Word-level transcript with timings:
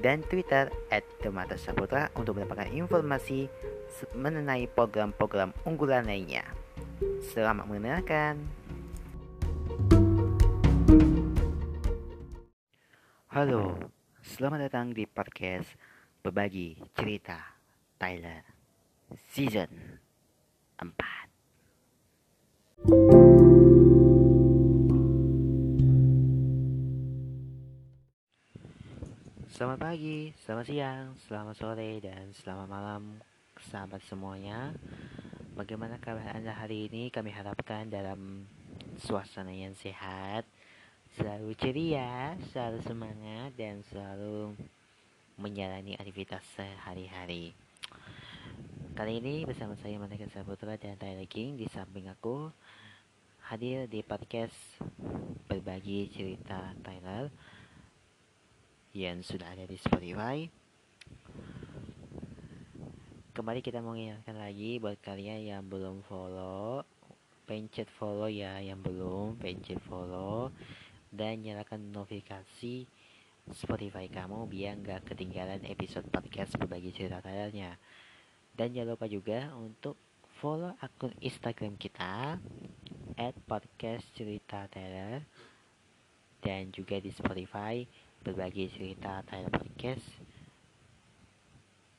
dan 0.00 0.20
Twitter 0.28 0.68
at 0.92 1.04
Demata 1.24 1.56
Saputra 1.56 2.12
untuk 2.16 2.36
mendapatkan 2.36 2.68
informasi 2.72 3.48
mengenai 4.12 4.68
program-program 4.68 5.56
unggulan 5.64 6.04
lainnya. 6.04 6.44
Selamat 7.32 7.68
mendengarkan. 7.68 8.44
Halo, 13.32 13.76
selamat 14.24 14.72
datang 14.72 14.96
di 14.96 15.04
podcast 15.04 15.76
Berbagi 16.24 16.80
Cerita 16.96 17.36
Tyler 18.00 18.44
Season 19.32 20.00
4. 20.80 23.15
Selamat 29.56 29.88
pagi, 29.88 30.36
selamat 30.44 30.66
siang, 30.68 31.16
selamat 31.16 31.56
sore, 31.56 31.96
dan 32.04 32.28
selamat 32.44 32.68
malam 32.68 33.24
sahabat 33.56 34.04
semuanya. 34.04 34.76
Bagaimana 35.56 35.96
kabar 35.96 36.36
Anda 36.36 36.52
hari 36.52 36.92
ini? 36.92 37.08
Kami 37.08 37.32
harapkan 37.32 37.88
dalam 37.88 38.44
suasana 39.00 39.56
yang 39.56 39.72
sehat 39.80 40.44
Selalu 41.16 41.56
ceria, 41.56 42.36
selalu 42.52 42.84
semangat, 42.84 43.56
dan 43.56 43.80
selalu 43.88 44.52
menjalani 45.40 45.96
aktivitas 45.96 46.44
sehari-hari. 46.52 47.56
Kali 48.92 49.24
ini 49.24 49.48
bersama 49.48 49.72
saya 49.80 49.96
Maneka 49.96 50.28
Saputra 50.36 50.76
dan 50.76 51.00
Tyler 51.00 51.24
King 51.24 51.56
Di 51.56 51.64
samping 51.72 52.12
aku 52.12 52.52
hadir 53.48 53.88
di 53.88 54.04
podcast 54.04 54.52
Berbagi 55.48 56.12
Cerita 56.12 56.76
Tyler 56.84 57.55
yang 58.96 59.20
sudah 59.20 59.52
ada 59.52 59.68
di 59.68 59.76
Spotify. 59.76 60.48
Kembali 63.36 63.60
kita 63.60 63.84
mau 63.84 63.92
ingatkan 63.92 64.40
lagi 64.40 64.80
buat 64.80 64.96
kalian 65.04 65.44
yang 65.44 65.62
belum 65.68 66.00
follow, 66.08 66.80
pencet 67.44 67.92
follow 67.92 68.24
ya 68.32 68.56
yang 68.64 68.80
belum, 68.80 69.36
pencet 69.36 69.76
follow 69.84 70.48
dan 71.12 71.44
nyalakan 71.44 71.92
notifikasi 71.92 72.88
Spotify 73.52 74.08
kamu 74.08 74.48
biar 74.48 74.80
nggak 74.80 75.12
ketinggalan 75.12 75.60
episode 75.68 76.08
podcast 76.08 76.56
berbagi 76.56 76.96
cerita 76.96 77.20
kaliannya. 77.20 77.76
Dan 78.56 78.72
jangan 78.72 78.96
lupa 78.96 79.12
juga 79.12 79.52
untuk 79.60 80.00
follow 80.40 80.72
akun 80.80 81.12
Instagram 81.20 81.76
kita 81.76 82.40
at 83.20 83.36
podcast 83.44 84.08
cerita 84.16 84.64
dan 86.46 86.70
juga 86.70 87.02
di 87.02 87.10
Spotify 87.10 87.82
berbagi 88.22 88.70
cerita 88.70 89.26
Thailand 89.26 89.50
Podcast 89.50 90.06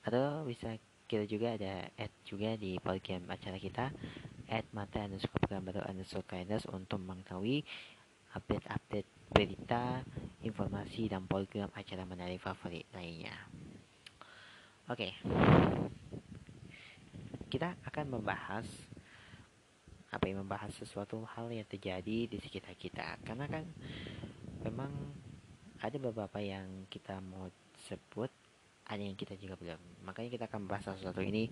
atau 0.07 0.47
bisa 0.47 0.79
kita 1.11 1.27
juga 1.27 1.59
ada 1.59 1.91
add 1.99 2.16
juga 2.23 2.55
di 2.55 2.79
program 2.79 3.27
acara 3.27 3.59
kita 3.59 3.91
add 4.47 4.63
mata 4.72 5.03
underscore 5.03 5.51
gambar 5.51 5.83
underscore 5.91 6.23
kindness 6.23 6.63
untuk 6.72 7.03
mengetahui 7.03 7.67
update-update 8.31 9.07
berita, 9.27 10.07
informasi 10.39 11.11
dan 11.11 11.27
program 11.27 11.67
acara 11.75 12.07
menarik 12.07 12.39
favorit 12.39 12.88
lainnya. 12.95 13.35
Oke, 14.88 15.11
okay. 15.11 15.11
kita 17.51 17.75
akan 17.83 18.16
membahas 18.16 18.63
apa 20.07 20.23
yang 20.31 20.39
membahas 20.39 20.72
sesuatu 20.79 21.19
hal 21.35 21.51
yang 21.51 21.67
terjadi 21.67 22.31
di 22.31 22.38
sekitar 22.39 22.72
kita 22.79 23.19
karena 23.27 23.43
kan 23.51 23.67
memang 24.67 24.91
ada 25.79 25.95
beberapa 25.95 26.44
yang 26.44 26.89
kita 26.91 27.23
mau 27.23 27.47
sebut 27.88 28.28
ada 28.88 29.03
yang 29.03 29.19
kita 29.19 29.35
juga 29.35 29.59
belum. 29.59 29.81
Makanya 30.07 30.29
kita 30.31 30.45
akan 30.47 30.63
bahas 30.63 30.88
satu-satu 30.88 31.19
ini 31.19 31.51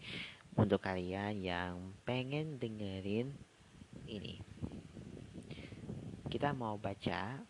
untuk 0.55 0.79
kalian 0.79 1.43
yang 1.43 1.91
pengen 2.07 2.55
dengerin 2.55 3.35
ini. 4.07 4.39
Kita 6.31 6.55
mau 6.55 6.79
baca 6.79 7.43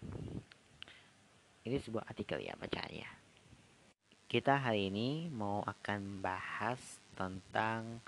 ini 1.66 1.78
sebuah 1.82 2.10
artikel 2.10 2.42
ya 2.42 2.58
bacaannya. 2.58 3.10
Kita 4.26 4.58
hari 4.58 4.90
ini 4.90 5.30
mau 5.30 5.62
akan 5.62 6.22
bahas 6.26 6.82
tentang 7.14 8.02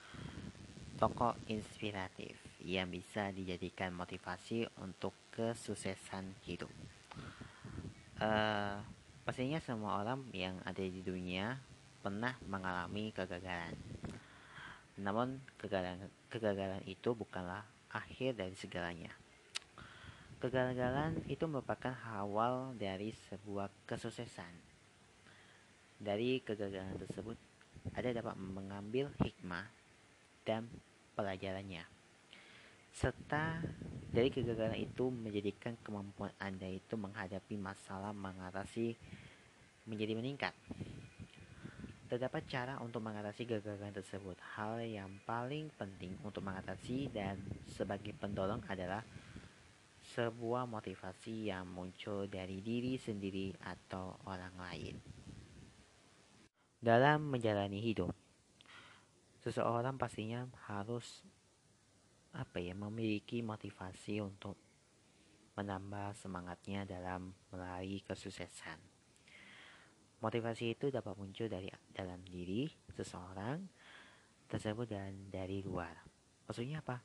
tokoh 0.97 1.38
inspiratif 1.45 2.34
yang 2.66 2.89
bisa 2.89 3.29
dijadikan 3.29 3.94
motivasi 3.94 4.66
untuk 4.81 5.13
kesuksesan 5.29 6.34
hidup 6.41 6.74
uh, 8.22 8.81
pastinya 9.25 9.59
semua 9.61 10.01
orang 10.01 10.25
yang 10.33 10.57
ada 10.66 10.81
di 10.81 11.01
dunia 11.01 11.57
pernah 12.01 12.38
mengalami 12.45 13.11
kegagalan. 13.13 13.75
Namun 14.97 15.41
kegagalan 15.61 16.09
kegagalan 16.31 16.81
itu 16.89 17.13
bukanlah 17.13 17.66
akhir 17.94 18.38
dari 18.38 18.56
segalanya. 18.57 19.13
Kegagalan 20.38 21.25
itu 21.25 21.50
merupakan 21.50 21.97
awal 22.13 22.77
dari 22.77 23.09
sebuah 23.29 23.73
kesuksesan. 23.89 24.53
Dari 25.97 26.45
kegagalan 26.45 26.94
tersebut, 27.01 27.38
ada 27.97 28.13
dapat 28.13 28.38
mengambil 28.38 29.09
hikmah 29.17 29.66
dan 30.45 30.69
pelajarannya 31.17 31.97
serta 32.97 33.62
dari 34.09 34.34
kegagalan 34.34 34.81
itu 34.81 35.13
menjadikan 35.13 35.78
kemampuan 35.85 36.34
Anda 36.41 36.66
itu 36.66 36.97
menghadapi 36.97 37.53
masalah 37.53 38.09
mengatasi 38.09 38.97
menjadi 39.85 40.18
meningkat. 40.18 40.58
Terdapat 42.09 42.50
cara 42.50 42.81
untuk 42.81 43.06
mengatasi 43.06 43.46
kegagalan 43.46 43.94
tersebut. 43.94 44.41
Hal 44.57 44.81
yang 44.81 45.13
paling 45.30 45.69
penting 45.78 46.18
untuk 46.25 46.41
mengatasi 46.41 47.13
dan 47.13 47.38
sebagai 47.69 48.18
pendorong 48.18 48.66
adalah 48.66 49.06
sebuah 50.18 50.66
motivasi 50.66 51.53
yang 51.53 51.69
muncul 51.69 52.25
dari 52.25 52.66
diri 52.66 52.97
sendiri 52.97 53.53
atau 53.62 54.18
orang 54.25 54.57
lain. 54.57 54.96
Dalam 56.81 57.30
menjalani 57.30 57.78
hidup, 57.78 58.09
seseorang 59.46 60.02
pastinya 60.02 60.50
harus 60.66 61.22
apa 62.38 62.62
ya 62.62 62.78
memiliki 62.78 63.42
motivasi 63.42 64.22
untuk 64.22 64.53
menambah 65.58 66.14
semangatnya 66.14 66.86
dalam 66.86 67.34
meraih 67.50 68.06
kesuksesan. 68.06 68.78
Motivasi 70.22 70.78
itu 70.78 70.94
dapat 70.94 71.18
muncul 71.18 71.50
dari 71.50 71.70
dalam 71.90 72.22
diri 72.22 72.70
seseorang 72.94 73.58
tersebut 74.46 74.86
dan 74.86 75.34
dari 75.34 75.66
luar. 75.66 75.98
Maksudnya 76.46 76.86
apa? 76.86 77.02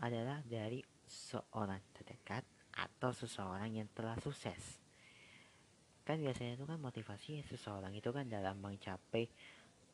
Adalah 0.00 0.40
dari 0.48 0.80
seorang 1.04 1.80
terdekat 1.92 2.44
atau 2.72 3.12
seseorang 3.12 3.76
yang 3.76 3.88
telah 3.92 4.16
sukses. 4.24 4.80
Kan 6.02 6.24
biasanya 6.24 6.56
itu 6.56 6.64
kan 6.64 6.80
motivasi 6.80 7.44
seseorang 7.44 7.92
itu 7.92 8.08
kan 8.08 8.24
dalam 8.24 8.56
mencapai 8.58 9.28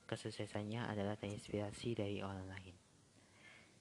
kesuksesannya 0.06 0.86
adalah 0.86 1.18
terinspirasi 1.18 1.98
dari 1.98 2.22
orang 2.22 2.46
lain. 2.46 2.87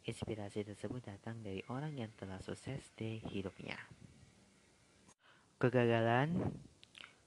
Inspirasi 0.08 0.64
tersebut 0.64 1.04
datang 1.04 1.44
dari 1.44 1.60
orang 1.68 1.92
yang 2.00 2.08
telah 2.16 2.40
sukses 2.40 2.80
di 2.96 3.20
hidupnya. 3.28 3.76
Kegagalan 5.60 6.56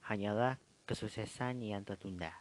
hanyalah 0.09 0.57
kesuksesan 0.89 1.61
yang 1.61 1.85
tertunda. 1.85 2.33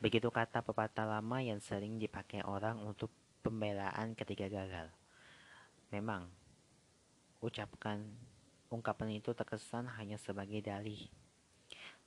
Begitu 0.00 0.32
kata 0.32 0.64
pepatah 0.64 1.04
lama 1.04 1.44
yang 1.44 1.60
sering 1.60 2.00
dipakai 2.00 2.40
orang 2.48 2.80
untuk 2.80 3.12
pembelaan 3.44 4.16
ketika 4.16 4.48
gagal. 4.48 4.88
Memang, 5.92 6.32
ucapkan 7.44 8.08
ungkapan 8.72 9.20
itu 9.20 9.36
terkesan 9.36 9.84
hanya 10.00 10.16
sebagai 10.16 10.64
dalih. 10.64 11.12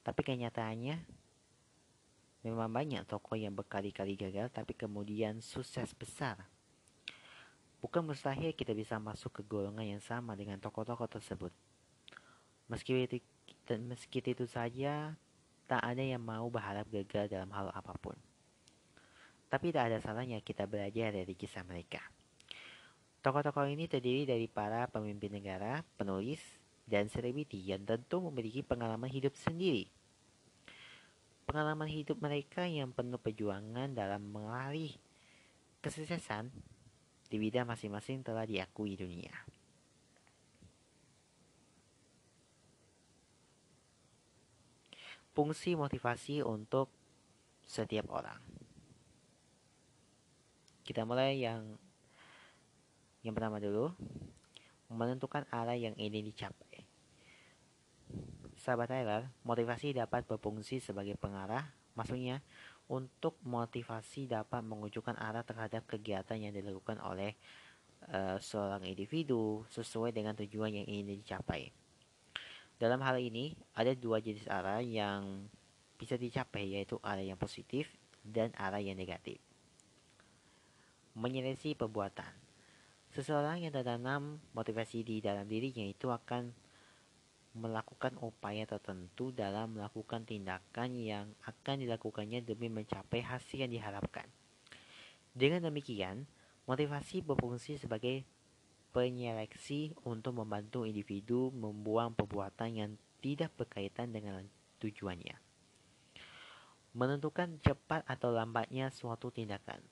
Tapi 0.02 0.26
kenyataannya, 0.26 0.98
memang 2.42 2.74
banyak 2.74 3.06
tokoh 3.06 3.38
yang 3.38 3.54
berkali-kali 3.54 4.18
gagal 4.18 4.50
tapi 4.50 4.74
kemudian 4.74 5.46
sukses 5.46 5.94
besar 5.94 6.50
Bukan 7.80 8.04
mustahil 8.04 8.52
kita 8.52 8.76
bisa 8.76 9.00
masuk 9.00 9.40
ke 9.40 9.42
golongan 9.48 9.88
yang 9.88 10.04
sama 10.04 10.36
dengan 10.36 10.60
tokoh-tokoh 10.60 11.08
tersebut. 11.08 11.56
Meski 12.68 13.08
itu, 13.08 13.24
meski 13.80 14.20
itu 14.20 14.46
saja, 14.46 15.16
tak 15.64 15.82
ada 15.82 16.04
yang 16.04 16.20
mau 16.20 16.46
berharap 16.52 16.86
gagal 16.92 17.32
dalam 17.32 17.48
hal 17.56 17.72
apa 17.72 17.96
pun. 17.96 18.20
Tapi 19.50 19.72
tak 19.72 19.90
ada 19.90 19.98
salahnya 20.04 20.44
kita 20.44 20.68
belajar 20.68 21.16
dari 21.16 21.34
kisah 21.34 21.64
mereka. 21.64 22.04
Tokoh-tokoh 23.20 23.68
ini 23.68 23.88
terdiri 23.88 24.28
dari 24.28 24.48
para 24.48 24.88
pemimpin 24.88 25.34
negara, 25.34 25.82
penulis, 25.96 26.40
dan 26.90 27.06
selebriti 27.08 27.62
yang 27.62 27.86
tentu 27.86 28.24
memiliki 28.28 28.66
pengalaman 28.66 29.08
hidup 29.08 29.38
sendiri. 29.38 29.88
Pengalaman 31.46 31.90
hidup 31.90 32.22
mereka 32.22 32.66
yang 32.66 32.94
penuh 32.94 33.18
perjuangan 33.18 33.94
dalam 33.94 34.22
meraih 34.30 34.94
kesuksesan 35.82 36.50
di 37.30 37.38
bidang 37.38 37.70
masing-masing 37.70 38.26
telah 38.26 38.44
diakui 38.44 38.98
dunia. 38.98 39.32
Fungsi 45.38 45.78
motivasi 45.78 46.42
untuk 46.42 46.90
setiap 47.64 48.10
orang. 48.10 48.42
Kita 50.82 51.06
mulai 51.06 51.38
yang 51.38 51.78
yang 53.22 53.38
pertama 53.38 53.62
dulu, 53.62 53.94
menentukan 54.90 55.46
arah 55.54 55.78
yang 55.78 55.94
ingin 56.02 56.26
dicapai. 56.26 56.88
Sahabat 58.58 58.90
Tyler, 58.90 59.30
motivasi 59.46 59.94
dapat 59.96 60.26
berfungsi 60.26 60.82
sebagai 60.82 61.16
pengarah, 61.16 61.72
maksudnya 61.94 62.42
untuk 62.90 63.38
motivasi 63.46 64.26
dapat 64.26 64.66
menunjukkan 64.66 65.14
arah 65.22 65.46
terhadap 65.46 65.86
kegiatan 65.86 66.42
yang 66.42 66.50
dilakukan 66.50 66.98
oleh 67.06 67.38
uh, 68.10 68.42
seorang 68.42 68.82
individu 68.90 69.62
sesuai 69.70 70.10
dengan 70.10 70.34
tujuan 70.34 70.74
yang 70.74 70.88
ingin 70.90 71.22
dicapai. 71.22 71.70
Dalam 72.82 73.04
hal 73.06 73.22
ini, 73.22 73.54
ada 73.78 73.94
dua 73.94 74.24
jenis 74.24 74.50
arah 74.50 74.82
yang 74.82 75.46
bisa 76.00 76.18
dicapai, 76.18 76.80
yaitu 76.80 76.98
arah 77.06 77.22
yang 77.22 77.38
positif 77.38 77.92
dan 78.26 78.50
arah 78.58 78.80
yang 78.82 78.98
negatif. 78.98 79.38
Menyelesaikan 81.14 81.86
perbuatan. 81.86 82.34
Seseorang 83.14 83.66
yang 83.66 83.74
tertanam 83.74 84.40
motivasi 84.56 85.02
di 85.04 85.20
dalam 85.20 85.46
dirinya 85.46 85.84
itu 85.84 86.08
akan 86.08 86.56
melakukan 87.60 88.16
upaya 88.24 88.64
tertentu 88.64 89.36
dalam 89.36 89.76
melakukan 89.76 90.24
tindakan 90.24 90.96
yang 90.96 91.26
akan 91.44 91.84
dilakukannya 91.84 92.40
demi 92.42 92.72
mencapai 92.72 93.20
hasil 93.20 93.68
yang 93.68 93.72
diharapkan. 93.72 94.26
Dengan 95.36 95.68
demikian, 95.68 96.26
motivasi 96.66 97.22
berfungsi 97.22 97.76
sebagai 97.78 98.24
penyeleksi 98.90 99.94
untuk 100.08 100.42
membantu 100.42 100.88
individu 100.88 101.54
membuang 101.54 102.18
perbuatan 102.18 102.70
yang 102.74 102.92
tidak 103.22 103.54
berkaitan 103.54 104.10
dengan 104.10 104.48
tujuannya. 104.82 105.38
Menentukan 106.98 107.62
cepat 107.62 108.02
atau 108.10 108.34
lambatnya 108.34 108.90
suatu 108.90 109.30
tindakan. 109.30 109.84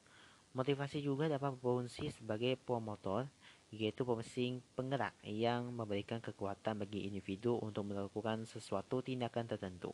Motivasi 0.58 1.06
juga 1.06 1.30
dapat 1.30 1.54
berfungsi 1.62 2.10
sebagai 2.10 2.58
promotor, 2.58 3.30
yaitu 3.72 4.08
pemesin 4.08 4.64
penggerak 4.80 5.12
yang 5.28 5.76
memberikan 5.76 6.24
kekuatan 6.24 6.88
bagi 6.88 7.04
individu 7.04 7.60
untuk 7.60 7.92
melakukan 7.92 8.48
sesuatu 8.48 9.04
tindakan 9.04 9.44
tertentu. 9.44 9.92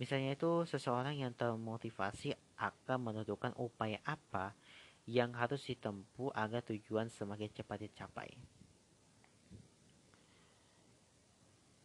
Misalnya 0.00 0.32
itu, 0.34 0.64
seseorang 0.64 1.14
yang 1.14 1.36
termotivasi 1.36 2.32
akan 2.56 2.98
menentukan 3.12 3.52
upaya 3.60 4.00
apa 4.08 4.56
yang 5.04 5.36
harus 5.36 5.60
ditempuh 5.68 6.32
agar 6.32 6.64
tujuan 6.64 7.12
semakin 7.12 7.52
cepat 7.52 7.86
dicapai. 7.86 8.30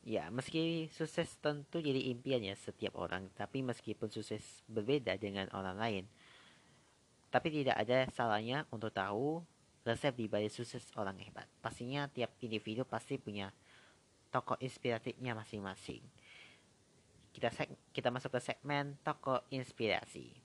Ya, 0.07 0.31
meski 0.31 0.87
sukses 0.95 1.35
tentu 1.43 1.83
jadi 1.83 1.99
impian 2.15 2.39
ya 2.39 2.55
setiap 2.55 2.95
orang, 2.95 3.27
tapi 3.35 3.59
meskipun 3.59 4.07
sukses 4.07 4.63
berbeda 4.71 5.19
dengan 5.19 5.51
orang 5.51 5.75
lain, 5.75 6.05
tapi 7.27 7.51
tidak 7.51 7.75
ada 7.75 8.07
salahnya 8.15 8.63
untuk 8.71 8.95
tahu 8.95 9.43
resep 9.87 10.11
di 10.19 10.27
balik 10.27 10.51
sukses 10.51 10.83
orang 10.99 11.15
hebat. 11.23 11.47
Pastinya 11.63 12.11
tiap 12.11 12.35
individu 12.43 12.83
pasti 12.83 13.15
punya 13.15 13.47
tokoh 14.27 14.59
inspiratifnya 14.59 15.31
masing-masing. 15.31 16.03
Kita 17.31 17.47
kita 17.95 18.11
masuk 18.11 18.35
ke 18.35 18.39
segmen 18.43 18.99
tokoh 19.07 19.39
inspirasi. 19.47 20.35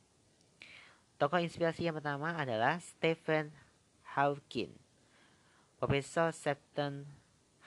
Tokoh 1.19 1.43
inspirasi 1.43 1.91
yang 1.91 1.99
pertama 1.99 2.39
adalah 2.39 2.79
Stephen 2.79 3.51
Hawking. 4.15 4.71
Profesor 5.83 6.31
Stephen 6.31 7.03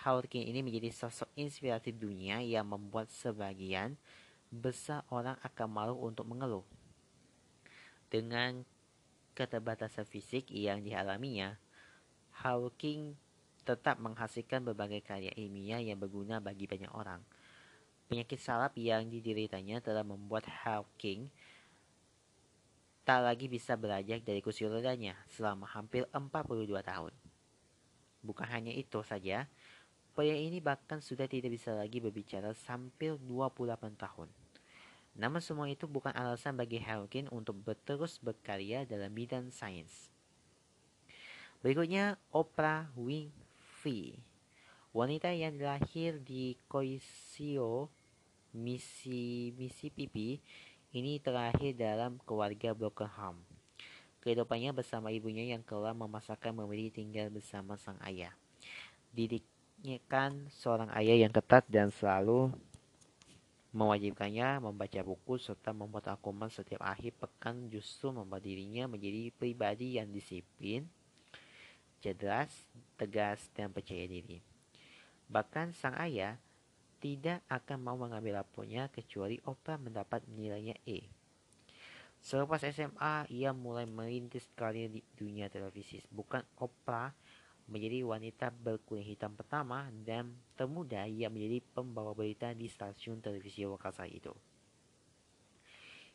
Hawking 0.08 0.48
ini 0.48 0.64
menjadi 0.64 0.94
sosok 0.96 1.28
inspiratif 1.36 1.98
dunia 2.00 2.40
yang 2.40 2.64
membuat 2.64 3.12
sebagian 3.12 4.00
besar 4.54 5.04
orang 5.12 5.36
akan 5.44 5.68
malu 5.68 5.96
untuk 6.00 6.24
mengeluh. 6.24 6.64
Dengan 8.08 8.64
keterbatasan 9.36 10.08
fisik 10.08 10.48
yang 10.54 10.80
dialaminya, 10.80 11.60
Hawking 12.44 13.16
tetap 13.66 13.98
menghasilkan 13.98 14.62
berbagai 14.62 15.02
karya 15.02 15.34
ilmiah 15.34 15.82
yang 15.82 15.98
berguna 15.98 16.44
bagi 16.44 16.68
banyak 16.68 16.92
orang. 16.92 17.24
Penyakit 18.06 18.38
salap 18.38 18.78
yang 18.78 19.10
dideritanya 19.10 19.82
telah 19.82 20.06
membuat 20.06 20.46
Hawking 20.46 21.32
tak 23.06 23.22
lagi 23.22 23.46
bisa 23.46 23.78
belajar 23.78 24.18
dari 24.18 24.42
kursi 24.42 24.66
rodanya 24.66 25.14
selama 25.30 25.70
hampir 25.70 26.10
42 26.10 26.66
tahun. 26.82 27.14
Bukan 28.26 28.48
hanya 28.50 28.74
itu 28.74 29.06
saja, 29.06 29.46
pria 30.18 30.34
ini 30.34 30.58
bahkan 30.58 30.98
sudah 30.98 31.30
tidak 31.30 31.54
bisa 31.54 31.78
lagi 31.78 32.02
berbicara 32.02 32.58
sampai 32.58 33.14
28 33.14 33.94
tahun. 33.94 34.30
Namun 35.16 35.38
semua 35.38 35.70
itu 35.70 35.86
bukan 35.86 36.12
alasan 36.18 36.58
bagi 36.58 36.82
Hawking 36.82 37.30
untuk 37.30 37.62
terus 37.86 38.18
berkarya 38.18 38.90
dalam 38.90 39.14
bidang 39.14 39.54
sains. 39.54 40.15
Berikutnya, 41.64 42.20
Oprah 42.34 42.90
Winfrey. 42.98 44.18
Wanita 44.96 45.36
yang 45.36 45.60
lahir 45.60 46.20
di 46.24 46.56
Coisio, 46.72 47.92
Mississippi, 48.56 50.40
ini 50.96 51.20
terakhir 51.20 51.76
dalam 51.76 52.16
keluarga 52.24 52.72
broken 52.72 53.12
home. 53.12 53.40
Kehidupannya 54.24 54.72
bersama 54.72 55.12
ibunya 55.12 55.44
yang 55.44 55.62
telah 55.62 55.92
memasakkan 55.92 56.56
memilih 56.56 56.90
tinggal 56.90 57.28
bersama 57.28 57.76
sang 57.76 58.00
ayah. 58.08 58.32
Didiknya 59.12 60.00
kan 60.08 60.48
seorang 60.50 60.90
ayah 60.96 61.28
yang 61.28 61.36
ketat 61.36 61.68
dan 61.68 61.92
selalu 61.92 62.56
mewajibkannya 63.76 64.64
membaca 64.64 65.04
buku 65.04 65.36
serta 65.36 65.76
membuat 65.76 66.16
akuman 66.16 66.48
setiap 66.48 66.88
akhir 66.88 67.12
pekan 67.20 67.68
justru 67.68 68.16
membuat 68.16 68.48
dirinya 68.48 68.88
menjadi 68.88 69.36
pribadi 69.36 70.00
yang 70.00 70.08
disiplin, 70.16 70.88
cerdas, 72.06 72.54
tegas, 73.02 73.50
dan 73.58 73.74
percaya 73.74 74.06
diri. 74.06 74.38
Bahkan 75.26 75.74
sang 75.74 75.98
ayah 75.98 76.38
tidak 77.02 77.42
akan 77.50 77.82
mau 77.82 77.98
mengambil 77.98 78.38
lapornya 78.38 78.94
kecuali 78.94 79.42
Oprah 79.50 79.82
mendapat 79.82 80.22
nilainya 80.30 80.78
E. 80.86 81.10
Selepas 82.22 82.62
SMA, 82.62 83.26
ia 83.34 83.54
mulai 83.54 83.90
merintis 83.90 84.46
karir 84.54 84.90
di 84.90 85.02
dunia 85.18 85.50
televisi. 85.50 86.02
Bukan 86.14 86.46
Oprah 86.62 87.10
menjadi 87.66 88.06
wanita 88.06 88.54
berkulit 88.54 89.06
hitam 89.06 89.34
pertama 89.34 89.90
dan 90.06 90.38
termuda 90.54 91.10
yang 91.10 91.34
menjadi 91.34 91.66
pembawa 91.74 92.14
berita 92.14 92.54
di 92.54 92.70
stasiun 92.70 93.22
televisi 93.22 93.66
saat 93.66 94.14
itu. 94.14 94.34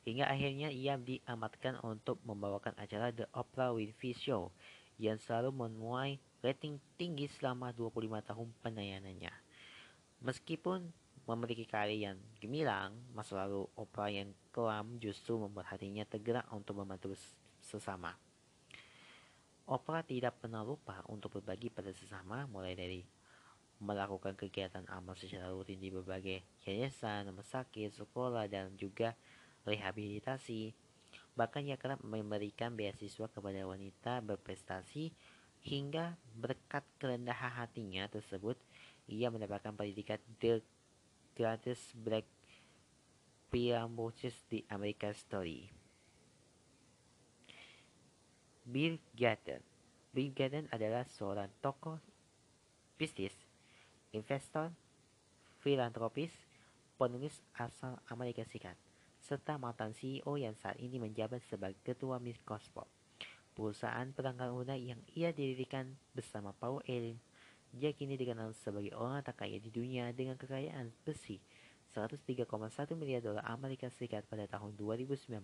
Hingga 0.07 0.33
akhirnya 0.33 0.73
ia 0.73 0.97
diamatkan 0.97 1.77
untuk 1.85 2.23
membawakan 2.25 2.73
acara 2.81 3.13
The 3.13 3.29
Oprah 3.37 3.77
Winfrey 3.77 4.17
Show 4.17 4.49
yang 5.01 5.17
selalu 5.17 5.49
menuai 5.49 6.21
rating 6.45 6.77
tinggi 7.01 7.25
selama 7.33 7.73
25 7.73 8.21
tahun 8.21 8.49
penayangannya. 8.61 9.33
Meskipun 10.21 10.85
memiliki 11.25 11.65
karya 11.65 12.13
yang 12.13 12.19
gemilang, 12.37 12.93
masa 13.17 13.41
lalu 13.47 13.65
Oprah 13.73 14.13
yang 14.13 14.37
kelam 14.53 15.01
justru 15.01 15.41
membuat 15.41 15.73
hatinya 15.73 16.05
tergerak 16.05 16.45
untuk 16.53 16.77
membantu 16.77 17.17
sesama. 17.65 18.13
Oprah 19.65 20.05
tidak 20.05 20.37
pernah 20.43 20.61
lupa 20.61 21.01
untuk 21.09 21.41
berbagi 21.41 21.73
pada 21.73 21.95
sesama, 21.95 22.45
mulai 22.51 22.77
dari 22.77 23.01
melakukan 23.81 24.37
kegiatan 24.37 24.85
amal 24.93 25.17
secara 25.17 25.49
rutin 25.49 25.81
di 25.81 25.89
berbagai 25.89 26.45
yayasan, 26.69 27.33
rumah 27.33 27.47
sakit, 27.47 27.97
sekolah, 27.97 28.45
dan 28.45 28.77
juga 28.77 29.17
rehabilitasi. 29.65 30.90
Bahkan 31.39 31.67
ia 31.67 31.79
kerap 31.79 32.03
memberikan 32.03 32.75
beasiswa 32.75 33.27
kepada 33.31 33.61
wanita 33.67 34.23
berprestasi 34.23 35.15
hingga 35.61 36.17
berkat 36.39 36.85
kerendahan 36.97 37.53
hatinya 37.53 38.09
tersebut 38.09 38.57
ia 39.11 39.29
mendapatkan 39.29 39.75
pendidikan 39.75 40.23
The 40.39 40.63
Greatest 41.35 41.93
Black 41.99 42.25
Priambosis 43.51 44.39
di 44.47 44.63
American 44.71 45.13
Story. 45.13 45.67
Bill 48.71 49.03
Gates 49.19 49.67
Bill 50.11 50.35
Gates 50.35 50.67
adalah 50.75 51.07
seorang 51.07 51.51
tokoh 51.63 52.03
bisnis, 52.99 53.33
investor, 54.11 54.75
filantropis, 55.63 56.35
penulis 56.99 57.39
asal 57.55 57.97
Amerika 58.11 58.43
Serikat. 58.43 58.90
Serta 59.31 59.63
mantan 59.63 59.95
CEO 59.95 60.35
yang 60.35 60.59
saat 60.59 60.75
ini 60.83 60.99
menjabat 60.99 61.39
sebagai 61.47 61.79
ketua 61.87 62.19
Microsoft. 62.19 62.91
Perusahaan 63.55 64.11
perangkat 64.11 64.51
lunak 64.51 64.83
yang 64.83 64.99
ia 65.15 65.31
dirikan 65.31 65.95
bersama 66.11 66.51
Paul 66.51 66.83
Allen, 66.91 67.15
dia 67.71 67.95
kini 67.95 68.19
dikenal 68.19 68.51
sebagai 68.59 68.91
orang 68.99 69.23
terkaya 69.23 69.63
di 69.63 69.71
dunia 69.71 70.11
dengan 70.11 70.35
kekayaan 70.35 70.91
bersih 71.07 71.39
103,1 71.95 72.43
miliar 72.99 73.23
dolar 73.23 73.47
Amerika 73.47 73.87
Serikat 73.95 74.27
pada 74.27 74.51
tahun 74.51 74.75
2019. 74.75 75.39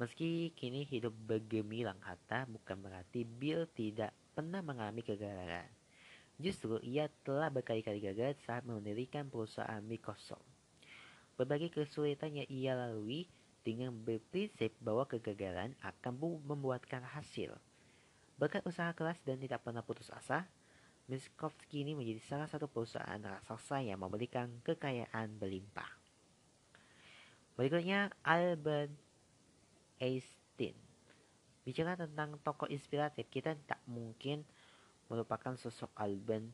Meski 0.00 0.56
kini 0.56 0.88
hidup 0.88 1.12
bergemilang 1.28 2.00
harta, 2.00 2.48
bukan 2.48 2.80
berarti 2.80 3.28
Bill 3.28 3.68
tidak 3.68 4.16
pernah 4.32 4.64
mengalami 4.64 5.04
kegagalan. 5.04 5.68
Justru 6.40 6.80
ia 6.80 7.12
telah 7.20 7.52
berkali-kali 7.52 8.00
gagal 8.00 8.40
saat 8.48 8.64
mendirikan 8.64 9.28
perusahaan 9.28 9.84
Microsoft. 9.84 10.51
Berbagai 11.40 11.72
kesulitan 11.72 12.36
yang 12.36 12.48
ia 12.52 12.72
lalui 12.76 13.26
dengan 13.62 13.94
berprinsip 13.94 14.74
bahwa 14.82 15.06
kegagalan 15.06 15.72
akan 15.80 16.42
membuatkan 16.42 17.02
hasil. 17.02 17.54
Berkat 18.36 18.66
usaha 18.66 18.90
keras 18.92 19.22
dan 19.22 19.38
tidak 19.38 19.62
pernah 19.62 19.86
putus 19.86 20.10
asa, 20.10 20.50
Microsoft 21.10 21.66
kini 21.66 21.98
menjadi 21.98 22.22
salah 22.22 22.48
satu 22.48 22.70
perusahaan 22.70 23.18
raksasa 23.18 23.82
yang 23.82 23.98
memberikan 23.98 24.48
kekayaan 24.62 25.34
berlimpah. 25.36 25.90
Berikutnya, 27.58 28.08
Albert 28.24 28.94
Einstein. 30.00 30.74
Bicara 31.62 31.94
tentang 31.94 32.40
tokoh 32.42 32.66
inspiratif, 32.70 33.28
kita 33.28 33.54
tak 33.68 33.82
mungkin 33.86 34.42
melupakan 35.12 35.54
sosok 35.58 35.92
Albert 35.98 36.48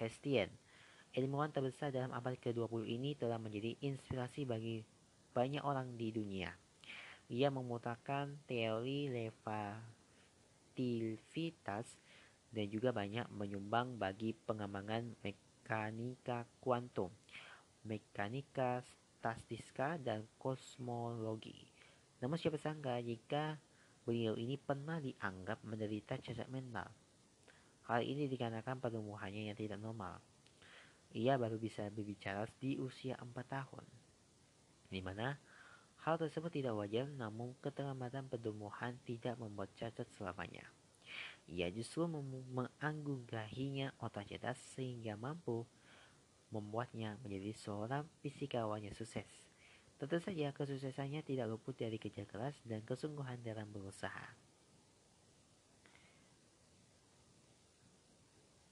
Einstein. 0.00 0.50
Ilmuwan 1.10 1.50
terbesar 1.50 1.90
dalam 1.90 2.14
abad 2.14 2.38
ke-20 2.38 2.86
ini 2.86 3.18
telah 3.18 3.34
menjadi 3.34 3.74
inspirasi 3.82 4.46
bagi 4.46 4.86
banyak 5.34 5.58
orang 5.58 5.98
di 5.98 6.14
dunia. 6.14 6.54
Ia 7.26 7.50
memutarkan 7.50 8.38
teori 8.46 9.10
relativitas 9.10 11.90
dan 12.54 12.70
juga 12.70 12.94
banyak 12.94 13.26
menyumbang 13.34 13.98
bagi 13.98 14.38
pengembangan 14.46 15.18
mekanika 15.26 16.46
kuantum, 16.62 17.10
mekanika 17.82 18.86
statistika, 19.18 19.98
dan 19.98 20.22
kosmologi. 20.38 21.66
Namun 22.22 22.38
siapa 22.38 22.62
sangka 22.62 23.02
jika 23.02 23.58
beliau 24.06 24.38
ini 24.38 24.54
pernah 24.54 25.02
dianggap 25.02 25.58
menderita 25.66 26.22
cacat 26.22 26.46
mental. 26.46 26.86
Hal 27.90 28.06
ini 28.06 28.30
dikarenakan 28.30 28.78
pertumbuhannya 28.78 29.50
yang 29.50 29.58
tidak 29.58 29.82
normal. 29.82 30.29
Ia 31.10 31.34
baru 31.34 31.58
bisa 31.58 31.90
berbicara 31.90 32.46
di 32.62 32.78
usia 32.78 33.18
4 33.18 33.34
tahun. 33.50 33.84
Di 34.90 35.02
mana 35.02 35.34
hal 36.06 36.16
tersebut 36.18 36.54
tidak 36.54 36.78
wajar 36.78 37.10
namun 37.10 37.54
keterlambatan 37.58 38.30
pertumbuhan 38.30 38.94
tidak 39.02 39.34
membuat 39.38 39.74
cacat 39.74 40.06
selamanya. 40.14 40.62
Ia 41.50 41.66
justru 41.74 42.06
menganugerahinya 42.06 43.98
otak 43.98 44.30
cerdas 44.30 44.58
sehingga 44.78 45.18
mampu 45.18 45.66
membuatnya 46.54 47.18
menjadi 47.26 47.54
seorang 47.58 48.06
fisikawan 48.22 48.82
yang 48.82 48.94
sukses. 48.94 49.26
Tentu 49.98 50.16
saja 50.22 50.54
kesuksesannya 50.54 51.26
tidak 51.26 51.50
luput 51.50 51.74
dari 51.74 51.98
kerja 51.98 52.22
keras 52.22 52.54
dan 52.62 52.86
kesungguhan 52.86 53.42
dalam 53.42 53.66
berusaha. 53.68 54.38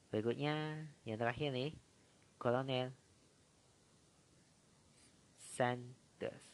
Berikutnya, 0.09 0.89
yang 1.05 1.21
terakhir 1.21 1.53
nih, 1.53 1.77
Kolonel 2.39 2.95
Sanders. 5.37 6.47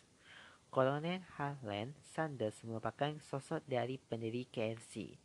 Kolonel 0.73 1.23
Harlan 1.39 1.95
Sanders 2.03 2.59
merupakan 2.67 3.15
sosok 3.23 3.63
dari 3.69 4.01
pendiri 4.01 4.49
KFC 4.51 5.21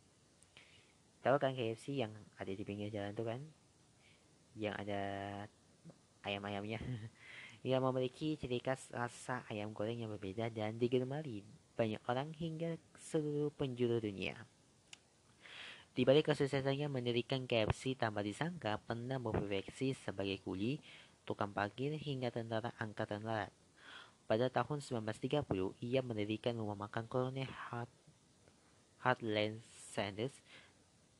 tahu 1.20 1.36
kan 1.36 1.52
KFC 1.52 2.00
yang 2.00 2.12
ada 2.40 2.48
di 2.48 2.64
pinggir 2.64 2.88
jalan 2.88 3.12
tuh 3.12 3.28
kan 3.28 3.40
yang 4.56 4.72
ada 4.76 5.00
ayam-ayamnya 6.24 6.80
yang 7.70 7.84
memiliki 7.84 8.40
ciri 8.40 8.60
khas 8.64 8.88
rasa 8.88 9.44
ayam 9.52 9.76
goreng 9.76 10.00
yang 10.00 10.10
berbeda 10.16 10.48
dan 10.48 10.80
digemari 10.80 11.44
banyak 11.76 12.00
orang 12.08 12.32
hingga 12.36 12.76
seluruh 12.96 13.52
penjuru 13.56 14.00
dunia. 14.00 14.36
Di 16.00 16.08
balik 16.08 16.32
kesuksesannya 16.32 16.88
mendirikan 16.88 17.44
KFC 17.44 17.92
tanpa 17.92 18.24
disangka 18.24 18.80
pernah 18.88 19.20
berprofesi 19.20 19.92
sebagai 19.92 20.40
kuli, 20.40 20.80
tukang 21.28 21.52
parkir 21.52 21.92
hingga 21.92 22.32
tentara 22.32 22.72
angkatan 22.80 23.20
darat. 23.20 23.52
Pada 24.24 24.48
tahun 24.48 24.80
1930, 24.80 25.44
ia 25.84 26.00
mendirikan 26.00 26.56
rumah 26.56 26.88
makan 26.88 27.04
kolonel 27.04 27.44
Hart, 27.52 27.92
Heartland 29.04 29.60
Sanders 29.92 30.32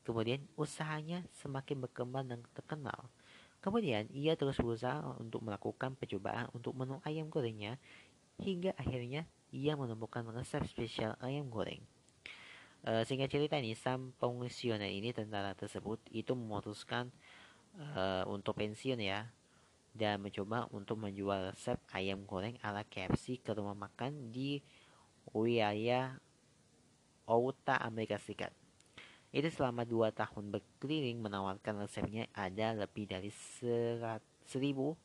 Kemudian 0.00 0.48
usahanya 0.56 1.28
semakin 1.44 1.84
berkembang 1.84 2.32
dan 2.32 2.40
terkenal. 2.56 3.12
Kemudian 3.60 4.08
ia 4.16 4.32
terus 4.32 4.56
berusaha 4.56 5.04
untuk 5.20 5.44
melakukan 5.44 5.92
percobaan 5.92 6.48
untuk 6.56 6.72
menu 6.72 7.04
ayam 7.04 7.28
gorengnya 7.28 7.76
hingga 8.40 8.72
akhirnya 8.80 9.28
ia 9.52 9.76
menemukan 9.76 10.24
resep 10.32 10.64
spesial 10.64 11.20
ayam 11.20 11.52
goreng. 11.52 11.84
E, 12.80 13.04
sehingga 13.04 13.28
cerita 13.28 13.60
ini, 13.60 13.76
sang 13.76 14.16
pengusioner 14.16 14.88
ini 14.88 15.12
tentara 15.12 15.52
tersebut 15.52 16.00
itu 16.12 16.32
memutuskan 16.32 17.12
e, 17.76 18.24
untuk 18.28 18.56
pensiun 18.56 19.00
ya 19.00 19.28
dan 19.92 20.22
mencoba 20.22 20.70
untuk 20.70 21.02
menjual 21.02 21.50
resep 21.50 21.76
ayam 21.90 22.22
goreng 22.24 22.54
ala 22.62 22.86
KFC 22.86 23.42
ke 23.42 23.50
rumah 23.52 23.74
makan 23.74 24.30
di 24.30 24.62
wilayah 25.34 26.16
Utah 27.26 27.78
Amerika 27.86 28.18
Serikat. 28.18 28.50
Itu 29.30 29.46
selama 29.46 29.86
dua 29.86 30.10
tahun 30.10 30.50
berkeliling 30.50 31.22
menawarkan 31.22 31.86
resepnya 31.86 32.26
ada 32.34 32.74
lebih 32.74 33.06
dari 33.06 33.30
serat, 33.30 34.18
seribu 34.42 34.98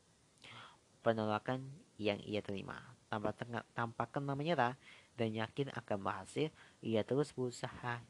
penolakan 1.06 1.62
yang 2.02 2.18
ia 2.26 2.42
terima. 2.42 2.82
Tanpa, 3.06 3.30
tanpa 3.70 4.04
kena 4.10 4.34
menyerah 4.34 4.74
dan 5.14 5.30
yakin 5.30 5.70
akan 5.70 5.98
berhasil, 6.02 6.50
ia 6.84 7.02
terus 7.02 7.32
berusaha 7.32 8.02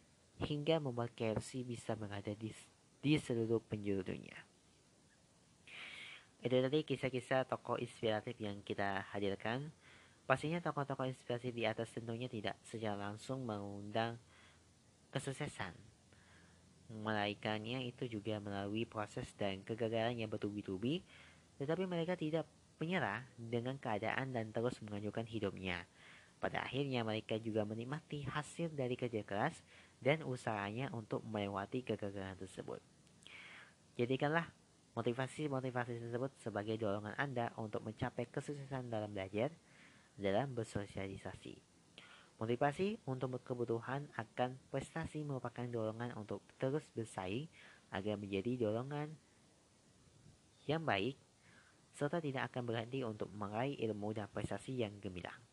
hingga 0.43 0.83
membuat 0.83 1.15
KFC 1.17 1.65
bisa 1.65 1.97
berada 1.97 2.33
di, 2.37 2.53
di 3.01 3.17
seluruh 3.17 3.63
penjuru 3.65 4.05
dunia. 4.05 4.37
Itu 6.41 6.57
tadi 6.63 6.85
kisah-kisah 6.85 7.49
tokoh 7.49 7.81
inspiratif 7.81 8.37
yang 8.39 8.61
kita 8.63 9.07
hadirkan. 9.11 9.73
Pastinya 10.27 10.59
tokoh-tokoh 10.59 11.07
inspiratif 11.07 11.55
di 11.55 11.65
atas 11.65 11.91
tentunya 11.95 12.27
tidak 12.27 12.59
secara 12.67 12.99
langsung 12.99 13.47
mengundang 13.47 14.19
kesuksesan 15.15 15.75
melainkannya 16.91 17.83
itu 17.87 18.07
juga 18.07 18.39
melalui 18.39 18.87
proses 18.87 19.27
dan 19.35 19.63
kegagalan 19.67 20.15
yang 20.15 20.31
bertubi-tubi, 20.31 21.03
tetapi 21.59 21.85
mereka 21.89 22.15
tidak 22.15 22.47
menyerah 22.79 23.25
dengan 23.35 23.81
keadaan 23.81 24.37
dan 24.37 24.53
terus 24.53 24.79
mengajukan 24.85 25.25
hidupnya. 25.27 25.89
Pada 26.47 26.63
akhirnya 26.63 27.03
mereka 27.03 27.43
juga 27.43 27.67
menikmati 27.67 28.23
hasil 28.23 28.71
dari 28.71 28.95
kerja 28.95 29.27
keras 29.27 29.67
dan 29.99 30.23
usahanya 30.23 30.95
untuk 30.95 31.27
melewati 31.27 31.83
kegagalan 31.83 32.39
tersebut. 32.39 32.79
Jadikanlah 33.99 34.47
motivasi-motivasi 34.95 36.07
tersebut 36.07 36.31
sebagai 36.39 36.79
dorongan 36.79 37.19
Anda 37.19 37.51
untuk 37.59 37.83
mencapai 37.83 38.31
kesuksesan 38.31 38.95
dalam 38.95 39.11
belajar, 39.11 39.51
dalam 40.15 40.55
bersosialisasi. 40.55 41.59
Motivasi 42.39 43.03
untuk 43.11 43.43
kebutuhan 43.43 44.07
akan 44.15 44.55
prestasi 44.71 45.27
merupakan 45.27 45.67
dorongan 45.67 46.15
untuk 46.15 46.47
terus 46.63 46.87
bersaing 46.95 47.51
agar 47.91 48.15
menjadi 48.15 48.71
dorongan 48.71 49.19
yang 50.71 50.87
baik 50.87 51.19
serta 51.91 52.23
tidak 52.23 52.55
akan 52.55 52.71
berhenti 52.71 53.03
untuk 53.03 53.35
meraih 53.35 53.75
ilmu 53.83 54.15
dan 54.15 54.31
prestasi 54.31 54.79
yang 54.79 54.95
gemilang. 55.03 55.46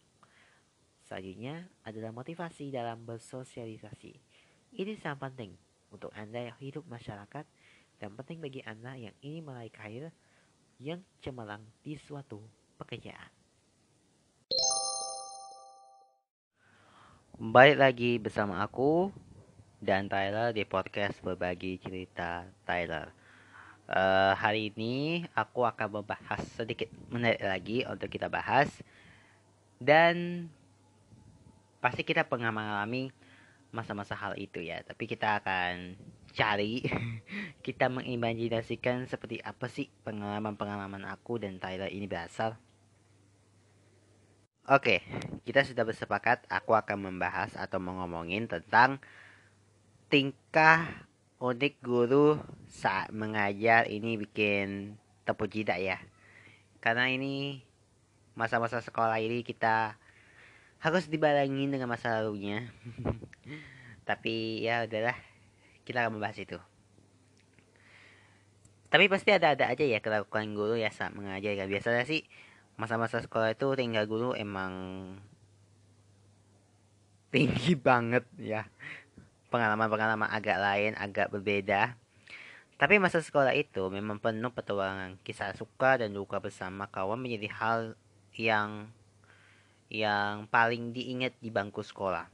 Selanjutnya 1.13 1.69
adalah 1.85 2.09
motivasi 2.09 2.73
dalam 2.73 3.05
bersosialisasi. 3.05 4.17
Ini 4.81 4.97
sangat 4.97 5.29
penting 5.29 5.53
untuk 5.93 6.09
Anda 6.17 6.49
yang 6.49 6.57
hidup 6.57 6.89
masyarakat 6.89 7.45
dan 8.01 8.09
penting 8.17 8.41
bagi 8.41 8.65
Anda 8.65 8.97
yang 8.97 9.13
ingin 9.21 9.45
meraih 9.45 9.69
karir 9.69 10.09
yang 10.81 11.05
cemerlang 11.21 11.61
di 11.85 12.01
suatu 12.01 12.41
pekerjaan. 12.81 13.29
Balik 17.37 17.77
lagi 17.77 18.17
bersama 18.17 18.65
aku 18.65 19.13
dan 19.85 20.09
Tyler 20.09 20.49
di 20.49 20.65
podcast 20.65 21.21
berbagi 21.21 21.77
cerita 21.77 22.49
Tyler. 22.65 23.13
Uh, 23.85 24.33
hari 24.33 24.73
ini 24.73 25.29
aku 25.37 25.61
akan 25.61 26.01
membahas 26.01 26.41
sedikit 26.57 26.89
menit 27.13 27.37
lagi 27.37 27.85
untuk 27.85 28.09
kita 28.09 28.33
bahas 28.33 28.81
dan 29.77 30.49
pasti 31.83 32.07
kita 32.07 32.23
pernah 32.23 32.55
mengalami 32.55 33.11
masa-masa 33.75 34.15
hal 34.15 34.39
itu 34.39 34.63
ya. 34.63 34.79
Tapi 34.87 35.03
kita 35.03 35.43
akan 35.43 35.99
cari, 36.31 36.87
kita 37.67 37.91
mengimajinasikan 37.91 39.03
seperti 39.11 39.43
apa 39.43 39.67
sih 39.67 39.91
pengalaman-pengalaman 40.07 41.03
aku 41.11 41.43
dan 41.43 41.59
Tyler 41.59 41.91
ini 41.91 42.07
berasal. 42.07 42.55
Oke, 44.63 45.03
kita 45.43 45.67
sudah 45.67 45.83
bersepakat. 45.83 46.47
Aku 46.47 46.71
akan 46.71 47.11
membahas 47.11 47.51
atau 47.59 47.83
mengomongin 47.83 48.47
tentang 48.47 49.03
tingkah 50.07 50.87
unik 51.43 51.83
guru 51.83 52.39
saat 52.71 53.11
mengajar. 53.11 53.91
Ini 53.91 54.15
bikin 54.23 54.95
terpuji 55.27 55.67
tidak 55.67 55.79
ya? 55.83 55.97
Karena 56.79 57.11
ini 57.11 57.59
masa-masa 58.39 58.79
sekolah 58.79 59.19
ini 59.19 59.43
kita 59.43 59.99
harus 60.83 61.07
dibalangin 61.07 61.71
dengan 61.71 61.87
masa 61.87 62.19
lalunya. 62.19 62.67
Tapi 64.09 64.59
ya 64.67 64.83
udahlah, 64.83 65.15
kita 65.87 66.03
akan 66.03 66.19
membahas 66.19 66.35
itu. 66.43 66.59
Tapi 68.91 69.07
pasti 69.07 69.31
ada-ada 69.31 69.71
aja 69.71 69.81
ya 69.87 70.03
kelakuan 70.03 70.51
guru 70.51 70.75
ya 70.75 70.91
saat 70.91 71.15
mengajar. 71.15 71.55
Ya. 71.55 71.65
Biasanya 71.65 72.03
sih 72.03 72.27
masa-masa 72.75 73.23
sekolah 73.23 73.55
itu 73.55 73.71
tinggal 73.79 74.05
guru 74.05 74.35
emang 74.35 74.73
tinggi 77.29 77.73
banget 77.89 78.25
ya 78.37 78.65
pengalaman-pengalaman 79.53 80.29
agak 80.29 80.57
lain 80.57 80.97
agak 80.97 81.29
berbeda 81.29 81.93
tapi 82.81 82.97
masa 82.97 83.21
sekolah 83.21 83.53
itu 83.53 83.93
memang 83.93 84.17
penuh 84.17 84.49
petualangan 84.49 85.21
kisah 85.21 85.53
suka 85.53 86.01
dan 86.01 86.17
duka 86.17 86.41
bersama 86.41 86.89
kawan 86.89 87.21
menjadi 87.21 87.47
hal 87.53 87.79
yang 88.33 88.89
yang 89.93 90.49
paling 90.49 90.89
diingat 90.89 91.37
di 91.37 91.53
bangku 91.53 91.85
sekolah. 91.85 92.25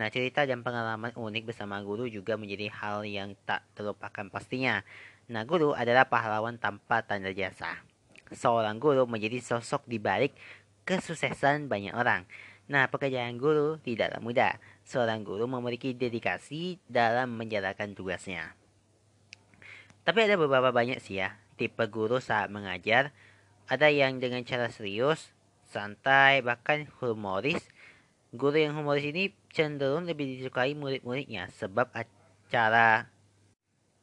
Nah, 0.00 0.08
cerita 0.08 0.48
dan 0.48 0.64
pengalaman 0.64 1.12
unik 1.12 1.52
bersama 1.52 1.84
guru 1.84 2.08
juga 2.08 2.40
menjadi 2.40 2.72
hal 2.72 3.04
yang 3.04 3.36
tak 3.44 3.62
terlupakan 3.76 4.32
pastinya. 4.32 4.80
Nah, 5.28 5.44
guru 5.44 5.76
adalah 5.76 6.08
pahlawan 6.08 6.56
tanpa 6.56 7.04
tanda 7.04 7.28
jasa 7.36 7.84
seorang 8.32 8.76
guru 8.76 9.08
menjadi 9.08 9.40
sosok 9.40 9.88
di 9.88 9.96
balik 10.00 10.36
kesuksesan 10.84 11.68
banyak 11.68 11.92
orang. 11.92 12.24
Nah, 12.68 12.88
pekerjaan 12.92 13.40
guru 13.40 13.80
tidaklah 13.80 14.20
mudah. 14.20 14.60
Seorang 14.84 15.24
guru 15.24 15.48
memiliki 15.48 15.92
dedikasi 15.96 16.80
dalam 16.88 17.36
menjalankan 17.36 17.92
tugasnya. 17.96 18.56
Tapi 20.04 20.24
ada 20.24 20.40
beberapa 20.40 20.72
banyak 20.72 21.00
sih 21.00 21.20
ya, 21.20 21.36
tipe 21.60 21.84
guru 21.88 22.20
saat 22.20 22.48
mengajar. 22.48 23.12
Ada 23.68 23.92
yang 23.92 24.16
dengan 24.16 24.40
cara 24.48 24.72
serius, 24.72 25.28
santai, 25.68 26.40
bahkan 26.44 26.88
humoris. 27.00 27.60
Guru 28.32 28.60
yang 28.60 28.76
humoris 28.76 29.08
ini 29.08 29.32
cenderung 29.48 30.04
lebih 30.04 30.36
disukai 30.36 30.76
murid-muridnya 30.76 31.48
sebab 31.56 31.88
acara 31.96 33.08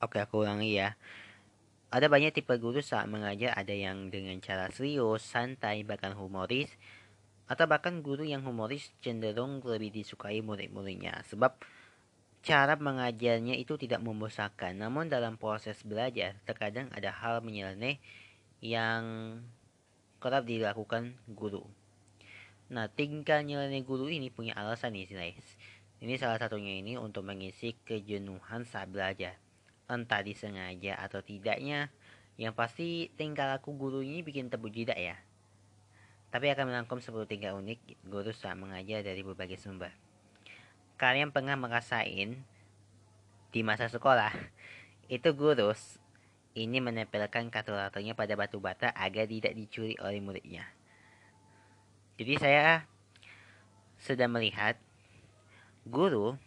Oke, 0.03 0.19
aku 0.19 0.43
ulangi 0.43 0.75
ya. 0.75 0.99
Ada 1.89 2.11
banyak 2.11 2.35
tipe 2.35 2.51
guru 2.59 2.83
saat 2.83 3.07
mengajar, 3.07 3.55
ada 3.55 3.71
yang 3.71 4.11
dengan 4.11 4.35
cara 4.43 4.67
serius, 4.67 5.23
santai, 5.23 5.87
bahkan 5.87 6.11
humoris, 6.11 6.67
atau 7.47 7.63
bahkan 7.65 8.03
guru 8.03 8.27
yang 8.27 8.43
humoris 8.43 8.91
cenderung 8.99 9.63
lebih 9.63 9.95
disukai 9.95 10.43
murid-muridnya. 10.43 11.23
Sebab 11.31 11.57
cara 12.43 12.75
mengajarnya 12.75 13.55
itu 13.55 13.79
tidak 13.79 14.03
membosankan, 14.03 14.77
namun 14.77 15.07
dalam 15.07 15.39
proses 15.39 15.79
belajar 15.81 16.37
terkadang 16.43 16.91
ada 16.91 17.15
hal 17.15 17.39
menyeleneh 17.39 17.97
yang 18.59 19.01
kerap 20.25 20.49
dilakukan 20.49 21.13
guru. 21.29 21.61
Nah, 22.73 22.89
tingkah 22.89 23.45
nyeleneh 23.45 23.85
guru 23.85 24.09
ini 24.09 24.33
punya 24.33 24.57
alasan 24.57 24.97
nih, 24.97 25.05
guys. 25.13 25.45
Ini 26.01 26.17
salah 26.17 26.41
satunya 26.41 26.81
ini 26.81 26.97
untuk 26.97 27.21
mengisi 27.21 27.77
kejenuhan 27.85 28.65
saat 28.65 28.89
belajar 28.89 29.37
entah 29.85 30.21
disengaja 30.25 30.97
atau 30.97 31.21
tidaknya 31.21 31.93
yang 32.35 32.57
pasti 32.57 33.13
tingkah 33.15 33.47
laku 33.47 33.77
guru 33.77 34.01
ini 34.01 34.25
bikin 34.25 34.49
terpujidak 34.49 34.97
ya 34.97 35.15
tapi 36.33 36.51
akan 36.51 36.67
merangkum 36.67 36.99
10 36.99 37.15
tingkah 37.31 37.55
unik 37.55 37.79
guru 38.09 38.33
saat 38.35 38.59
mengajar 38.59 39.05
dari 39.05 39.21
berbagai 39.23 39.61
sumber 39.61 39.93
kalian 40.99 41.31
pernah 41.31 41.55
merasain 41.55 42.43
di 43.53 43.61
masa 43.63 43.87
sekolah 43.87 44.33
itu 45.07 45.29
guru 45.31 45.71
ini 46.55 46.79
menempelkan 46.79 47.51
kalkulatornya 47.51 48.15
pada 48.15 48.33
batu 48.39 48.57
bata 48.63 48.89
agar 48.95 49.27
tidak 49.27 49.53
dicuri 49.53 49.99
oleh 49.99 50.23
muridnya 50.23 50.65
jadi 52.15 52.33
saya 52.39 52.67
sedang 53.99 54.31
melihat 54.31 54.79
guru 55.83 56.39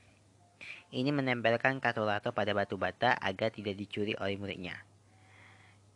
ini 0.88 1.12
menempelkan 1.12 1.84
kalkulator 1.84 2.32
pada 2.32 2.56
batu 2.56 2.80
bata 2.80 3.12
agar 3.20 3.52
tidak 3.52 3.76
dicuri 3.76 4.16
oleh 4.16 4.40
muridnya. 4.40 4.80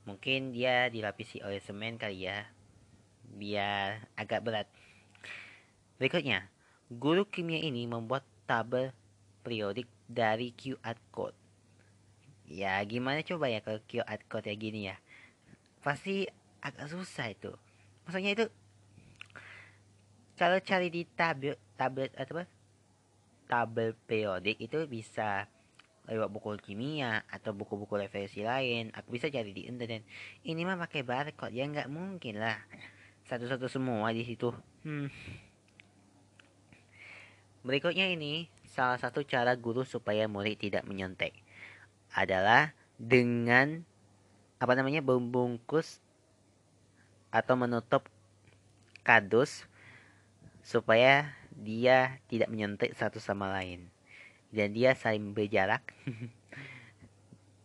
Mungkin 0.05 0.53
dia 0.53 0.93
dilapisi 0.93 1.41
oleh 1.41 1.63
semen 1.65 1.97
kali 1.97 2.29
ya, 2.29 2.45
biar 3.33 4.05
agak 4.21 4.45
berat. 4.45 4.69
Berikutnya, 5.97 6.53
guru 6.93 7.25
kimia 7.25 7.65
ini 7.65 7.89
membuat 7.89 8.27
tabel 8.45 8.93
periodik 9.41 9.89
dari 10.05 10.53
QR 10.53 10.99
code. 11.09 11.39
Ya, 12.53 12.77
gimana 12.85 13.25
coba 13.25 13.49
ya 13.49 13.65
kalau 13.65 13.81
QR 13.89 14.21
code 14.29 14.53
ya 14.53 14.55
gini 14.61 14.81
ya? 14.93 14.97
Pasti 15.81 16.29
agak 16.61 16.93
susah 16.93 17.33
itu. 17.33 17.57
Maksudnya 18.05 18.37
itu 18.37 18.45
kalau 20.37 20.61
cari 20.61 20.93
di 20.93 21.09
tablet 21.17 21.57
tablet 21.81 22.13
atau 22.19 22.43
apa 22.43 22.45
tabel 23.49 23.93
periodik 24.09 24.59
itu 24.59 24.85
bisa 24.89 25.47
lewat 26.11 26.29
buku 26.35 26.59
kimia 26.59 27.23
atau 27.31 27.55
buku-buku 27.55 27.95
referensi 27.95 28.43
lain 28.43 28.91
aku 28.91 29.15
bisa 29.15 29.31
cari 29.31 29.55
di 29.55 29.71
internet 29.71 30.03
ini 30.43 30.67
mah 30.67 30.81
pakai 30.81 31.07
barcode 31.07 31.55
ya 31.55 31.63
nggak 31.69 31.87
mungkin 31.87 32.43
lah 32.43 32.59
satu-satu 33.31 33.71
semua 33.71 34.11
di 34.11 34.27
situ 34.27 34.51
hmm. 34.83 35.09
berikutnya 37.63 38.11
ini 38.11 38.51
salah 38.67 38.99
satu 38.99 39.23
cara 39.23 39.55
guru 39.55 39.87
supaya 39.87 40.27
murid 40.27 40.59
tidak 40.59 40.83
menyontek 40.89 41.37
adalah 42.13 42.77
dengan 43.01 43.83
apa 44.63 44.73
namanya 44.79 45.03
membungkus 45.03 45.99
atau 47.33 47.59
menutup 47.59 48.07
kardus 49.03 49.67
supaya 50.63 51.35
dia 51.53 52.23
tidak 52.31 52.53
menyontek 52.53 52.95
satu 52.95 53.19
sama 53.19 53.51
lain. 53.51 53.91
Dan 54.53 54.77
dia 54.77 54.93
saling 54.93 55.33
berjarak. 55.33 55.83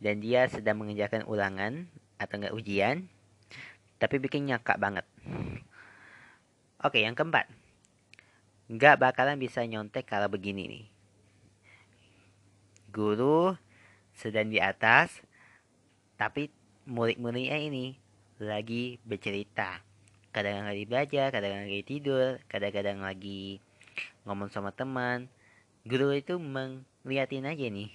Dan 0.03 0.23
dia 0.23 0.47
sedang 0.47 0.79
mengerjakan 0.79 1.27
ulangan 1.27 1.91
atau 2.17 2.35
enggak 2.39 2.55
ujian 2.55 3.11
tapi 3.97 4.21
bikin 4.21 4.45
nyakak 4.45 4.77
banget. 4.77 5.05
Oke 6.85 7.01
yang 7.01 7.17
keempat. 7.17 7.49
Nggak 8.69 9.01
bakalan 9.01 9.41
bisa 9.41 9.65
nyontek 9.65 10.05
kalau 10.05 10.29
begini 10.29 10.69
nih. 10.69 10.85
Guru 12.93 13.57
sedang 14.17 14.49
di 14.49 14.57
atas 14.57 15.21
tapi 16.17 16.49
murid-muridnya 16.89 17.61
ini 17.61 17.93
lagi 18.41 18.97
bercerita. 19.05 19.85
Kadang-kadang 20.33 20.69
lagi 20.73 20.83
belajar 20.89 21.27
kadang-kadang 21.29 21.69
lagi 21.69 21.85
tidur 21.85 22.29
kadang-kadang 22.49 22.99
lagi 23.05 23.61
ngomong 24.25 24.49
sama 24.49 24.73
teman. 24.73 25.29
Guru 25.85 26.11
itu 26.17 26.35
melihatin 26.41 27.45
aja 27.45 27.65
nih. 27.69 27.93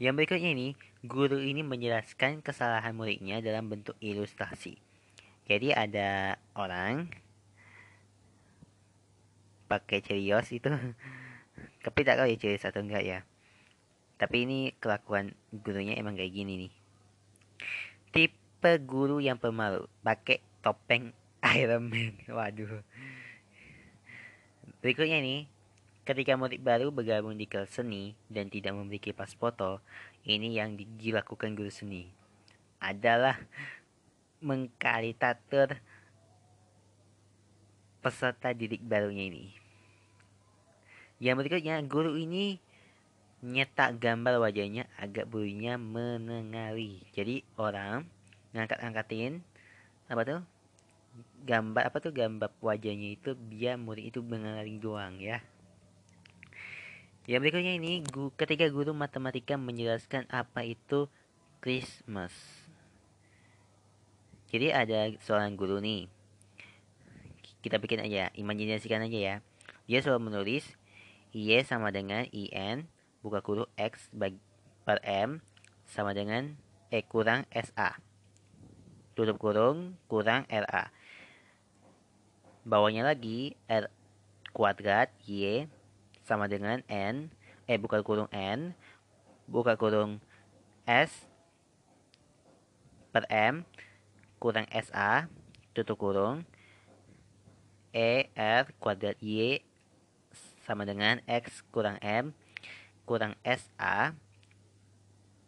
Yang 0.00 0.14
berikutnya 0.14 0.50
ini 0.56 0.68
guru 1.04 1.38
ini 1.38 1.62
menjelaskan 1.62 2.40
kesalahan 2.40 2.94
muridnya 2.94 3.44
dalam 3.44 3.68
bentuk 3.68 3.94
ilustrasi. 4.00 4.78
Jadi 5.48 5.74
ada 5.74 6.40
orang 6.54 7.10
pakai 9.68 10.00
cerios 10.00 10.48
itu 10.54 10.72
tapi 11.88 12.04
tak 12.04 12.20
tahu 12.20 12.28
ya 12.28 12.36
cerios 12.36 12.68
atau 12.68 12.84
enggak 12.84 13.04
ya 13.04 13.18
tapi 14.20 14.44
ini 14.44 14.76
kelakuan 14.76 15.32
gurunya 15.64 15.96
emang 15.96 16.20
kayak 16.20 16.36
gini 16.36 16.68
nih 16.68 16.72
tipe 18.12 18.72
guru 18.84 19.24
yang 19.24 19.40
pemalu 19.40 19.88
pakai 20.04 20.44
topeng 20.60 21.16
Iron 21.58 21.86
Man. 21.90 22.14
Waduh. 22.26 22.82
Berikutnya 24.78 25.18
nih, 25.18 25.50
ketika 26.06 26.38
murid 26.38 26.62
baru 26.62 26.94
bergabung 26.94 27.34
di 27.34 27.46
kelas 27.46 27.74
seni 27.78 28.14
dan 28.30 28.46
tidak 28.50 28.74
memiliki 28.74 29.10
pas 29.10 29.30
foto, 29.34 29.82
ini 30.22 30.54
yang 30.54 30.78
dilakukan 30.78 31.58
guru 31.58 31.70
seni 31.70 32.10
adalah 32.78 33.34
mengkarikatur 34.38 35.82
peserta 37.98 38.54
didik 38.54 38.86
barunya 38.86 39.26
ini. 39.26 39.57
Yang 41.18 41.36
berikutnya, 41.44 41.82
guru 41.86 42.14
ini 42.14 42.62
nyetak 43.42 44.02
gambar 44.02 44.42
wajahnya 44.42 44.90
agak 44.98 45.30
bulunya 45.30 45.78
menengari. 45.78 47.02
Jadi 47.14 47.46
orang 47.58 48.06
ngangkat-angkatin 48.54 49.44
apa 50.08 50.22
tuh 50.24 50.40
gambar 51.44 51.82
apa 51.84 51.96
tuh 52.00 52.12
gambar 52.16 52.50
wajahnya 52.64 53.14
itu 53.14 53.36
biar 53.36 53.76
murid 53.76 54.08
itu 54.08 54.20
mengenali 54.24 54.80
doang 54.80 55.20
ya 55.20 55.44
yang 57.28 57.44
berikutnya 57.44 57.76
ini 57.76 58.00
gu, 58.08 58.32
ketika 58.40 58.64
guru 58.72 58.96
matematika 58.96 59.60
menjelaskan 59.60 60.24
apa 60.32 60.64
itu 60.64 61.12
Christmas 61.60 62.32
Jadi 64.48 64.72
ada 64.72 65.12
seorang 65.20 65.60
guru 65.60 65.76
nih. 65.76 66.08
Kita 67.60 67.76
bikin 67.76 68.00
aja, 68.00 68.32
imajinasikan 68.32 69.04
aja 69.04 69.18
ya. 69.20 69.34
Dia 69.84 70.00
selalu 70.00 70.32
menulis 70.32 70.64
Y 71.38 71.62
sama 71.62 71.94
dengan 71.94 72.26
IN 72.34 72.90
buka 73.22 73.38
kurung 73.46 73.70
X 73.78 74.10
bagi, 74.10 74.42
per 74.82 74.98
M 75.06 75.38
sama 75.86 76.10
dengan 76.10 76.58
E 76.90 76.98
kurang 77.06 77.46
SA. 77.54 77.94
Tutup 79.14 79.38
kurung 79.38 79.94
kurang 80.10 80.50
RA. 80.50 80.90
Bawahnya 82.66 83.06
lagi 83.06 83.54
R 83.70 83.86
kuadrat 84.50 85.14
Y 85.30 85.70
sama 86.26 86.50
dengan 86.50 86.82
N. 86.90 87.30
Eh 87.70 87.78
buka 87.78 88.02
kurung 88.02 88.26
N. 88.34 88.74
Buka 89.46 89.78
kurung 89.78 90.18
S 90.90 91.30
per 93.14 93.30
M 93.30 93.62
kurang 94.42 94.66
SA. 94.74 95.30
Tutup 95.70 96.02
kurung. 96.02 96.42
E 97.94 98.26
R 98.34 98.74
kuadrat 98.82 99.22
Y 99.22 99.67
sama 100.68 100.84
dengan 100.84 101.24
X 101.24 101.64
kurang 101.72 101.96
M 102.04 102.36
kurang 103.08 103.32
SA 103.40 104.12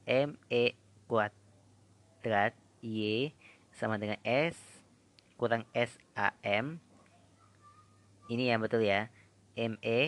ME 0.08 0.64
kuadrat 1.04 2.56
Y 2.80 3.36
sama 3.76 4.00
dengan 4.00 4.16
S 4.24 4.56
kurang 5.36 5.68
SAM 5.76 6.80
ini 8.32 8.48
yang 8.48 8.64
betul 8.64 8.80
ya. 8.80 9.12
ME 9.58 10.00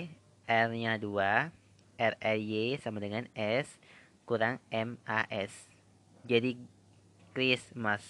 R 0.49 0.69
nya 0.73 0.97
2 0.97 1.13
RRY 2.01 2.81
sama 2.81 3.05
dengan 3.05 3.29
S 3.37 3.77
kurang 4.25 4.65
MAS 4.73 5.69
jadi 6.25 6.57
Christmas. 7.37 8.01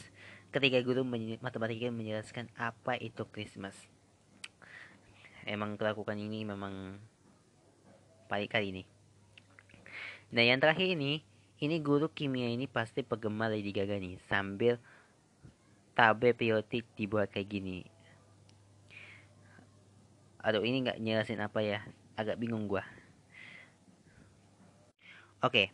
Ketika 0.52 0.78
guru 0.84 1.02
matematika 1.40 1.88
menjelaskan 1.88 2.52
apa 2.54 3.00
itu 3.00 3.24
Christmas 3.32 3.91
emang 5.46 5.78
kelakukan 5.78 6.18
ini 6.18 6.44
memang 6.46 6.98
baik 8.28 8.52
kali 8.54 8.72
ini 8.72 8.84
Nah 10.32 10.40
yang 10.40 10.56
terakhir 10.56 10.96
ini, 10.96 11.20
ini 11.60 11.76
guru 11.84 12.08
kimia 12.08 12.48
ini 12.48 12.64
pasti 12.64 13.04
penggemar 13.04 13.52
Lady 13.52 13.68
Gaga 13.68 14.00
nih, 14.00 14.16
sambil 14.32 14.80
tabel 15.92 16.32
periodik 16.32 16.88
dibuat 16.96 17.28
kayak 17.28 17.52
gini. 17.52 17.84
Aduh 20.40 20.64
ini 20.64 20.88
nggak 20.88 20.98
nyelasin 21.04 21.44
apa 21.44 21.60
ya, 21.60 21.84
agak 22.16 22.40
bingung 22.40 22.64
gua. 22.64 22.80
Oke, 25.44 25.68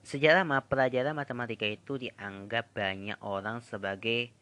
sejarah 0.00 0.48
pelajaran 0.64 1.12
matematika 1.12 1.68
itu 1.68 2.00
dianggap 2.00 2.72
banyak 2.72 3.20
orang 3.20 3.60
sebagai 3.60 4.32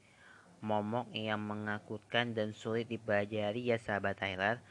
momok 0.65 1.13
yang 1.13 1.45
mengakutkan 1.45 2.33
dan 2.33 2.57
sulit 2.57 2.89
dipelajari 2.89 3.69
ya 3.69 3.77
sahabat 3.77 4.17
Tyler. 4.17 4.65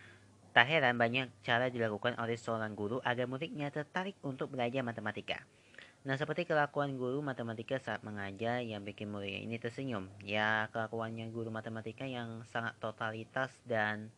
Tak 0.53 0.65
heran 0.65 0.97
banyak 0.97 1.29
cara 1.45 1.69
dilakukan 1.69 2.17
oleh 2.17 2.37
seorang 2.37 2.73
guru 2.73 2.97
agar 3.05 3.29
muridnya 3.29 3.69
tertarik 3.69 4.17
untuk 4.25 4.53
belajar 4.53 4.81
matematika. 4.81 5.45
Nah, 6.03 6.19
seperti 6.19 6.43
kelakuan 6.43 6.99
guru 6.99 7.23
matematika 7.23 7.79
saat 7.79 8.03
mengajar 8.03 8.59
yang 8.59 8.83
bikin 8.83 9.07
muridnya 9.07 9.39
ini 9.39 9.55
tersenyum. 9.55 10.11
Ya, 10.19 10.67
kelakuannya 10.75 11.31
guru 11.31 11.47
matematika 11.47 12.03
yang 12.03 12.43
sangat 12.43 12.75
totalitas 12.81 13.55
dan 13.63 14.11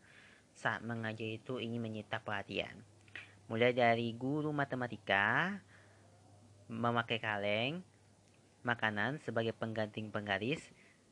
saat 0.58 0.82
mengajar 0.82 1.30
itu 1.30 1.62
ingin 1.62 1.84
menyita 1.84 2.18
perhatian. 2.24 2.74
Mulai 3.46 3.78
dari 3.78 4.10
guru 4.18 4.50
matematika 4.50 5.62
memakai 6.66 7.22
kaleng, 7.22 7.86
makanan 8.66 9.22
sebagai 9.22 9.54
pengganti 9.54 10.02
penggaris, 10.10 10.66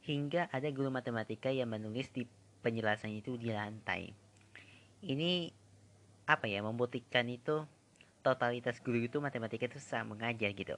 hingga 0.04 0.52
ada 0.52 0.68
guru 0.76 0.92
matematika 0.92 1.48
yang 1.48 1.72
menulis 1.72 2.12
di 2.12 2.28
penjelasan 2.60 3.16
itu 3.16 3.40
di 3.40 3.56
lantai. 3.56 4.12
Ini 5.04 5.52
apa 6.28 6.48
ya 6.48 6.64
membuktikan 6.64 7.28
itu 7.28 7.64
totalitas 8.24 8.80
guru 8.84 9.04
itu 9.04 9.20
matematika 9.20 9.68
itu 9.68 9.80
sangat 9.80 10.16
mengajar 10.16 10.52
gitu. 10.56 10.76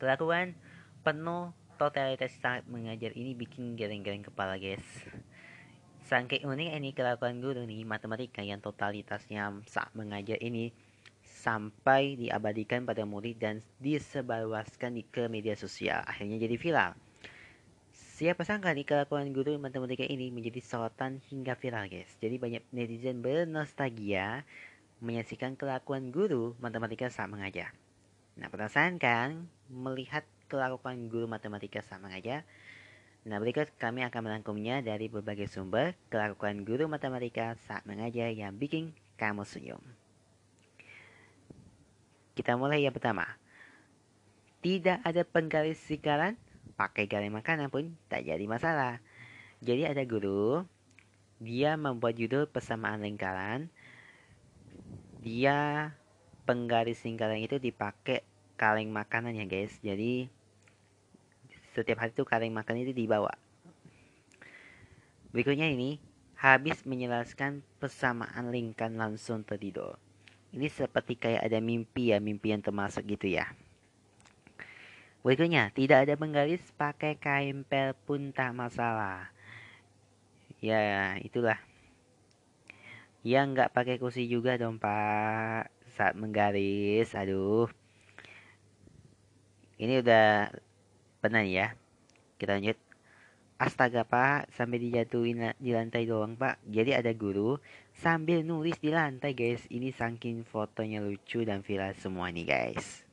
Kelakuan 0.00 0.56
penuh 1.04 1.52
totalitas 1.76 2.32
saat 2.40 2.64
mengajar 2.68 3.12
ini 3.16 3.32
bikin 3.36 3.76
geleng-geleng 3.76 4.24
kepala 4.24 4.60
guys. 4.60 4.84
Saking 6.08 6.44
unik 6.44 6.76
ini 6.76 6.90
kelakuan 6.92 7.40
guru 7.40 7.64
nih 7.64 7.84
matematika 7.88 8.44
yang 8.44 8.60
totalitasnya 8.60 9.64
saat 9.68 9.92
mengajar 9.96 10.36
ini 10.40 10.72
sampai 11.24 12.20
diabadikan 12.20 12.84
pada 12.84 13.04
murid 13.08 13.40
dan 13.40 13.64
disebarluaskan 13.80 15.00
ke 15.08 15.28
media 15.28 15.56
sosial. 15.56 16.04
Akhirnya 16.04 16.36
jadi 16.36 16.56
viral 16.60 16.92
Siapa 18.20 18.44
sangka 18.44 18.76
nih 18.76 18.84
kelakuan 18.84 19.32
guru 19.32 19.56
matematika 19.56 20.04
ini 20.04 20.28
menjadi 20.28 20.60
sorotan 20.60 21.24
hingga 21.32 21.56
viral 21.56 21.88
guys. 21.88 22.12
Jadi 22.20 22.36
banyak 22.36 22.68
netizen 22.68 23.24
bernostalgia 23.24 24.44
menyaksikan 25.00 25.56
kelakuan 25.56 26.12
guru 26.12 26.52
matematika 26.60 27.08
saat 27.08 27.32
mengajar. 27.32 27.72
Nah 28.36 28.52
penasaran 28.52 29.00
kan 29.00 29.48
melihat 29.72 30.28
kelakuan 30.52 31.08
guru 31.08 31.32
matematika 31.32 31.80
saat 31.80 32.04
mengajar? 32.04 32.44
Nah 33.24 33.40
berikut 33.40 33.72
kami 33.80 34.04
akan 34.04 34.20
merangkumnya 34.20 34.84
dari 34.84 35.08
berbagai 35.08 35.48
sumber 35.48 35.96
kelakuan 36.12 36.68
guru 36.68 36.92
matematika 36.92 37.56
saat 37.64 37.88
mengajar 37.88 38.36
yang 38.36 38.52
bikin 38.52 38.92
kamu 39.16 39.48
senyum. 39.48 39.80
Kita 42.36 42.52
mulai 42.60 42.84
yang 42.84 42.92
pertama. 42.92 43.24
Tidak 44.60 45.08
ada 45.08 45.24
penggaris 45.24 45.80
sikaran 45.80 46.36
pakai 46.80 47.04
garing 47.04 47.36
makanan 47.36 47.68
pun 47.68 47.92
tak 48.08 48.24
jadi 48.24 48.40
masalah. 48.48 49.04
Jadi 49.60 49.84
ada 49.84 50.00
guru, 50.08 50.64
dia 51.36 51.76
membuat 51.76 52.16
judul 52.16 52.48
persamaan 52.48 53.04
lingkaran. 53.04 53.68
Dia 55.20 55.92
penggaris 56.48 57.04
lingkaran 57.04 57.44
itu 57.44 57.60
dipakai 57.60 58.24
kaleng 58.56 58.88
makanan 58.88 59.36
ya 59.36 59.44
guys. 59.44 59.76
Jadi 59.84 60.32
setiap 61.76 62.00
hari 62.00 62.16
itu 62.16 62.24
kaleng 62.24 62.56
makanan 62.56 62.88
itu 62.88 62.96
dibawa. 62.96 63.36
Berikutnya 65.36 65.68
ini, 65.68 66.00
habis 66.40 66.80
menjelaskan 66.88 67.60
persamaan 67.76 68.48
lingkaran 68.48 68.96
langsung 68.96 69.44
tertidur. 69.44 70.00
Ini 70.56 70.66
seperti 70.72 71.20
kayak 71.20 71.44
ada 71.44 71.60
mimpi 71.60 72.16
ya, 72.16 72.18
mimpi 72.24 72.56
yang 72.56 72.64
termasuk 72.64 73.04
gitu 73.04 73.36
ya. 73.36 73.52
Berikutnya, 75.20 75.68
tidak 75.76 76.08
ada 76.08 76.14
penggaris 76.16 76.64
pakai 76.80 77.20
kain 77.20 77.60
pel 77.68 77.92
pun 77.92 78.32
tak 78.32 78.56
masalah. 78.56 79.28
Ya, 80.64 81.16
itulah. 81.20 81.60
Yang 83.20 83.46
nggak 83.52 83.72
pakai 83.76 83.96
kursi 84.00 84.24
juga 84.24 84.56
dong, 84.56 84.80
Pak. 84.80 85.68
Saat 85.92 86.16
menggaris, 86.16 87.12
aduh. 87.12 87.68
Ini 89.76 90.00
udah 90.00 90.48
pernah 91.20 91.44
ya. 91.44 91.76
Kita 92.40 92.56
lanjut. 92.56 92.80
Astaga 93.60 94.08
pak, 94.08 94.48
sampai 94.56 94.80
dijatuhin 94.80 95.52
di 95.60 95.76
lantai 95.76 96.08
doang 96.08 96.32
pak. 96.32 96.56
Jadi 96.64 96.96
ada 96.96 97.12
guru 97.12 97.60
sambil 97.92 98.40
nulis 98.40 98.80
di 98.80 98.88
lantai 98.88 99.36
guys. 99.36 99.68
Ini 99.68 99.92
saking 99.92 100.48
fotonya 100.48 101.04
lucu 101.04 101.44
dan 101.44 101.60
viral 101.60 101.92
semua 102.00 102.32
nih 102.32 102.48
guys. 102.48 103.09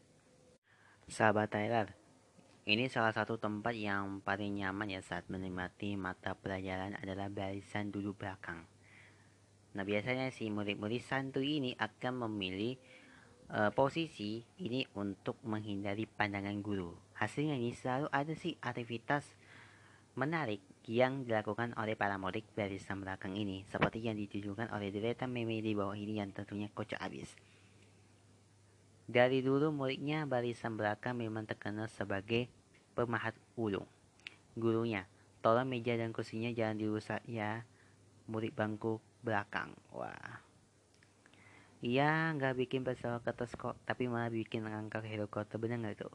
Sahabat 1.07 1.47
Tyler, 1.55 1.95
ini 2.67 2.91
salah 2.91 3.15
satu 3.15 3.39
tempat 3.39 3.71
yang 3.79 4.19
paling 4.27 4.59
nyaman 4.59 4.91
ya 4.91 4.99
saat 4.99 5.23
menikmati 5.31 5.95
mata 5.95 6.35
pelajaran 6.35 6.99
adalah 6.99 7.31
barisan 7.31 7.95
duduk 7.95 8.19
belakang. 8.19 8.67
Nah 9.71 9.87
biasanya 9.87 10.35
si 10.35 10.51
murid-murid 10.51 10.99
santuy 10.99 11.63
ini 11.63 11.71
akan 11.79 12.27
memilih 12.27 12.75
uh, 13.55 13.71
posisi 13.71 14.43
ini 14.59 14.83
untuk 14.99 15.39
menghindari 15.47 16.03
pandangan 16.11 16.59
guru. 16.59 16.91
Hasilnya 17.15 17.55
ini 17.55 17.71
selalu 17.71 18.11
ada 18.11 18.35
sih 18.35 18.59
aktivitas 18.59 19.23
menarik 20.19 20.59
yang 20.91 21.23
dilakukan 21.23 21.71
oleh 21.79 21.95
para 21.95 22.19
murid 22.19 22.43
barisan 22.51 22.99
belakang 22.99 23.31
ini 23.39 23.63
seperti 23.71 24.03
yang 24.03 24.19
ditunjukkan 24.19 24.75
oleh 24.75 24.91
deretan 24.91 25.31
meme 25.31 25.63
di 25.63 25.71
bawah 25.71 25.95
ini 25.95 26.19
yang 26.19 26.35
tentunya 26.35 26.67
kocak 26.67 26.99
abis. 26.99 27.31
Dari 29.07 29.39
dulu 29.39 29.71
muridnya 29.71 30.27
barisan 30.27 30.75
belakang 30.75 31.15
memang 31.15 31.47
terkenal 31.47 31.87
sebagai 31.87 32.51
pemahat 32.91 33.31
ulung. 33.55 33.87
Gurunya, 34.59 35.07
tolong 35.39 35.63
meja 35.63 35.95
dan 35.95 36.11
kursinya 36.11 36.51
jangan 36.51 36.75
dirusak 36.75 37.23
ya, 37.23 37.63
murid 38.27 38.51
bangku 38.51 38.99
belakang. 39.23 39.71
Wah. 39.95 40.43
Iya, 41.79 42.35
nggak 42.35 42.67
bikin 42.67 42.83
pesawat 42.83 43.23
kertas 43.23 43.55
kok, 43.55 43.79
tapi 43.87 44.11
malah 44.11 44.27
bikin 44.27 44.67
ngangkat 44.67 45.07
helikopter 45.07 45.55
benar 45.55 45.79
nggak 45.79 46.03
itu? 46.03 46.09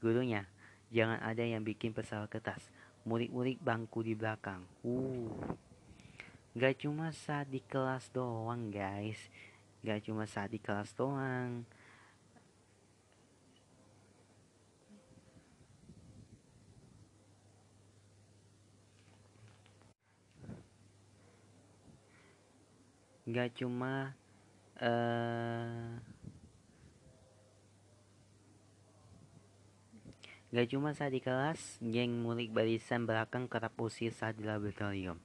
Gurunya, 0.00 0.48
jangan 0.88 1.20
ada 1.20 1.44
yang 1.44 1.60
bikin 1.60 1.92
pesawat 1.92 2.32
kertas. 2.32 2.64
Murid-murid 3.04 3.60
bangku 3.60 4.00
di 4.00 4.16
belakang. 4.16 4.64
Uh. 4.80 5.28
Gak 6.52 6.84
cuma 6.84 7.12
saat 7.12 7.48
di 7.48 7.60
kelas 7.60 8.08
doang 8.14 8.68
guys. 8.72 9.18
Gak 9.82 10.06
cuma 10.06 10.28
saat 10.28 10.54
di 10.54 10.60
kelas 10.62 10.94
doang. 10.94 11.66
Gak 23.32 23.56
cuma 23.56 24.12
uh, 24.76 25.96
Gak 30.52 30.68
cuma 30.68 30.92
saat 30.92 31.16
di 31.16 31.24
kelas, 31.24 31.80
geng 31.80 32.12
murid 32.20 32.52
barisan 32.52 33.08
belakang 33.08 33.48
kerap 33.48 33.72
usir 33.80 34.12
saat 34.12 34.36
di 34.36 34.44
laboratorium. 34.44 35.16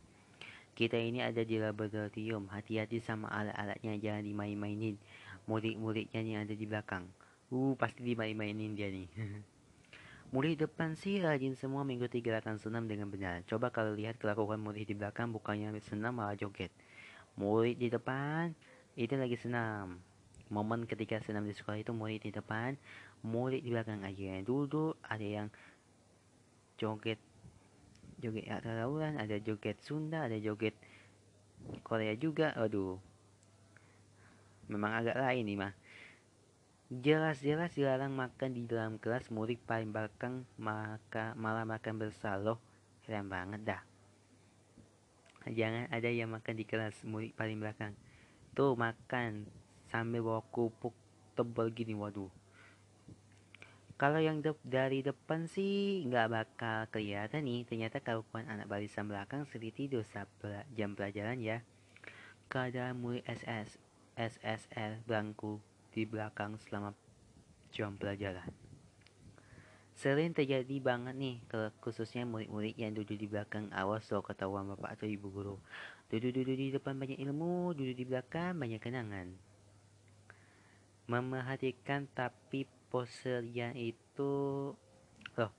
Kita 0.72 0.96
ini 0.96 1.20
ada 1.20 1.43
di 1.43 1.60
laboratorium, 1.60 2.48
hati-hati 2.48 3.04
sama 3.04 3.28
alat-alatnya, 3.36 4.00
jangan 4.00 4.24
dimain-mainin. 4.24 4.96
Murid-muridnya 5.43 6.24
yang 6.24 6.48
ada 6.48 6.56
di 6.56 6.63
belakang. 6.63 7.12
Uh, 7.52 7.76
pasti 7.76 8.08
dimain-mainin 8.08 8.72
dia 8.72 8.88
nih. 8.88 9.08
murid 10.34 10.63
depan 10.63 10.96
sih 10.96 11.20
rajin 11.20 11.56
semua 11.56 11.84
mengikuti 11.84 12.24
gerakan 12.24 12.56
senam 12.56 12.88
dengan 12.88 13.12
benar. 13.12 13.43
Coba 13.48 13.67
kalau 13.67 13.96
lihat 14.00 14.20
kelakuan 14.20 14.63
murid 14.63 14.88
di 14.88 14.96
belakang 14.96 15.36
bukannya 15.36 15.76
senam 15.84 16.24
malah 16.24 16.39
joget. 16.39 16.72
Murid 17.38 17.78
di 17.78 17.88
depan. 17.93 18.52
Itu 18.97 19.13
lagi 19.13 19.38
senam. 19.38 20.02
Momen 20.50 20.89
ketika 20.89 21.21
senam 21.21 21.45
di 21.45 21.54
sekolah 21.54 21.78
itu 21.78 21.93
murid 21.93 22.26
di 22.26 22.32
depan, 22.34 22.73
murid 23.21 23.62
di 23.62 23.69
belakang 23.69 24.02
aja 24.02 24.38
yang 24.38 24.43
duduk. 24.43 24.97
Ada 25.06 25.28
yang 25.28 25.47
joget 26.78 27.21
joget 28.17 28.50
tawuran 28.50 29.17
ada 29.21 29.38
joget 29.38 29.78
Sunda 29.86 30.26
ada 30.26 30.38
joget 30.41 30.73
Korea 31.86 32.17
juga. 32.17 32.58
Aduh. 32.58 32.97
Memang 34.67 34.97
agak 34.97 35.17
lain 35.21 35.45
nih 35.45 35.58
mah. 35.62 35.73
Jelas-jelas 36.88 37.76
dilarang 37.76 38.15
makan 38.15 38.56
di 38.56 38.63
dalam 38.63 38.95
kelas. 38.97 39.30
Murid 39.30 39.62
paling 39.67 39.93
belakang 39.93 40.47
maka 40.58 41.38
malah 41.38 41.67
makan 41.67 42.02
bersaloh. 42.02 42.58
Keren 43.04 43.28
banget 43.28 43.62
dah 43.67 43.96
jangan 45.53 45.86
ada 45.93 46.10
yang 46.12 46.33
makan 46.33 46.55
di 46.57 46.65
kelas 46.67 47.03
murid 47.07 47.36
paling 47.38 47.62
belakang. 47.62 47.93
Tuh 48.57 48.73
makan. 48.73 49.47
Sambil 49.88 50.19
bawa 50.19 50.43
kupuk 50.51 50.91
tebal 51.38 51.71
gini 51.71 51.95
waduh. 51.95 52.27
Kalau 53.97 54.21
yang 54.21 54.43
de 54.45 54.53
dari 54.62 55.01
depan 55.01 55.49
sih 55.49 56.03
nggak 56.05 56.27
bakal 56.29 56.79
kelihatan 56.91 57.47
nih. 57.47 57.63
Ternyata 57.63 58.03
kelakuan 58.03 58.45
anak 58.51 58.67
barisan 58.67 59.07
belakang 59.07 59.47
sering 59.49 59.73
tidur 59.73 60.03
saat 60.03 60.27
jam 60.75 60.93
pelajaran 60.93 61.39
ya. 61.39 61.63
Keadaan 62.51 62.99
murid 62.99 63.23
SS 63.25 63.79
SSL 64.17 65.05
bangku 65.05 65.62
di 65.93 66.03
belakang 66.03 66.57
selama 66.57 66.91
jam 67.69 67.93
pelajaran 67.95 68.66
sering 69.97 70.29
terjadi 70.29 70.77
banget 70.77 71.17
nih 71.17 71.41
khususnya 71.81 72.21
murid-murid 72.21 72.77
yang 72.77 72.93
duduk 72.93 73.17
di 73.17 73.25
belakang 73.25 73.65
awas 73.73 74.05
so 74.05 74.21
ketahuan 74.21 74.69
bapak 74.69 74.93
atau 74.93 75.10
ibu 75.10 75.33
guru. 75.33 75.57
Duduk-duduk 76.13 76.53
di 76.53 76.69
depan 76.69 76.93
banyak 77.01 77.17
ilmu 77.17 77.73
duduk 77.73 77.97
di 77.97 78.05
belakang 78.05 78.53
banyak 78.62 78.77
kenangan. 78.77 79.33
Memerhatikan 81.10 82.05
tapi 82.13 82.69
posernya 82.93 83.73
itu 83.73 84.69
loh 85.33 85.51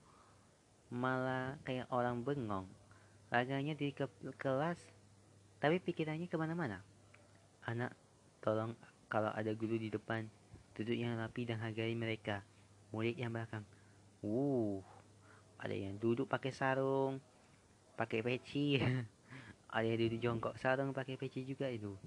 malah 0.95 1.59
kayak 1.67 1.91
orang 1.91 2.23
bengong. 2.23 2.71
Raganya 3.35 3.75
di 3.75 3.91
ke 3.91 4.07
kelas 4.39 4.79
tapi 5.59 5.83
pikirannya 5.83 6.31
ke 6.31 6.39
mana-mana. 6.39 6.87
Anak 7.67 7.91
tolong 8.39 8.79
kalau 9.11 9.35
ada 9.35 9.51
guru 9.51 9.75
di 9.75 9.91
depan 9.91 10.31
duduk 10.79 10.95
yang 10.95 11.19
rapi 11.19 11.43
dan 11.43 11.59
hargai 11.59 11.99
mereka. 11.99 12.47
Murid 12.95 13.19
yang 13.19 13.35
belakang 13.35 13.67
uh 14.25 14.81
ada 15.59 15.75
yang 15.75 15.99
duduk 15.99 16.31
pakai 16.31 16.55
sarung 16.55 17.19
pakai 17.99 18.23
peci 18.23 18.79
ada 19.75 19.85
yang 19.85 19.99
duduk 19.99 20.21
jongkok 20.23 20.55
sarung 20.57 20.95
pakai 20.95 21.19
peci 21.19 21.43
juga 21.43 21.67
itu 21.67 21.99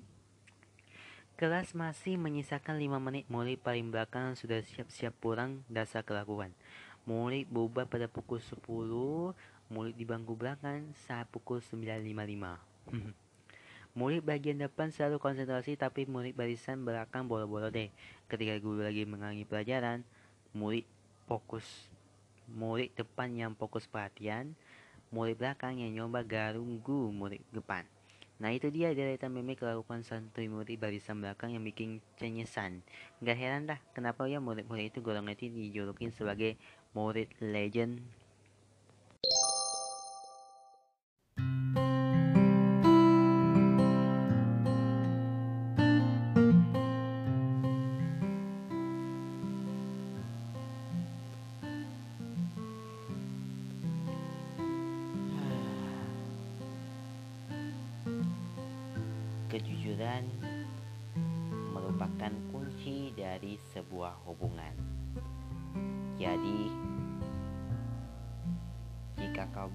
Kelas 1.41 1.73
masih 1.73 2.21
menyisakan 2.21 2.77
5 2.77 3.01
menit 3.01 3.25
murid 3.25 3.57
paling 3.65 3.89
belakang 3.89 4.37
sudah 4.37 4.61
siap-siap 4.61 5.09
pulang 5.17 5.65
dasar 5.65 6.05
kelakuan. 6.05 6.53
Murid 7.09 7.49
bubar 7.49 7.89
pada 7.89 8.05
pukul 8.05 8.37
10, 8.37 8.61
murid 9.73 9.97
di 9.97 10.05
bangku 10.05 10.37
belakang 10.37 10.93
saat 10.93 11.25
pukul 11.33 11.57
9.55. 11.57 12.61
murid 13.97 14.21
bagian 14.21 14.61
depan 14.61 14.93
selalu 14.93 15.17
konsentrasi 15.17 15.81
tapi 15.81 16.05
murid 16.05 16.37
barisan 16.37 16.85
belakang 16.85 17.25
bolo-bolo 17.25 17.73
deh. 17.73 17.89
Ketika 18.29 18.61
guru 18.61 18.85
lagi 18.85 19.09
mengalami 19.09 19.41
pelajaran, 19.41 20.05
murid 20.53 20.85
fokus. 21.25 21.65
Murid 22.51 22.91
depan 22.93 23.31
yang 23.33 23.55
fokus 23.55 23.87
perhatian, 23.87 24.53
murid 25.11 25.39
belakang 25.39 25.79
yang 25.79 25.91
nyoba 25.91 26.23
garunggu 26.23 27.11
murid 27.11 27.43
depan. 27.51 27.87
Nah 28.41 28.49
itu 28.49 28.73
dia 28.73 28.89
deretan 28.91 29.29
meme 29.29 29.53
kelakuan 29.53 30.01
santuy 30.01 30.49
murid 30.49 30.81
barisan 30.81 31.21
belakang 31.21 31.53
yang 31.53 31.61
bikin 31.61 32.01
cenyesan. 32.17 32.81
Gak 33.21 33.37
heran 33.37 33.69
dah 33.69 33.77
kenapa 33.93 34.25
ya 34.25 34.41
murid-murid 34.41 34.89
itu 34.89 34.99
golongan 35.05 35.37
itu 35.37 35.53
dijulukin 35.53 36.09
sebagai 36.09 36.57
murid 36.97 37.29
legend 37.37 38.01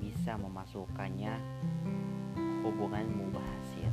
bisa 0.06 0.38
memasukkannya, 0.38 1.34
hubunganmu 2.62 3.34
berhasil. 3.34 3.90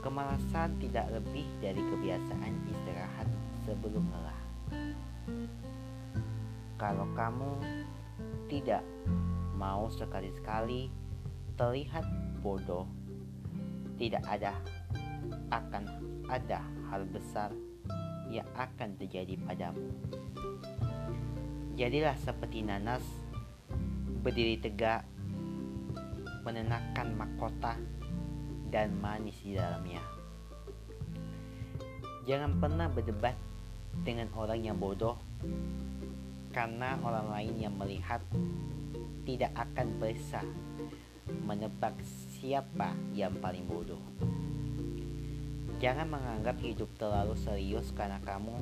Kemalasan 0.00 0.80
tidak 0.80 1.12
lebih 1.12 1.44
dari 1.60 1.84
kebiasaan 1.84 2.54
istirahat 2.72 3.28
sebelum 3.68 4.08
lelah. 4.08 4.40
Kalau 6.80 7.04
kamu 7.12 7.52
tidak 8.48 8.80
mau 9.60 9.92
sekali-sekali 9.92 10.88
terlihat 11.60 12.08
bodoh 12.40 12.88
tidak 14.00 14.24
ada 14.24 14.56
akan 15.52 15.84
ada 16.32 16.64
hal 16.88 17.04
besar 17.12 17.52
yang 18.32 18.48
akan 18.56 18.96
terjadi 18.96 19.36
padamu. 19.44 19.92
Jadilah 21.76 22.16
seperti 22.16 22.64
nanas, 22.64 23.04
berdiri 24.20 24.60
tegak, 24.60 25.04
menenangkan 26.44 27.16
mahkota, 27.16 27.76
dan 28.70 28.94
manis 29.00 29.36
di 29.42 29.56
dalamnya. 29.56 30.04
Jangan 32.28 32.60
pernah 32.62 32.86
berdebat 32.86 33.34
dengan 34.06 34.30
orang 34.36 34.60
yang 34.62 34.78
bodoh, 34.78 35.18
karena 36.54 37.00
orang 37.02 37.26
lain 37.32 37.54
yang 37.58 37.74
melihat 37.74 38.22
tidak 39.26 39.50
akan 39.56 39.88
bisa 39.98 40.44
menebak 41.42 41.96
siapa 42.36 42.94
yang 43.16 43.34
paling 43.40 43.66
bodoh. 43.66 44.00
Jangan 45.80 46.12
menganggap 46.12 46.60
hidup 46.60 46.92
terlalu 47.00 47.34
serius 47.40 47.88
karena 47.96 48.20
kamu 48.20 48.52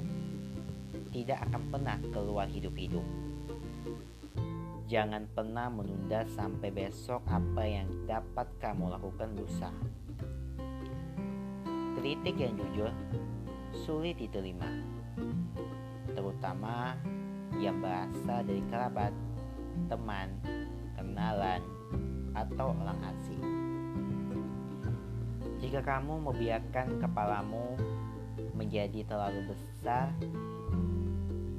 tidak 1.11 1.42
akan 1.51 1.62
pernah 1.73 1.99
keluar 2.14 2.47
hidup-hidup. 2.47 3.28
Jangan 4.88 5.29
pernah 5.37 5.68
menunda 5.68 6.24
sampai 6.33 6.72
besok 6.72 7.20
apa 7.29 7.61
yang 7.61 8.09
dapat 8.09 8.48
kamu 8.57 8.88
lakukan 8.88 9.37
lusa. 9.37 9.68
Kritik 11.92 12.40
yang 12.40 12.57
jujur 12.57 12.88
sulit 13.85 14.16
diterima, 14.16 14.64
terutama 16.16 16.96
yang 17.61 17.85
berasal 17.85 18.40
dari 18.40 18.64
kerabat, 18.72 19.12
teman, 19.92 20.33
kenalan, 20.96 21.61
atau 22.33 22.72
orang 22.72 23.12
asing. 23.12 23.44
Jika 25.61 25.85
kamu 25.85 26.33
membiarkan 26.33 26.96
kepalamu 26.96 27.77
menjadi 28.57 29.05
terlalu 29.05 29.53
besar, 29.53 30.16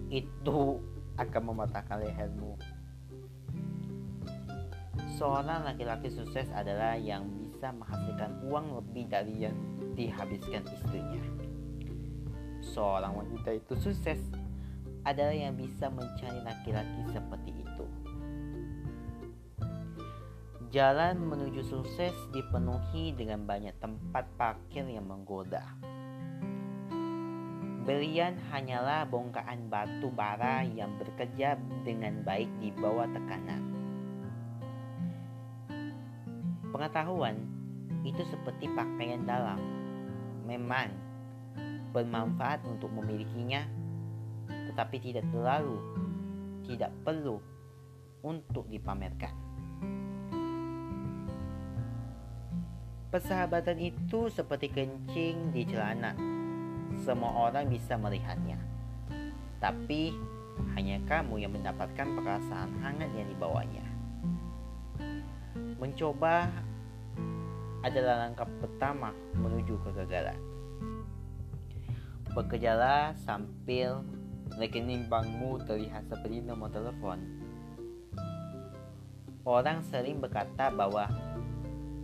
itu 0.09 0.81
akan 1.21 1.41
mematahkan 1.53 2.01
lehermu. 2.01 2.78
Seorang 5.19 5.67
laki-laki 5.67 6.07
sukses 6.07 6.47
adalah 6.55 6.95
yang 6.95 7.27
bisa 7.27 7.75
menghasilkan 7.75 8.39
uang 8.47 8.79
lebih 8.79 9.03
dari 9.11 9.43
yang 9.43 9.57
dihabiskan 9.91 10.63
istrinya. 10.71 11.19
Seorang 12.63 13.19
wanita 13.19 13.51
itu 13.51 13.75
sukses 13.75 14.15
adalah 15.03 15.35
yang 15.35 15.59
bisa 15.59 15.91
mencari 15.91 16.39
laki-laki 16.39 17.03
seperti 17.11 17.51
itu. 17.51 17.85
Jalan 20.71 21.19
menuju 21.19 21.67
sukses 21.67 22.15
dipenuhi 22.31 23.11
dengan 23.11 23.43
banyak 23.43 23.75
tempat 23.83 24.23
parkir 24.39 24.87
yang 24.87 25.03
menggoda. 25.03 25.67
Berian 27.83 28.39
hanyalah 28.55 29.03
bongkahan 29.03 29.67
batu 29.67 30.07
bara 30.15 30.63
yang 30.63 30.95
bekerja 30.95 31.59
dengan 31.83 32.23
baik 32.23 32.47
di 32.63 32.71
bawah 32.71 33.09
tekanan. 33.11 33.68
Pengetahuan 36.69 37.35
itu 38.05 38.21
seperti 38.29 38.69
pakaian 38.73 39.25
dalam. 39.25 39.59
Memang 40.45 40.89
bermanfaat 41.89 42.65
untuk 42.69 42.93
memilikinya, 42.93 43.65
tetapi 44.49 44.97
tidak 45.01 45.25
terlalu, 45.33 45.77
tidak 46.65 46.93
perlu 47.01 47.41
untuk 48.21 48.69
dipamerkan. 48.69 49.33
Persahabatan 53.09 53.81
itu 53.81 54.29
seperti 54.29 54.69
kencing 54.69 55.49
di 55.49 55.65
celana. 55.65 56.13
Semua 57.01 57.49
orang 57.49 57.65
bisa 57.65 57.97
melihatnya. 57.97 58.61
Tapi 59.57 60.13
hanya 60.77 61.01
kamu 61.09 61.41
yang 61.41 61.57
mendapatkan 61.57 62.05
perasaan 62.05 62.69
hangat 62.85 63.09
yang 63.17 63.25
dibawanya. 63.33 63.88
Mencoba 65.79 66.51
adalah 67.87 68.27
langkah 68.27 68.43
pertama 68.59 69.15
menuju 69.39 69.79
kegagalan. 69.87 70.35
Bekerjalah 72.35 73.15
sambil 73.15 74.03
rekening 74.59 75.07
bankmu 75.07 75.63
terlihat 75.63 76.03
seperti 76.11 76.43
nomor 76.43 76.67
telepon. 76.67 77.23
Orang 79.47 79.79
sering 79.87 80.19
berkata 80.19 80.67
bahwa 80.67 81.07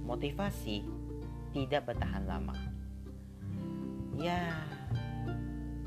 motivasi 0.07 0.87
tidak 1.51 1.91
bertahan 1.91 2.23
lama. 2.23 2.55
Ya, 4.15 4.55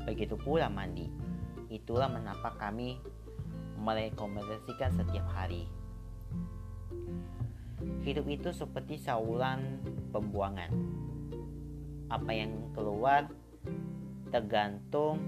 begitu 0.05 0.37
pula 0.37 0.69
mandi. 0.69 1.09
Itulah 1.73 2.05
mengapa 2.05 2.53
kami 2.61 3.01
merekomendasikan 3.81 4.93
setiap 4.93 5.25
hari. 5.33 5.78
Hidup 8.03 8.25
itu 8.27 8.49
seperti 8.51 8.99
saluran 8.99 9.79
pembuangan. 10.11 10.71
Apa 12.09 12.31
yang 12.33 12.73
keluar 12.75 13.29
tergantung 14.29 15.21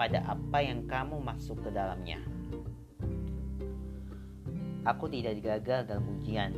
pada 0.00 0.24
apa 0.24 0.58
yang 0.64 0.88
kamu 0.88 1.20
masuk 1.20 1.60
ke 1.60 1.70
dalamnya. 1.72 2.20
Aku 4.88 5.12
tidak 5.12 5.44
gagal 5.44 5.84
dalam 5.92 6.08
ujian, 6.16 6.56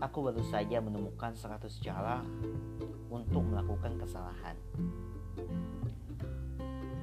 Aku 0.00 0.24
baru 0.24 0.40
saja 0.48 0.80
menemukan 0.80 1.36
100 1.36 1.60
cara 1.84 2.24
untuk 3.12 3.44
melakukan 3.44 4.00
kesalahan. 4.00 4.56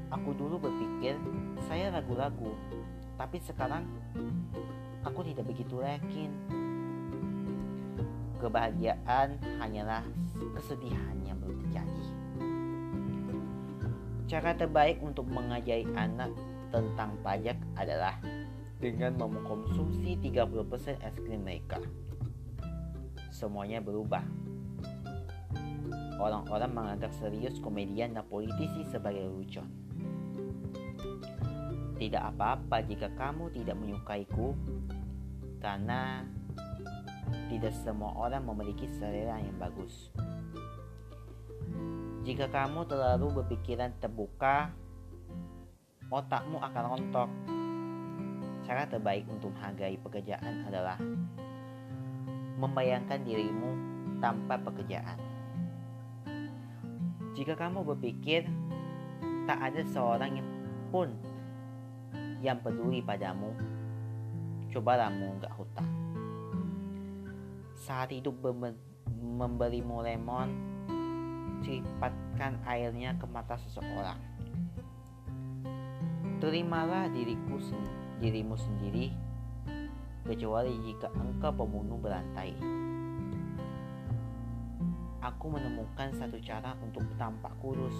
Aku 0.10 0.34
dulu 0.34 0.58
berpikir 0.58 1.14
saya 1.70 1.94
ragu-ragu, 1.94 2.58
tapi 3.14 3.38
sekarang 3.38 3.86
aku 5.08 5.24
tidak 5.24 5.48
begitu 5.48 5.80
yakin. 5.80 6.32
Kebahagiaan 8.38 9.40
hanyalah 9.58 10.04
kesedihan 10.54 11.16
yang 11.26 11.40
belum 11.42 11.58
terjadi. 11.68 12.06
Cara 14.28 14.52
terbaik 14.54 15.00
untuk 15.02 15.26
mengajari 15.26 15.88
anak 15.96 16.30
tentang 16.70 17.16
pajak 17.24 17.58
adalah 17.80 18.20
dengan 18.78 19.18
mengkonsumsi 19.18 20.20
30% 20.22 21.02
es 21.02 21.16
krim 21.18 21.42
mereka 21.42 21.82
semuanya 23.38 23.78
berubah. 23.78 24.26
Orang-orang 26.18 26.74
menganggap 26.74 27.14
serius 27.14 27.62
komedian 27.62 28.18
dan 28.18 28.26
politisi 28.26 28.82
sebagai 28.90 29.30
lucu. 29.30 29.62
Tidak 32.02 32.24
apa-apa 32.34 32.82
jika 32.82 33.14
kamu 33.14 33.54
tidak 33.54 33.78
menyukaiku, 33.78 34.58
karena 35.58 36.24
tidak 37.48 37.74
semua 37.84 38.12
orang 38.16 38.44
memiliki 38.44 38.88
selera 38.96 39.40
yang 39.40 39.56
bagus. 39.60 40.12
Jika 42.28 42.52
kamu 42.52 42.84
terlalu 42.92 43.40
berpikiran 43.40 43.96
terbuka, 44.04 44.76
otakmu 46.12 46.60
akan 46.60 46.84
rontok. 46.92 47.30
Cara 48.68 48.84
terbaik 48.84 49.24
untuk 49.32 49.56
menghargai 49.56 49.96
pekerjaan 50.04 50.68
adalah 50.68 51.00
membayangkan 52.60 53.24
dirimu 53.24 53.72
tanpa 54.20 54.60
pekerjaan. 54.60 55.16
Jika 57.38 57.56
kamu 57.56 57.86
berpikir 57.96 58.44
tak 59.48 59.72
ada 59.72 59.82
seorang 59.88 60.42
yang 60.42 60.50
pun 60.92 61.16
yang 62.44 62.60
peduli 62.60 63.00
padamu, 63.00 63.56
cobalah 64.78 65.10
mengunggah 65.10 65.50
hutang. 65.58 65.90
Saat 67.74 68.14
hidup 68.14 68.38
memberimu 69.10 70.06
lemon, 70.06 70.54
ceripatkan 71.66 72.62
airnya 72.62 73.18
ke 73.18 73.26
mata 73.26 73.58
seseorang. 73.58 74.22
Terimalah 76.38 77.10
diriku 77.10 77.58
dirimu 78.22 78.54
sendiri 78.54 79.10
kecuali 80.30 80.78
jika 80.86 81.10
engkau 81.18 81.50
pembunuh 81.58 81.98
berantai. 81.98 82.54
Aku 85.26 85.50
menemukan 85.50 86.14
satu 86.14 86.38
cara 86.46 86.78
untuk 86.86 87.02
tampak 87.18 87.58
kurus. 87.58 87.98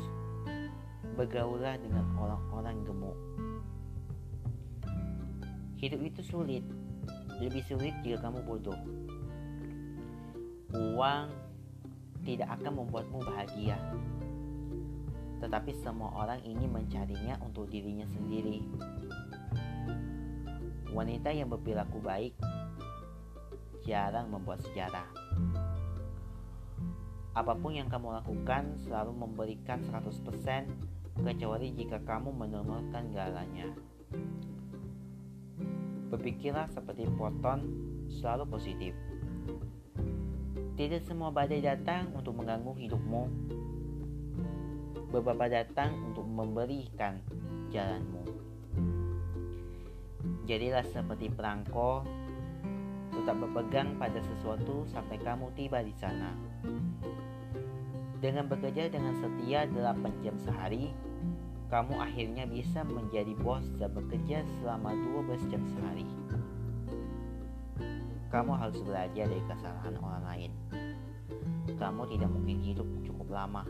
Bergaulah 1.18 1.82
dengan 1.82 2.06
orang-orang 2.22 2.86
gemuk. 2.86 3.18
Hidup 5.78 6.02
itu 6.02 6.22
sulit, 6.26 6.66
lebih 7.38 7.62
sulit 7.70 7.94
jika 8.02 8.26
kamu 8.26 8.42
bodoh. 8.50 8.78
Uang 10.74 11.30
tidak 12.26 12.50
akan 12.58 12.84
membuatmu 12.84 13.22
bahagia, 13.22 13.78
tetapi 15.38 15.78
semua 15.80 16.10
orang 16.18 16.42
ini 16.42 16.66
mencarinya 16.66 17.38
untuk 17.46 17.70
dirinya 17.70 18.10
sendiri. 18.10 18.66
Wanita 20.92 21.30
yang 21.30 21.54
berperilaku 21.54 22.02
baik 22.02 22.34
jarang 23.86 24.34
membuat 24.34 24.66
sejarah. 24.66 25.08
Apa 27.38 27.54
pun 27.54 27.78
yang 27.78 27.86
kamu 27.86 28.18
lakukan 28.18 28.82
selalu 28.82 29.14
memberikan 29.14 29.86
100% 29.86 31.22
kecuali 31.22 31.70
jika 31.70 32.02
kamu 32.02 32.34
meneruskan 32.34 33.14
galanya. 33.14 33.70
Berpikirlah 36.08 36.72
seperti 36.72 37.04
proton 37.16 37.60
selalu 38.08 38.46
positif. 38.48 38.94
Tidak 40.78 41.02
semua 41.04 41.34
badai 41.34 41.60
datang 41.60 42.14
untuk 42.14 42.38
mengganggu 42.38 42.72
hidupmu. 42.78 43.24
Beberapa 45.10 45.50
datang 45.50 46.14
untuk 46.14 46.24
memberikan 46.28 47.18
jalanmu. 47.74 48.24
Jadilah 50.48 50.86
seperti 50.88 51.28
perangko, 51.28 52.08
tetap 53.12 53.36
berpegang 53.44 54.00
pada 54.00 54.22
sesuatu 54.24 54.88
sampai 54.88 55.20
kamu 55.20 55.52
tiba 55.58 55.84
di 55.84 55.92
sana. 55.98 56.32
Dengan 58.24 58.48
bekerja 58.48 58.88
dengan 58.88 59.14
setia 59.20 59.68
8 59.68 60.24
jam 60.24 60.36
sehari, 60.40 60.94
kamu 61.68 62.00
akhirnya 62.00 62.48
bisa 62.48 62.80
menjadi 62.88 63.36
bos 63.44 63.68
dan 63.76 63.92
bekerja 63.92 64.40
selama 64.64 64.96
12 65.28 65.52
jam 65.52 65.64
sehari. 65.68 66.08
Kamu 68.32 68.56
harus 68.56 68.80
belajar 68.84 69.28
dari 69.28 69.44
kesalahan 69.52 69.96
orang 70.00 70.24
lain. 70.24 70.52
Kamu 71.76 72.08
tidak 72.08 72.30
mungkin 72.32 72.64
hidup 72.64 72.88
cukup 73.04 73.28
lama 73.32 73.68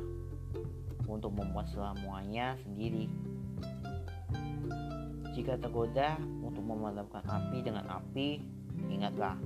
untuk 1.09 1.33
membuat 1.33 1.65
semuanya 1.73 2.53
sendiri. 2.61 3.09
Jika 5.33 5.57
tergoda 5.57 6.17
untuk 6.41 6.61
memadamkan 6.65 7.25
api 7.25 7.57
dengan 7.65 7.85
api, 7.89 8.41
ingatlah 8.93 9.37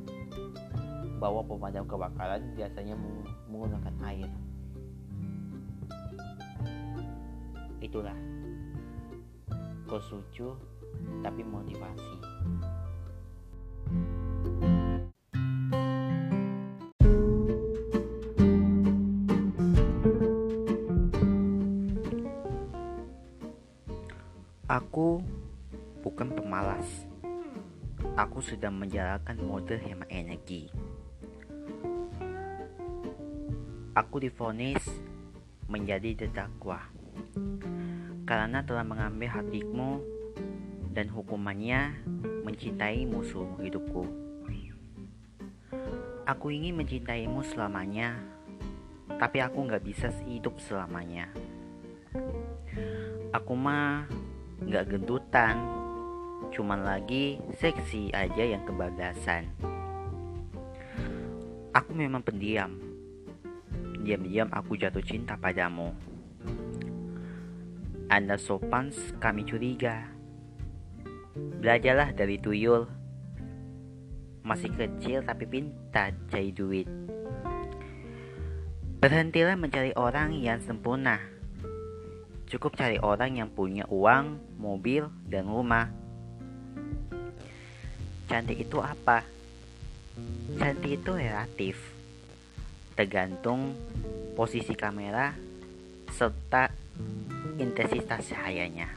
bahwa 1.24 1.44
pemadam 1.48 1.88
kebakaran 1.88 2.52
biasanya 2.56 3.00
menggunakan 3.48 3.96
air. 4.08 4.32
Itulah 7.84 8.16
kosucu 9.92 10.56
tapi 11.20 11.44
motivasi. 11.44 12.16
Aku 24.72 25.20
bukan 26.00 26.32
pemalas. 26.32 26.88
aku 28.12 28.44
sedang 28.44 28.76
menjalankan 28.76 29.40
mode 29.40 29.76
hemat 29.80 30.08
energi. 30.12 30.68
Aku 33.96 34.20
difonis 34.20 34.84
menjadi 35.72 36.28
terdakwa 36.28 36.92
karena 38.32 38.64
telah 38.64 38.88
mengambil 38.88 39.28
hatimu 39.28 40.00
dan 40.96 41.12
hukumannya 41.12 42.00
mencintai 42.48 43.04
musuh 43.04 43.60
hidupku. 43.60 44.08
Aku 46.24 46.48
ingin 46.48 46.80
mencintaimu 46.80 47.44
selamanya, 47.44 48.16
tapi 49.20 49.44
aku 49.44 49.68
nggak 49.68 49.84
bisa 49.84 50.16
hidup 50.24 50.56
selamanya. 50.64 51.28
Aku 53.36 53.52
mah 53.52 54.08
nggak 54.64 54.96
gendutan, 54.96 55.60
cuman 56.56 56.88
lagi 56.88 57.36
seksi 57.60 58.16
aja 58.16 58.48
yang 58.48 58.64
kebablasan. 58.64 59.44
Aku 61.76 61.92
memang 61.92 62.24
pendiam. 62.24 62.80
Diam-diam 64.08 64.48
aku 64.56 64.80
jatuh 64.80 65.04
cinta 65.04 65.36
padamu. 65.36 66.11
Anda 68.12 68.36
sopan, 68.36 68.92
kami 69.24 69.48
curiga. 69.48 70.04
Belajarlah 71.64 72.12
dari 72.12 72.36
tuyul. 72.44 72.84
Masih 74.44 74.68
kecil 74.68 75.24
tapi 75.24 75.48
pintar 75.48 76.12
cari 76.28 76.52
duit. 76.52 76.92
Berhentilah 79.00 79.56
mencari 79.56 79.96
orang 79.96 80.36
yang 80.36 80.60
sempurna. 80.60 81.24
Cukup 82.52 82.76
cari 82.76 83.00
orang 83.00 83.40
yang 83.40 83.48
punya 83.48 83.88
uang, 83.88 84.60
mobil, 84.60 85.08
dan 85.32 85.48
rumah. 85.48 85.88
Cantik 88.28 88.68
itu 88.68 88.84
apa? 88.84 89.24
Cantik 90.60 91.00
itu 91.00 91.16
relatif. 91.16 91.80
Tergantung 92.92 93.72
posisi 94.36 94.76
kamera 94.76 95.32
serta 96.12 96.81
intensitas 97.62 98.26
cahayanya. 98.30 98.90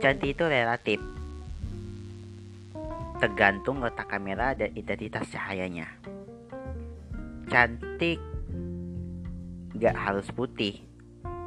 Cantik 0.00 0.34
itu 0.34 0.44
relatif. 0.48 0.98
Tergantung 3.22 3.78
letak 3.80 4.10
kamera 4.10 4.52
dan 4.58 4.74
intensitas 4.74 5.28
cahayanya. 5.30 5.86
Cantik 7.46 8.18
gak 9.78 9.96
harus 9.96 10.26
putih, 10.34 10.82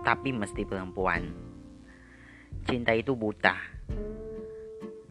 tapi 0.07 0.31
mesti 0.31 0.63
perempuan. 0.63 1.27
Cinta 2.63 2.95
itu 2.95 3.13
buta. 3.13 3.55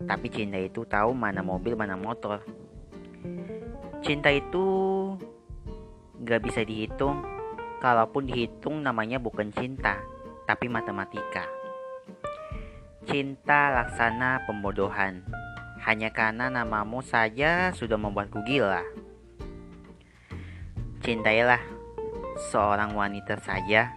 Tapi 0.07 0.27
cinta 0.33 0.57
itu 0.57 0.87
tahu 0.89 1.13
mana 1.13 1.45
mobil, 1.45 1.77
mana 1.77 1.99
motor. 1.99 2.41
Cinta 4.01 4.33
itu 4.33 4.65
gak 6.25 6.41
bisa 6.41 6.65
dihitung. 6.65 7.36
Kalaupun 7.87 8.27
dihitung 8.27 8.83
namanya 8.83 9.23
bukan 9.23 9.55
cinta, 9.55 10.03
tapi 10.43 10.67
matematika. 10.67 11.47
Cinta 13.07 13.71
laksana 13.71 14.43
pembodohan. 14.43 15.23
Hanya 15.87 16.11
karena 16.11 16.51
namamu 16.51 16.99
saja 16.99 17.71
sudah 17.71 17.95
membuatku 17.95 18.43
gila. 18.43 18.83
Cintailah 20.99 21.63
seorang 22.51 22.91
wanita 22.91 23.39
saja. 23.39 23.95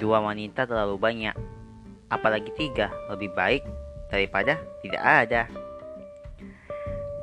Dua 0.00 0.24
wanita 0.24 0.64
terlalu 0.64 0.96
banyak. 0.96 1.36
Apalagi 2.08 2.48
tiga 2.56 2.88
lebih 3.12 3.28
baik 3.36 3.60
daripada 4.08 4.56
tidak 4.80 5.04
ada. 5.04 5.42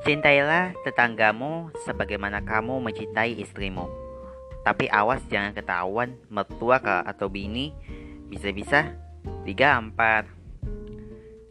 Cintailah 0.05 0.77
tetanggamu 0.85 1.73
sebagaimana 1.81 2.45
kamu 2.45 2.77
mencintai 2.77 3.41
istrimu. 3.41 4.02
Tapi 4.63 4.87
awas 4.87 5.19
jangan 5.27 5.51
ketahuan 5.51 6.15
mertua 6.31 6.79
atau 7.03 7.27
bini 7.27 7.75
bisa-bisa 8.31 8.95
digampar. 9.43 10.23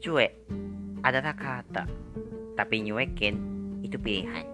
Cuek 0.01 0.33
adalah 1.05 1.37
kata, 1.37 1.85
tapi 2.57 2.81
nyuekin 2.83 3.37
itu 3.85 4.01
pilihan. 4.01 4.49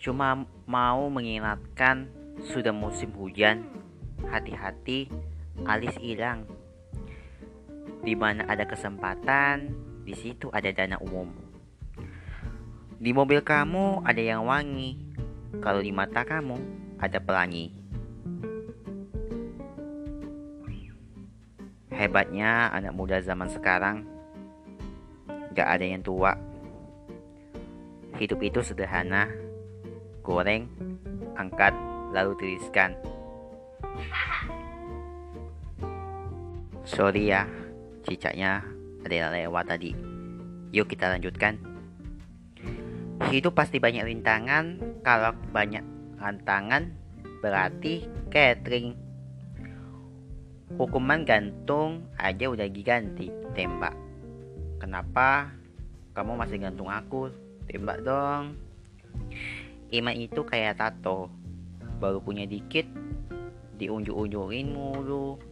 Cuma 0.00 0.48
mau 0.64 1.12
mengingatkan 1.12 2.08
sudah 2.40 2.72
musim 2.72 3.12
hujan, 3.12 3.68
hati-hati 4.24 5.12
alis 5.68 5.92
hilang. 6.00 6.48
Di 8.00 8.16
mana 8.16 8.48
ada 8.48 8.64
kesempatan, 8.64 9.76
di 10.08 10.16
situ 10.16 10.48
ada 10.56 10.72
dana 10.72 10.96
umum. 11.04 11.28
Di 12.96 13.12
mobil 13.12 13.44
kamu 13.44 14.08
ada 14.08 14.22
yang 14.24 14.48
wangi, 14.48 14.96
kalau 15.60 15.84
di 15.84 15.92
mata 15.92 16.24
kamu 16.24 16.56
ada 17.00 17.16
pelangi. 17.18 17.72
Hebatnya 21.88 22.68
anak 22.72 22.92
muda 22.92 23.20
zaman 23.24 23.48
sekarang. 23.48 24.04
Gak 25.56 25.68
ada 25.68 25.84
yang 25.84 26.04
tua. 26.04 26.36
Hidup 28.20 28.40
itu 28.44 28.60
sederhana. 28.60 29.28
Goreng, 30.20 30.68
angkat, 31.34 31.72
lalu 32.12 32.36
tiriskan. 32.36 32.92
Sorry 36.84 37.32
ya, 37.32 37.48
cicaknya 38.04 38.60
ada 39.04 39.14
yang 39.16 39.30
lewat 39.32 39.64
tadi. 39.72 39.96
Yuk 40.70 40.86
kita 40.88 41.08
lanjutkan. 41.10 41.56
Hidup 43.28 43.52
pasti 43.52 43.76
banyak 43.76 44.08
rintangan 44.08 44.80
Kalau 45.04 45.36
banyak 45.52 45.99
rintangan 46.20 46.92
berarti 47.40 48.04
catering 48.28 49.10
Hukuman 50.78 51.26
gantung 51.26 52.06
aja 52.14 52.46
udah 52.46 52.70
diganti 52.70 53.26
tembak. 53.58 53.90
Kenapa 54.78 55.50
kamu 56.14 56.38
masih 56.38 56.62
gantung 56.62 56.86
aku? 56.86 57.26
Tembak 57.66 58.06
dong. 58.06 58.54
Iman 59.90 60.14
itu 60.14 60.46
kayak 60.46 60.78
tato. 60.78 61.26
Baru 61.98 62.22
punya 62.22 62.46
dikit, 62.46 62.86
diunjuk-unjukin 63.82 64.70
mulu. 64.70 65.42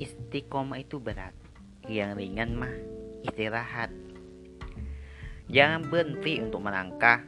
Istiqomah 0.00 0.80
itu 0.80 0.96
berat. 0.96 1.36
Yang 1.84 2.24
ringan 2.24 2.56
mah 2.56 2.74
istirahat. 3.28 3.92
Jangan 5.52 5.92
berhenti 5.92 6.40
untuk 6.40 6.64
melangkah, 6.64 7.20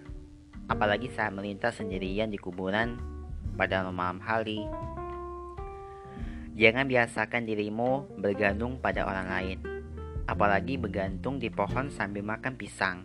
apalagi 0.66 1.10
saat 1.10 1.30
melintas 1.30 1.78
sendirian 1.78 2.30
di 2.30 2.38
kuburan 2.38 2.98
pada 3.54 3.86
malam 3.88 4.18
hari. 4.18 4.66
Jangan 6.56 6.88
biasakan 6.88 7.44
dirimu 7.44 8.16
bergantung 8.16 8.80
pada 8.80 9.04
orang 9.04 9.28
lain, 9.28 9.58
apalagi 10.24 10.80
bergantung 10.80 11.36
di 11.36 11.52
pohon 11.52 11.92
sambil 11.92 12.24
makan 12.24 12.56
pisang. 12.56 13.04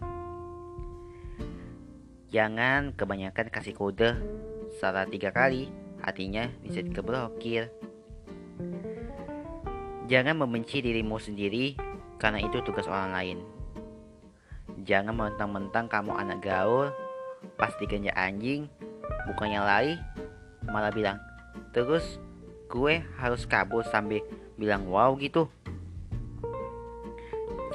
Jangan 2.32 2.96
kebanyakan 2.96 3.52
kasih 3.52 3.76
kode, 3.76 4.16
salah 4.80 5.04
tiga 5.04 5.36
kali, 5.36 5.68
hatinya 6.00 6.48
bisa 6.64 6.80
keblokir. 6.80 7.68
Jangan 10.08 10.40
membenci 10.40 10.80
dirimu 10.80 11.20
sendiri, 11.20 11.76
karena 12.16 12.40
itu 12.40 12.64
tugas 12.64 12.88
orang 12.88 13.12
lain. 13.12 13.40
Jangan 14.88 15.12
mentang-mentang 15.12 15.92
kamu 15.92 16.16
anak 16.16 16.40
gaul, 16.40 16.88
pasti 17.62 17.86
kerja 17.86 18.10
anjing, 18.18 18.66
bukannya 19.30 19.62
lari, 19.62 19.94
malah 20.66 20.90
bilang, 20.90 21.22
terus 21.70 22.18
gue 22.66 23.06
harus 23.22 23.46
kabur 23.46 23.86
sambil 23.86 24.26
bilang 24.58 24.90
wow 24.90 25.14
gitu. 25.22 25.46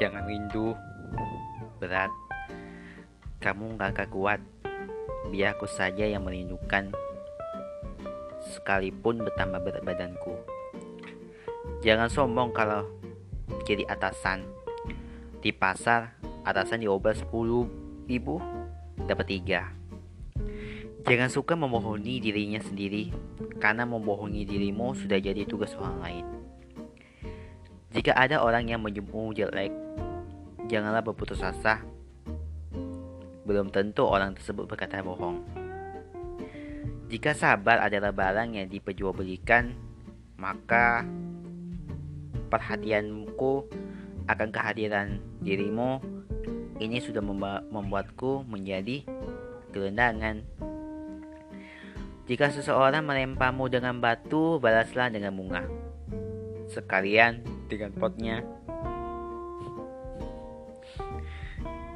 Jangan 0.03 0.27
rindu. 0.27 0.75
Berat. 1.79 2.11
Kamu 3.39 3.79
gak 3.79 4.11
kuat 4.11 4.43
biar 5.31 5.55
aku 5.55 5.71
saja 5.71 6.03
yang 6.03 6.27
merindukan. 6.27 6.91
Sekalipun 8.43 9.23
bertambah 9.23 9.63
berat 9.63 9.85
badanku. 9.87 10.35
Jangan 11.87 12.11
sombong 12.11 12.51
kalau 12.51 12.91
jadi 13.63 13.87
atasan. 13.87 14.43
Di 15.39 15.55
pasar 15.55 16.19
atasan 16.43 16.83
diobar 16.83 17.15
10 17.15 17.31
ribu 18.11 18.43
dapat 19.05 19.27
tiga 19.29 19.76
Jangan 21.07 21.31
suka 21.31 21.55
membohongi 21.55 22.19
dirinya 22.19 22.59
sendiri, 22.59 23.15
karena 23.63 23.87
membohongi 23.87 24.43
dirimu 24.43 24.91
sudah 24.99 25.23
jadi 25.23 25.47
tugas 25.47 25.71
orang 25.79 26.03
lain. 26.03 26.27
Jika 27.95 28.11
ada 28.11 28.43
orang 28.43 28.67
yang 28.67 28.83
menyebutmu 28.83 29.31
jelek, 29.31 29.71
janganlah 30.67 31.07
berputus 31.07 31.47
asa. 31.47 31.87
Belum 33.47 33.71
tentu 33.71 34.03
orang 34.03 34.35
tersebut 34.35 34.67
berkata 34.67 34.99
bohong. 34.99 35.47
Jika 37.07 37.39
sabar 37.39 37.87
adalah 37.87 38.11
barang 38.11 38.59
yang 38.59 38.67
diperjualbelikan, 38.67 39.79
maka 40.43 41.07
perhatianku 42.51 43.63
akan 44.27 44.49
kehadiran 44.51 45.23
dirimu 45.39 46.03
ini 46.83 46.99
sudah 46.99 47.23
membuatku 47.71 48.43
menjadi 48.51 49.07
gelendangan. 49.71 50.43
Jika 52.27 52.51
seseorang 52.51 53.07
melemparmu 53.07 53.71
dengan 53.71 54.03
batu, 54.03 54.59
balaslah 54.59 55.15
dengan 55.15 55.31
bunga. 55.39 55.63
Sekalian 56.67 57.47
dengan 57.71 57.95
potnya. 57.95 58.43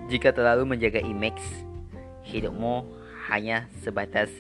Jika 0.07 0.31
terlalu 0.31 0.71
menjaga 0.75 1.03
image, 1.03 1.43
hidupmu 2.23 2.87
hanya 3.27 3.67
sebatas 3.83 4.31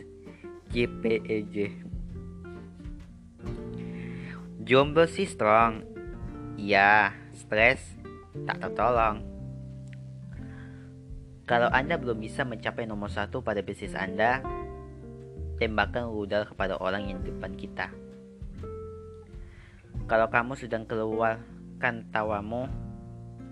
JPEG. 0.70 1.74
Jomblo 4.62 5.10
si 5.10 5.26
strong. 5.26 5.82
Ya, 6.54 7.18
stres 7.34 7.82
tak 8.46 8.62
tertolong. 8.62 9.26
Kalau 11.50 11.66
Anda 11.74 11.98
belum 11.98 12.22
bisa 12.22 12.46
mencapai 12.46 12.86
nomor 12.86 13.10
satu 13.10 13.42
pada 13.42 13.58
bisnis 13.58 13.98
Anda, 13.98 14.38
tembakkan 15.60 16.08
rudal 16.08 16.48
kepada 16.48 16.80
orang 16.80 17.12
yang 17.12 17.20
di 17.20 17.28
depan 17.28 17.52
kita. 17.52 17.92
Kalau 20.08 20.26
kamu 20.32 20.56
sedang 20.56 20.88
keluarkan 20.88 22.08
tawamu, 22.08 22.66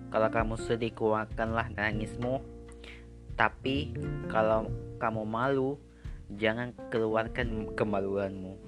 kalau 0.08 0.28
kamu 0.32 0.56
sedih 0.56 0.90
keluarkanlah 0.96 1.68
nangismu. 1.76 2.40
Tapi 3.38 3.94
kalau 4.26 4.66
kamu 4.98 5.22
malu, 5.22 5.78
jangan 6.34 6.74
keluarkan 6.90 7.70
kemaluanmu. 7.78 8.58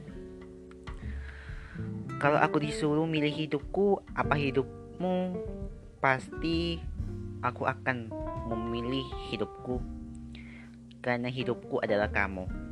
Kalau 2.20 2.38
aku 2.38 2.62
disuruh 2.62 3.08
milih 3.08 3.32
hidupku, 3.32 4.04
apa 4.14 4.36
hidupmu? 4.36 5.34
Pasti 5.98 6.78
aku 7.40 7.64
akan 7.64 8.12
memilih 8.52 9.04
hidupku 9.32 9.80
karena 11.00 11.32
hidupku 11.32 11.80
adalah 11.80 12.12
kamu. 12.12 12.69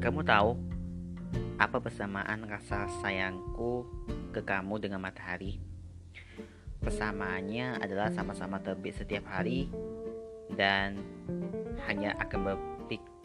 Kamu 0.00 0.24
tahu 0.24 0.56
apa 1.60 1.76
persamaan 1.76 2.48
rasa 2.48 2.88
sayangku 3.04 3.84
ke 4.32 4.40
kamu 4.40 4.80
dengan 4.80 5.04
matahari? 5.04 5.60
Persamaannya 6.80 7.84
adalah 7.84 8.08
sama-sama 8.08 8.56
terbit 8.64 8.96
setiap 8.96 9.28
hari 9.28 9.68
dan 10.56 11.04
hanya 11.84 12.16
akan 12.16 12.56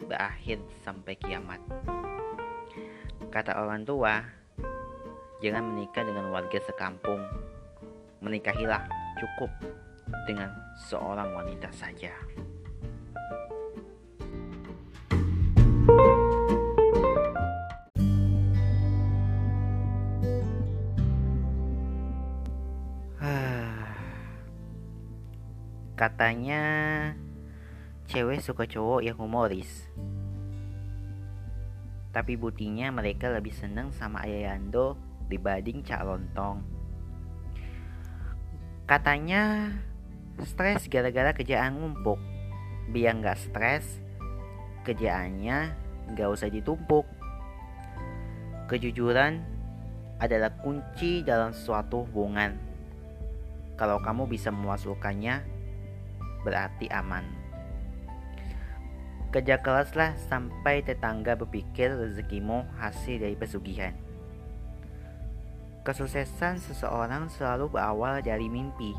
berakhir 0.04 0.60
sampai 0.84 1.16
kiamat. 1.16 1.64
Kata 3.32 3.56
orang 3.56 3.88
tua, 3.88 4.20
jangan 5.40 5.72
menikah 5.72 6.04
dengan 6.04 6.28
warga 6.28 6.60
sekampung. 6.60 7.24
Menikahilah 8.20 8.84
cukup 9.16 9.48
dengan 10.28 10.52
seorang 10.92 11.32
wanita 11.32 11.72
saja. 11.72 12.12
Katanya 25.96 26.62
cewek 28.04 28.44
suka 28.44 28.68
cowok 28.68 29.00
yang 29.00 29.16
humoris. 29.16 29.88
Tapi 32.12 32.36
buktinya 32.36 32.92
mereka 32.92 33.32
lebih 33.32 33.56
seneng 33.56 33.88
sama 33.96 34.24
Ayando 34.24 35.00
dibanding 35.32 35.80
Cak 35.80 36.04
Lontong. 36.04 36.60
Katanya 38.86 39.72
Stres 40.44 40.84
gara-gara 40.92 41.32
kerjaan 41.32 41.80
ngumpuk. 41.80 42.20
Biar 42.92 43.16
nggak 43.16 43.40
stres, 43.40 44.04
kerjaannya 44.84 45.72
nggak 46.12 46.28
usah 46.28 46.52
ditumpuk. 46.52 47.08
Kejujuran 48.68 49.40
adalah 50.20 50.52
kunci 50.60 51.24
dalam 51.24 51.56
suatu 51.56 52.04
hubungan. 52.04 52.52
Kalau 53.80 53.96
kamu 54.04 54.28
bisa 54.28 54.52
memasukkannya, 54.52 55.55
berarti 56.46 56.86
aman. 56.94 57.26
Kerja 59.34 59.58
keraslah 59.58 60.14
sampai 60.30 60.86
tetangga 60.86 61.34
berpikir 61.34 61.90
rezekimu 61.90 62.62
hasil 62.78 63.18
dari 63.18 63.34
pesugihan. 63.34 63.92
Kesuksesan 65.82 66.62
seseorang 66.62 67.26
selalu 67.26 67.74
berawal 67.74 68.22
dari 68.22 68.46
mimpi. 68.46 68.94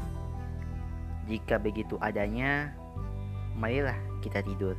Jika 1.26 1.56
begitu 1.60 1.96
adanya, 2.04 2.76
marilah 3.56 3.98
kita 4.20 4.44
tidur. 4.44 4.76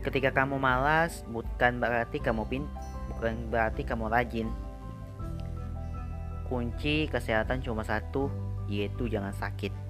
Ketika 0.00 0.32
kamu 0.32 0.56
malas, 0.56 1.26
bukan 1.28 1.82
berarti 1.84 2.16
kamu 2.22 2.42
pin, 2.48 2.64
bukan 3.12 3.52
berarti 3.52 3.84
kamu 3.84 4.08
rajin. 4.08 4.48
Kunci 6.48 7.06
kesehatan 7.12 7.60
cuma 7.60 7.84
satu, 7.84 8.32
yaitu 8.66 9.06
jangan 9.06 9.36
sakit. 9.36 9.89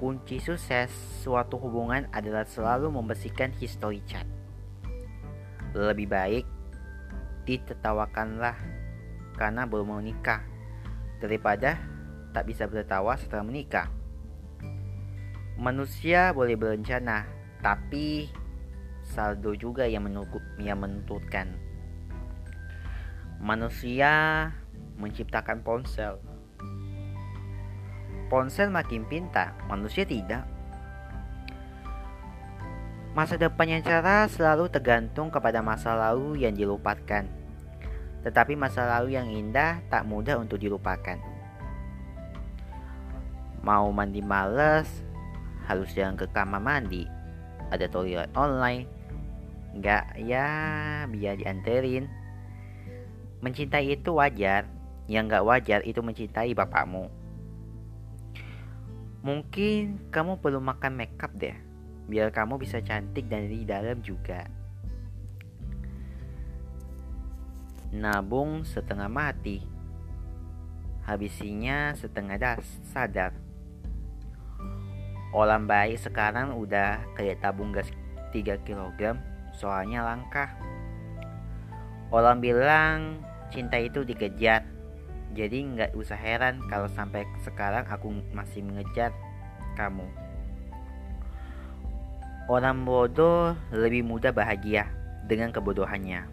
Kunci 0.00 0.40
sukses 0.40 0.88
suatu 1.20 1.60
hubungan 1.60 2.08
adalah 2.16 2.48
selalu 2.48 2.88
membersihkan 2.88 3.52
history 3.52 4.00
chat. 4.08 4.24
Lebih 5.76 6.08
baik 6.08 6.48
ditertawakanlah 7.44 8.56
karena 9.36 9.68
belum 9.68 10.00
menikah 10.00 10.40
daripada 11.20 11.76
tak 12.32 12.48
bisa 12.48 12.64
bertawa 12.64 13.20
setelah 13.20 13.44
menikah. 13.44 13.92
Manusia 15.60 16.32
boleh 16.32 16.56
berencana, 16.56 17.28
tapi 17.60 18.32
saldo 19.04 19.52
juga 19.52 19.84
yang, 19.84 20.08
yang 20.56 20.80
menuntutkan. 20.80 21.60
Manusia 23.36 24.48
menciptakan 24.96 25.60
ponsel. 25.60 26.16
Ponsel 28.30 28.70
makin 28.70 29.02
pintar, 29.10 29.58
manusia 29.66 30.06
tidak. 30.06 30.46
Masa 33.10 33.34
depan 33.34 33.66
yang 33.66 33.82
cerah 33.82 34.30
selalu 34.30 34.70
tergantung 34.70 35.34
kepada 35.34 35.58
masa 35.66 35.98
lalu 35.98 36.46
yang 36.46 36.54
dilupakan. 36.54 37.26
Tetapi 38.22 38.54
masa 38.54 38.86
lalu 38.86 39.18
yang 39.18 39.26
indah 39.26 39.82
tak 39.90 40.06
mudah 40.06 40.38
untuk 40.38 40.62
dilupakan. 40.62 41.18
Mau 43.66 43.90
mandi 43.90 44.22
males 44.22 44.86
harus 45.66 45.90
jalan 45.90 46.14
ke 46.14 46.30
kamar 46.30 46.62
mandi. 46.62 47.10
Ada 47.74 47.90
toilet 47.90 48.30
online. 48.38 48.86
Nggak 49.74 50.22
ya 50.22 50.46
biar 51.10 51.34
dianterin. 51.34 52.06
Mencintai 53.42 53.90
itu 53.90 54.14
wajar. 54.14 54.70
Yang 55.10 55.24
nggak 55.34 55.46
wajar 55.50 55.80
itu 55.82 55.98
mencintai 55.98 56.54
bapakmu 56.54 57.19
mungkin 59.20 60.10
kamu 60.12 60.40
perlu 60.40 60.60
makan 60.60 60.96
makeup 60.96 61.32
deh 61.36 61.56
biar 62.08 62.32
kamu 62.32 62.56
bisa 62.58 62.80
cantik 62.80 63.28
dan 63.28 63.46
di 63.46 63.62
dalam 63.68 64.00
juga 64.00 64.48
nabung 67.90 68.64
setengah 68.64 69.10
mati 69.10 69.62
habisinya 71.04 71.92
setengah 71.94 72.38
das 72.38 72.64
sadar 72.86 73.50
Orang 75.30 75.70
baik 75.70 75.94
sekarang 76.02 76.58
udah 76.58 77.06
kayak 77.14 77.38
tabung 77.38 77.70
gas 77.70 77.86
3 78.34 78.66
kg 78.66 79.14
soalnya 79.54 80.02
langka. 80.02 80.58
Orang 82.10 82.42
bilang 82.42 83.22
cinta 83.54 83.78
itu 83.78 84.02
dikejar. 84.02 84.66
Jadi 85.30 85.58
nggak 85.62 85.94
usah 85.94 86.18
heran 86.18 86.58
kalau 86.66 86.90
sampai 86.90 87.22
sekarang 87.46 87.86
aku 87.86 88.10
masih 88.34 88.66
mengejar 88.66 89.14
kamu. 89.78 90.06
Orang 92.50 92.82
bodoh 92.82 93.54
lebih 93.70 94.02
mudah 94.02 94.34
bahagia 94.34 94.90
dengan 95.30 95.54
kebodohannya. 95.54 96.26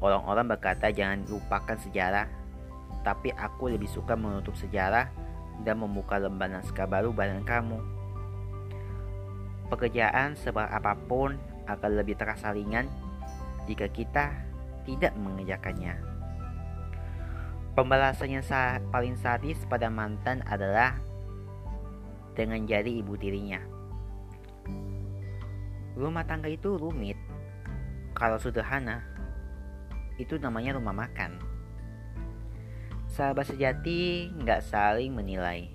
Orang-orang 0.00 0.56
berkata 0.56 0.88
jangan 0.88 1.28
lupakan 1.28 1.76
sejarah, 1.76 2.24
tapi 3.04 3.36
aku 3.36 3.68
lebih 3.68 3.88
suka 3.88 4.16
menutup 4.16 4.56
sejarah 4.56 5.12
dan 5.60 5.76
membuka 5.80 6.16
lembar 6.16 6.48
naskah 6.48 6.88
baru 6.88 7.12
bareng 7.12 7.44
kamu. 7.44 7.80
Pekerjaan 9.68 10.40
seberat 10.40 10.72
apa 10.72 10.96
pun 11.04 11.36
akan 11.68 11.90
lebih 11.92 12.16
terasa 12.16 12.56
ringan 12.56 12.88
jika 13.68 13.92
kita 13.92 14.32
tidak 14.88 15.12
mengerjakannya. 15.20 16.15
Pembalasan 17.76 18.32
yang 18.32 18.40
sa 18.40 18.80
paling 18.88 19.20
sadis 19.20 19.60
pada 19.68 19.92
mantan 19.92 20.40
adalah 20.48 20.96
dengan 22.32 22.64
jadi 22.64 22.88
ibu 22.88 23.20
tirinya. 23.20 23.60
Rumah 25.92 26.24
tangga 26.24 26.48
itu 26.48 26.72
rumit. 26.80 27.20
Kalau 28.16 28.40
sederhana, 28.40 29.04
itu 30.16 30.40
namanya 30.40 30.80
rumah 30.80 30.96
makan. 30.96 31.36
Sahabat 33.12 33.52
sejati 33.52 34.32
nggak 34.32 34.64
saling 34.64 35.12
menilai, 35.12 35.68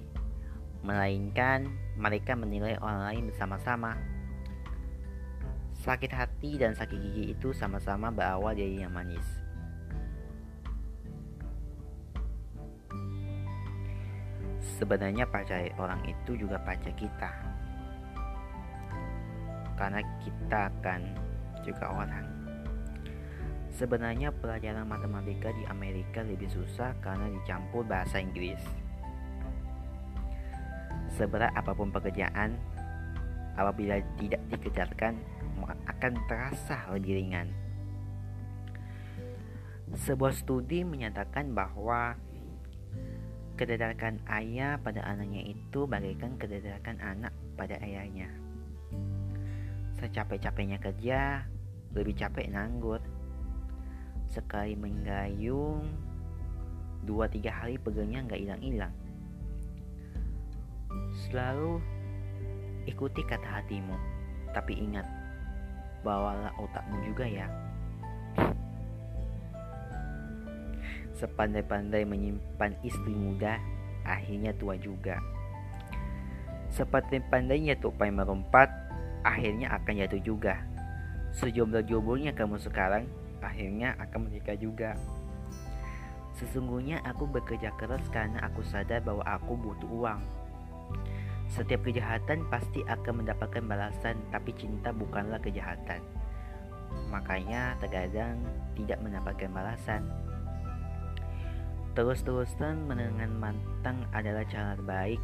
melainkan 0.81 1.69
mereka 2.01 2.33
menilai 2.33 2.81
orang 2.81 3.13
lain 3.13 3.23
bersama-sama. 3.29 3.93
Sakit 5.85 6.09
hati 6.09 6.57
dan 6.57 6.73
sakit 6.73 6.97
gigi 6.97 7.37
itu 7.37 7.53
sama-sama 7.53 8.09
berawal 8.09 8.57
dari 8.57 8.81
yang 8.81 8.89
manis. 8.89 9.40
Sebenarnya 14.61 15.25
pacar 15.25 15.73
orang 15.81 16.05
itu 16.05 16.37
juga 16.37 16.61
pacar 16.61 16.93
kita. 16.93 17.31
Karena 19.73 19.99
kita 20.21 20.69
akan 20.69 21.01
juga 21.65 21.85
orang. 21.89 22.25
Sebenarnya 23.73 24.29
pelajaran 24.29 24.85
matematika 24.85 25.49
di 25.49 25.65
Amerika 25.65 26.21
lebih 26.21 26.45
susah 26.53 26.93
karena 27.01 27.25
dicampur 27.33 27.81
bahasa 27.81 28.21
Inggris. 28.21 28.61
Seberat 31.17 31.49
apa 31.57 31.73
pun 31.73 31.89
pekerjaan, 31.89 32.61
apabila 33.57 33.97
tidak 34.21 34.41
dikejarkan, 34.53 35.17
akan 35.65 36.13
terasa 36.29 36.77
lebih 36.93 37.17
ringan. 37.17 37.49
Sebuah 39.91 40.31
studi 40.31 40.87
menyatakan 40.87 41.51
bahwa 41.51 42.15
kedadakan 43.61 44.17
ayah 44.41 44.81
pada 44.81 45.05
anaknya 45.05 45.53
itu 45.53 45.85
bagaikan 45.85 46.33
kedadakan 46.41 46.97
anak 46.97 47.29
pada 47.53 47.77
ayahnya. 47.85 48.25
Secapek-capeknya 50.01 50.81
kerja, 50.81 51.45
lebih 51.93 52.17
capek 52.17 52.49
nanggur. 52.49 52.97
Sekali 54.33 54.73
menggayung, 54.73 55.85
dua 57.05 57.29
tiga 57.29 57.53
hari 57.53 57.77
pegelnya 57.77 58.25
nggak 58.25 58.41
hilang-hilang. 58.41 58.95
Selalu 61.29 61.77
ikuti 62.89 63.21
kata 63.29 63.45
hatimu, 63.45 63.93
tapi 64.57 64.73
ingat, 64.73 65.05
bawalah 66.01 66.49
otakmu 66.57 66.97
juga 67.13 67.29
ya. 67.29 67.45
Sepandai-pandai 71.21 72.01
menyimpan 72.01 72.73
istri 72.81 73.13
muda, 73.13 73.61
akhirnya 74.01 74.57
tua 74.57 74.73
juga. 74.73 75.21
Seperti 76.73 77.21
pandainya 77.21 77.77
tupai 77.77 78.09
merompat, 78.09 78.73
akhirnya 79.21 79.69
akan 79.77 80.01
jatuh 80.01 80.21
juga. 80.25 80.57
Sejomblo-jomblnya 81.37 82.33
kamu 82.33 82.57
sekarang, 82.57 83.05
akhirnya 83.37 83.93
akan 84.01 84.33
menikah 84.33 84.57
juga. 84.57 84.97
Sesungguhnya 86.41 87.05
aku 87.05 87.29
bekerja 87.29 87.69
keras 87.77 88.01
karena 88.09 88.41
aku 88.41 88.65
sadar 88.65 89.05
bahwa 89.05 89.21
aku 89.21 89.53
butuh 89.53 89.91
uang. 89.93 90.21
Setiap 91.51 91.83
kejahatan 91.83 92.47
pasti 92.47 92.81
akan 92.87 93.21
mendapatkan 93.21 93.61
balasan, 93.67 94.17
tapi 94.33 94.55
cinta 94.55 94.89
bukanlah 94.95 95.37
kejahatan. 95.37 95.99
Makanya 97.11 97.75
terkadang 97.83 98.39
tidak 98.79 99.03
mendapatkan 99.03 99.51
balasan. 99.51 100.07
Terus-terusan 101.91 102.87
menengan 102.87 103.31
mantan 103.35 104.07
adalah 104.15 104.47
cara 104.47 104.79
terbaik 104.79 105.19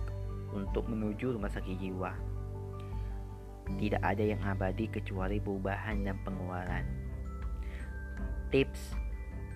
untuk 0.52 0.88
menuju 0.92 1.40
rumah 1.40 1.52
sakit 1.52 1.76
jiwa. 1.80 2.12
Tidak 3.68 4.00
ada 4.04 4.24
yang 4.24 4.40
abadi 4.44 4.88
kecuali 4.88 5.40
perubahan 5.40 6.04
dan 6.04 6.16
pengeluaran. 6.24 6.84
Tips 8.48 9.08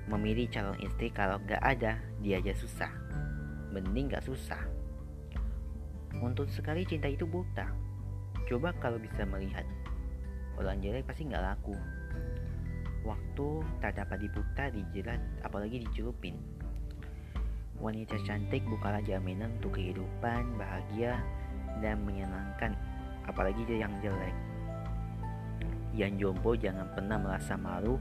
Memilih 0.10 0.50
calon 0.52 0.76
istri 0.84 1.14
kalau 1.14 1.40
nggak 1.46 1.64
ada, 1.64 1.96
dia 2.20 2.42
aja 2.42 2.52
susah. 2.58 2.92
Mending 3.70 4.10
nggak 4.10 4.28
susah. 4.28 4.60
Untuk 6.20 6.50
sekali 6.50 6.84
cinta 6.84 7.08
itu 7.08 7.24
buta. 7.24 7.70
Coba 8.50 8.74
kalau 8.82 9.00
bisa 9.00 9.24
melihat. 9.24 9.64
Orang 10.60 10.82
jelek 10.84 11.08
pasti 11.08 11.30
nggak 11.30 11.46
laku. 11.46 11.78
Waktu 13.08 13.48
tak 13.80 14.04
dapat 14.04 14.26
diputar, 14.26 14.68
dijerat, 14.74 15.22
apalagi 15.48 15.80
dicelupin. 15.86 16.36
Wanita 17.82 18.14
cantik 18.22 18.62
bukanlah 18.70 19.02
jaminan 19.02 19.58
untuk 19.58 19.82
kehidupan 19.82 20.54
bahagia 20.54 21.18
dan 21.82 21.98
menyenangkan, 22.06 22.78
apalagi 23.26 23.66
yang 23.66 23.90
jelek. 24.06 24.38
Yang 25.98 26.12
jombo 26.22 26.54
jangan 26.54 26.86
pernah 26.94 27.18
merasa 27.18 27.58
malu. 27.58 27.98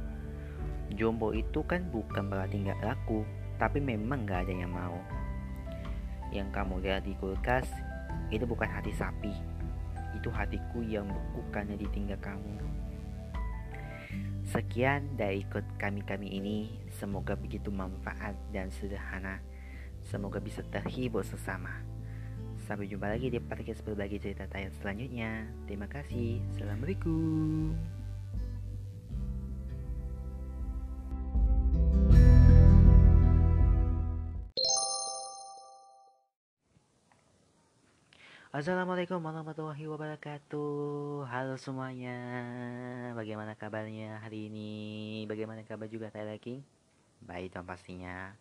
Jombo 0.93 1.33
itu 1.33 1.65
kan 1.65 1.89
bukan 1.89 2.29
berarti 2.29 2.61
nggak 2.61 2.85
laku, 2.85 3.25
tapi 3.57 3.81
memang 3.81 4.29
nggak 4.29 4.45
ada 4.45 4.53
yang 4.53 4.69
mau. 4.69 5.01
Yang 6.29 6.49
kamu 6.53 6.75
lihat 6.85 7.09
di 7.09 7.17
kulkas 7.17 7.65
itu 8.29 8.45
bukan 8.45 8.69
hati 8.69 8.93
sapi, 8.93 9.33
itu 10.13 10.29
hatiku 10.29 10.85
yang 10.85 11.09
beku 11.09 11.41
karena 11.49 11.73
ditinggal 11.81 12.21
kamu. 12.21 12.53
Sekian 14.45 15.17
dari 15.17 15.41
ikut 15.41 15.63
kami-kami 15.81 16.37
ini, 16.37 16.59
semoga 17.01 17.33
begitu 17.33 17.73
manfaat 17.73 18.37
dan 18.53 18.69
sederhana. 18.69 19.41
Semoga 20.11 20.43
bisa 20.43 20.67
terhibur 20.75 21.23
sesama. 21.23 21.71
Sampai 22.67 22.91
jumpa 22.91 23.07
lagi 23.07 23.31
di 23.31 23.39
podcast 23.39 23.87
berbagi 23.87 24.19
cerita 24.19 24.43
tayang 24.51 24.75
selanjutnya. 24.83 25.47
Terima 25.71 25.87
kasih. 25.87 26.43
Assalamualaikum. 26.51 27.79
Assalamualaikum 38.51 39.23
warahmatullahi 39.23 39.87
wabarakatuh 39.87 41.23
Halo 41.23 41.55
semuanya 41.55 42.19
Bagaimana 43.15 43.55
kabarnya 43.55 44.19
hari 44.27 44.51
ini 44.51 44.71
Bagaimana 45.31 45.63
kabar 45.63 45.87
juga 45.87 46.11
Tyler 46.11 46.35
King 46.43 46.59
Baik 47.23 47.55
dong 47.55 47.63
pastinya 47.63 48.35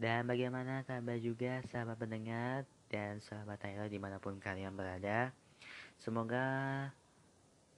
Dan 0.00 0.24
bagaimana 0.26 0.82
kabar 0.88 1.20
juga 1.20 1.60
sahabat 1.68 2.00
pendengar 2.00 2.64
Dan 2.88 3.20
sahabat 3.20 3.60
Tyler 3.60 3.92
di 3.92 4.00
mana 4.00 4.16
pun 4.16 4.40
kalian 4.40 4.72
berada 4.72 5.30
Semoga 6.00 6.44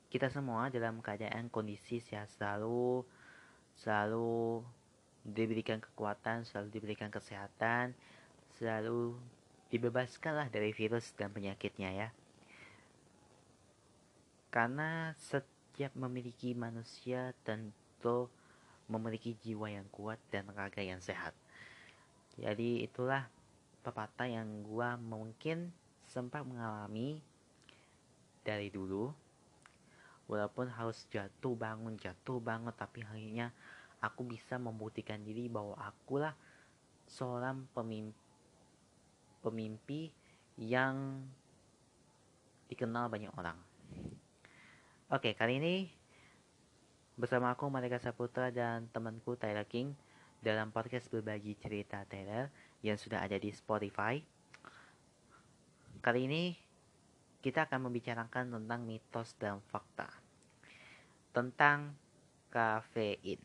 kita 0.09 0.31
semua 0.31 0.71
dalam 0.71 1.03
keadaan 1.03 1.51
kondisi 1.51 1.99
sehat 1.99 2.31
selalu 2.39 3.03
Selalu 3.75 4.63
diberikan 5.27 5.83
kekuatan, 5.83 6.47
selalu 6.47 6.69
diberikan 6.71 7.11
kesehatan 7.11 7.99
Selalu 8.55 9.19
dibebaskanlah 9.75 10.55
dari 10.55 10.71
virus 10.71 11.11
dan 11.19 11.35
penyakitnya 11.35 11.91
ya. 11.91 12.09
Karena 14.55 15.11
setiap 15.19 15.91
memiliki 15.99 16.55
manusia 16.55 17.35
tentu 17.43 18.31
memiliki 18.87 19.35
jiwa 19.35 19.67
yang 19.75 19.91
kuat 19.91 20.23
dan 20.31 20.47
raga 20.55 20.79
yang 20.79 21.03
sehat. 21.03 21.35
Jadi 22.39 22.83
itulah 22.83 23.27
pepatah 23.87 24.27
yang 24.27 24.67
gua 24.67 24.99
mungkin 24.99 25.71
sempat 26.09 26.43
mengalami 26.43 27.23
dari 28.43 28.69
dulu. 28.71 29.13
Walaupun 30.25 30.73
harus 30.73 31.05
jatuh 31.13 31.53
bangun, 31.53 32.01
jatuh 32.01 32.41
bangun, 32.41 32.73
tapi 32.73 33.05
akhirnya 33.05 33.53
aku 34.01 34.25
bisa 34.25 34.57
membuktikan 34.57 35.21
diri 35.21 35.53
bahwa 35.53 35.77
akulah 35.77 36.33
seorang 37.05 37.69
pemimpin 37.77 38.25
pemimpi 39.45 40.09
yang 40.57 41.21
dikenal 42.73 43.13
banyak 43.13 43.29
orang. 43.37 43.61
Oke, 45.13 45.37
kali 45.37 45.61
ini 45.61 45.75
bersama 47.21 47.53
aku 47.53 47.69
Malika 47.69 48.01
Saputra 48.01 48.49
dan 48.49 48.89
temanku 48.89 49.37
Tyler 49.37 49.69
King 49.69 49.93
dalam 50.45 50.69
podcast 50.69 51.09
berbagi 51.09 51.57
cerita 51.57 52.05
Tyler 52.05 52.53
yang 52.85 53.01
sudah 53.01 53.25
ada 53.25 53.41
di 53.41 53.49
Spotify. 53.49 54.21
Kali 56.05 56.21
ini 56.29 56.53
kita 57.41 57.65
akan 57.65 57.89
membicarakan 57.89 58.53
tentang 58.53 58.85
mitos 58.85 59.33
dan 59.41 59.65
fakta 59.73 60.13
tentang 61.33 61.97
kafein. 62.53 63.41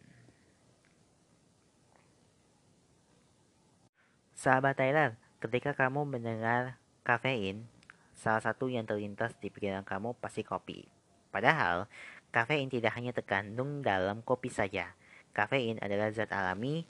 Sahabat 4.36 4.78
Tyler, 4.78 5.18
Ketika 5.40 5.72
kamu 5.72 6.04
mendengar 6.04 6.76
kafein, 7.08 7.64
salah 8.12 8.44
satu 8.44 8.68
yang 8.68 8.84
terlintas 8.84 9.32
di 9.40 9.48
pikiran 9.48 9.88
kamu 9.88 10.12
pasti 10.20 10.44
kopi. 10.44 10.84
Padahal, 11.32 11.88
kafein 12.36 12.68
tidak 12.68 12.92
hanya 13.00 13.16
terkandung 13.16 13.80
dalam 13.80 14.20
kopi 14.20 14.52
saja. 14.52 14.99
Kafein 15.32 15.80
adalah 15.80 16.10
zat 16.12 16.34
alami 16.34 16.84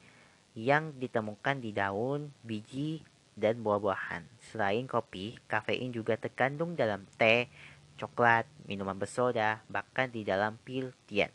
yang 0.58 0.96
ditemukan 0.98 1.62
di 1.62 1.72
daun, 1.72 2.34
biji, 2.42 3.04
dan 3.40 3.64
buah-buahan. 3.64 4.28
Selain 4.52 4.84
kopi, 4.90 5.40
kafein 5.48 5.96
juga 5.96 6.20
terkandung 6.20 6.76
dalam 6.76 7.08
teh, 7.16 7.48
coklat, 7.96 8.44
minuman 8.68 9.00
bersoda, 9.00 9.64
bahkan 9.72 10.12
di 10.12 10.28
dalam 10.28 10.60
pil 10.68 10.92
tian. 11.08 11.32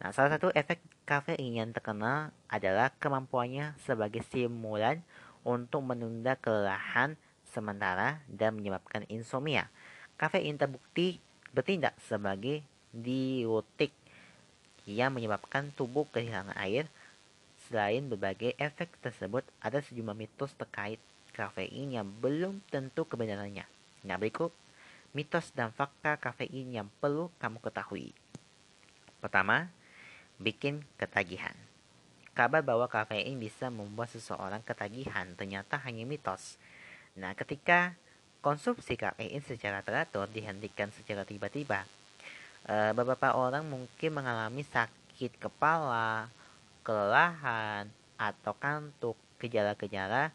Nah, 0.00 0.12
salah 0.12 0.36
satu 0.36 0.52
efek 0.52 0.84
kafein 1.08 1.56
yang 1.56 1.72
terkenal 1.72 2.32
adalah 2.48 2.92
kemampuannya 3.00 3.76
sebagai 3.80 4.20
stimulan 4.28 5.00
untuk 5.44 5.84
menunda 5.84 6.36
kelelahan 6.36 7.16
sementara 7.48 8.20
dan 8.28 8.56
menyebabkan 8.56 9.08
insomnia. 9.08 9.72
Kafein 10.20 10.60
terbukti 10.60 11.20
bertindak 11.54 11.94
sebagai 12.04 12.66
diuretik 12.90 13.94
yang 14.84 15.16
menyebabkan 15.16 15.72
tubuh 15.72 16.04
kehilangan 16.12 16.56
air. 16.60 16.88
Selain 17.68 18.04
berbagai 18.04 18.52
efek 18.60 18.92
tersebut, 19.00 19.42
ada 19.60 19.80
sejumlah 19.80 20.12
mitos 20.12 20.52
terkait 20.54 21.00
kafein 21.32 21.90
yang 21.90 22.06
belum 22.20 22.60
tentu 22.68 23.08
kebenarannya. 23.08 23.64
Nah, 24.04 24.16
berikut 24.20 24.52
mitos 25.16 25.50
dan 25.56 25.72
fakta 25.72 26.20
kafein 26.20 26.70
yang 26.70 26.88
perlu 27.00 27.32
kamu 27.40 27.58
ketahui. 27.64 28.12
Pertama, 29.24 29.72
bikin 30.36 30.84
ketagihan. 31.00 31.56
Kabar 32.36 32.60
bahwa 32.60 32.84
kafein 32.90 33.38
bisa 33.38 33.72
membuat 33.72 34.12
seseorang 34.12 34.60
ketagihan 34.60 35.32
ternyata 35.38 35.80
hanya 35.86 36.04
mitos. 36.04 36.60
Nah, 37.14 37.32
ketika 37.32 37.94
konsumsi 38.44 38.98
kafein 38.98 39.40
secara 39.40 39.80
teratur 39.80 40.28
dihentikan 40.28 40.92
secara 40.92 41.24
tiba-tiba, 41.24 41.88
eh, 42.68 42.92
beberapa 42.96 43.36
orang 43.36 43.64
mungkin 43.64 44.10
mengalami 44.16 44.64
sakit 44.64 45.36
kepala, 45.40 46.28
kelelahan, 46.84 47.88
atau 48.16 48.54
kantuk. 48.56 49.16
Gejala-gejala 49.40 50.32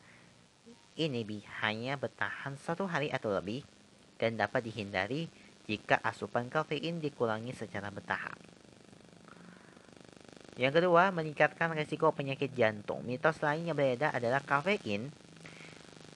ini 1.00 1.24
hanya 1.64 1.96
bertahan 1.96 2.60
satu 2.60 2.86
hari 2.86 3.10
atau 3.10 3.32
lebih 3.32 3.64
dan 4.20 4.36
dapat 4.36 4.68
dihindari 4.68 5.32
jika 5.66 5.98
asupan 6.04 6.52
kafein 6.52 7.00
dikurangi 7.00 7.56
secara 7.56 7.88
bertahap. 7.90 8.36
Yang 10.60 10.84
kedua, 10.84 11.08
meningkatkan 11.16 11.72
resiko 11.72 12.12
penyakit 12.12 12.52
jantung. 12.52 13.00
Mitos 13.08 13.40
lain 13.40 13.72
yang 13.72 13.80
beredar 13.80 14.12
adalah 14.12 14.44
kafein 14.44 15.08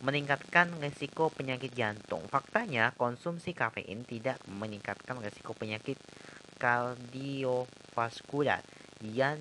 meningkatkan 0.03 0.67
resiko 0.83 1.31
penyakit 1.31 1.71
jantung. 1.71 2.27
Faktanya, 2.27 2.91
konsumsi 2.99 3.55
kafein 3.55 4.03
tidak 4.03 4.35
meningkatkan 4.51 5.23
resiko 5.23 5.55
penyakit 5.55 5.95
kardiovaskular 6.59 8.59
yang 8.99 9.39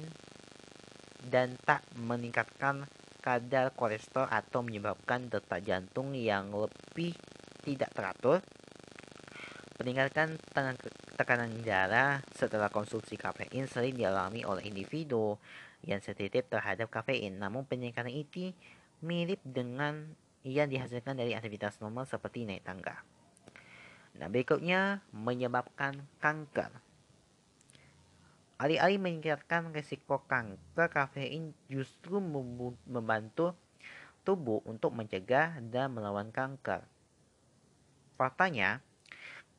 dan 1.23 1.55
tak 1.67 1.83
meningkatkan 1.99 2.87
kadar 3.23 3.71
kolesterol 3.75 4.27
atau 4.27 4.67
menyebabkan 4.67 5.31
detak 5.31 5.63
jantung 5.63 6.11
yang 6.15 6.51
lebih 6.51 7.15
tidak 7.63 7.95
teratur 7.95 8.43
Peningkatan 9.83 10.39
tekanan 11.19 11.59
darah 11.67 12.23
setelah 12.39 12.71
konsumsi 12.71 13.19
kafein 13.19 13.67
sering 13.67 13.99
dialami 13.99 14.47
oleh 14.47 14.71
individu 14.71 15.35
yang 15.83 15.99
sensitif 15.99 16.47
terhadap 16.47 16.87
kafein. 16.87 17.43
Namun 17.43 17.67
peningkatan 17.67 18.15
itu 18.15 18.55
mirip 19.03 19.43
dengan 19.43 20.15
yang 20.43 20.67
dihasilkan 20.71 21.19
dari 21.19 21.33
aktivitas 21.33 21.79
normal 21.79 22.07
seperti 22.07 22.47
naik 22.47 22.67
tangga. 22.67 23.03
Nah, 24.19 24.29
berikutnya 24.29 25.01
menyebabkan 25.15 26.05
kanker. 26.21 26.71
Alih-alih 28.61 29.01
meningkatkan 29.03 29.75
risiko 29.75 30.23
kanker, 30.27 30.87
kafein 30.91 31.51
justru 31.67 32.23
membantu 32.87 33.59
tubuh 34.23 34.63
untuk 34.69 34.95
mencegah 34.95 35.59
dan 35.67 35.91
melawan 35.91 36.31
kanker. 36.31 36.87
Faktanya, 38.15 38.79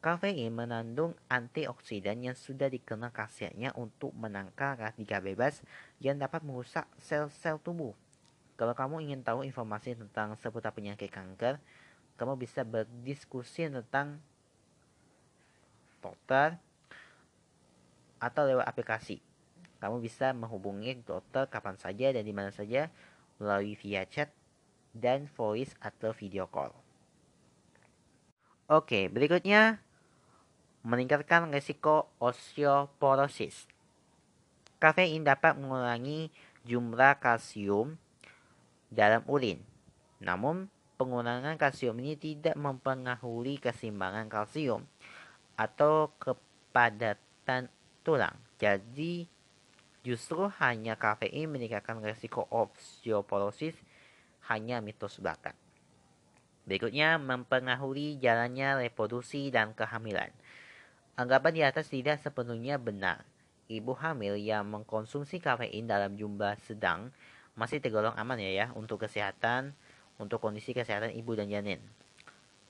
Kafein 0.04 0.52
mengandung 0.52 1.16
antioksidan 1.32 2.28
yang 2.28 2.36
sudah 2.36 2.68
dikenal 2.68 3.16
khasiatnya 3.16 3.72
untuk 3.80 4.12
menangkal 4.12 4.76
radikal 4.76 5.24
bebas 5.24 5.64
yang 6.04 6.20
dapat 6.20 6.44
merusak 6.44 6.92
sel-sel 7.00 7.56
tubuh. 7.64 7.96
Kalau 8.54 8.78
kamu 8.78 9.10
ingin 9.10 9.22
tahu 9.26 9.42
informasi 9.42 9.98
tentang 9.98 10.38
seputar 10.38 10.74
penyakit 10.74 11.10
kanker, 11.10 11.58
kamu 12.18 12.38
bisa 12.38 12.62
berdiskusi 12.62 13.66
tentang 13.70 14.22
dokter 16.04 16.62
atau 18.22 18.44
lewat 18.46 18.70
aplikasi. 18.70 19.18
Kamu 19.82 20.00
bisa 20.00 20.32
menghubungi 20.32 21.02
dokter 21.04 21.50
kapan 21.50 21.76
saja 21.76 22.14
dan 22.14 22.24
di 22.24 22.32
mana 22.32 22.54
saja 22.54 22.88
melalui 23.42 23.76
via 23.76 24.06
chat 24.08 24.32
dan 24.94 25.26
voice 25.34 25.74
atau 25.82 26.14
video 26.14 26.46
call. 26.48 26.72
Oke, 28.70 29.12
berikutnya 29.12 29.82
meningkatkan 30.88 31.52
risiko 31.52 32.08
osteoporosis. 32.22 33.68
Kafein 34.80 35.24
dapat 35.28 35.60
mengurangi 35.60 36.32
jumlah 36.64 37.20
kalsium 37.20 38.00
dalam 38.94 39.26
urin. 39.26 39.58
Namun, 40.22 40.70
pengurangan 40.96 41.58
kalsium 41.58 41.98
ini 42.00 42.16
tidak 42.16 42.54
mempengaruhi 42.56 43.58
keseimbangan 43.58 44.30
kalsium 44.30 44.86
atau 45.58 46.14
kepadatan 46.22 47.68
tulang. 48.06 48.38
Jadi, 48.62 49.26
justru 50.06 50.48
hanya 50.62 50.96
kafein 50.96 51.50
meningkatkan 51.50 52.00
risiko 52.00 52.46
osteoporosis 52.54 53.76
hanya 54.48 54.80
mitos 54.80 55.18
belaka. 55.20 55.58
Berikutnya, 56.64 57.20
mempengaruhi 57.20 58.16
jalannya 58.24 58.88
reproduksi 58.88 59.52
dan 59.52 59.76
kehamilan. 59.76 60.32
Anggapan 61.20 61.54
di 61.54 61.62
atas 61.62 61.92
tidak 61.92 62.24
sepenuhnya 62.24 62.80
benar. 62.80 63.28
Ibu 63.68 63.96
hamil 64.00 64.40
yang 64.40 64.68
mengkonsumsi 64.72 65.44
kafein 65.44 65.88
dalam 65.88 66.16
jumlah 66.16 66.56
sedang 66.64 67.12
masih 67.54 67.78
tergolong 67.78 68.14
aman 68.18 68.42
ya 68.42 68.52
ya 68.52 68.68
untuk 68.74 69.06
kesehatan, 69.06 69.78
untuk 70.18 70.42
kondisi 70.42 70.74
kesehatan 70.74 71.14
ibu 71.14 71.38
dan 71.38 71.50
janin. 71.50 71.82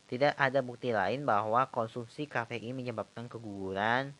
Tidak 0.07 0.35
ada 0.35 0.59
bukti 0.59 0.91
lain 0.91 1.23
bahwa 1.23 1.65
konsumsi 1.71 2.27
kafein 2.27 2.75
menyebabkan 2.75 3.31
keguguran, 3.31 4.13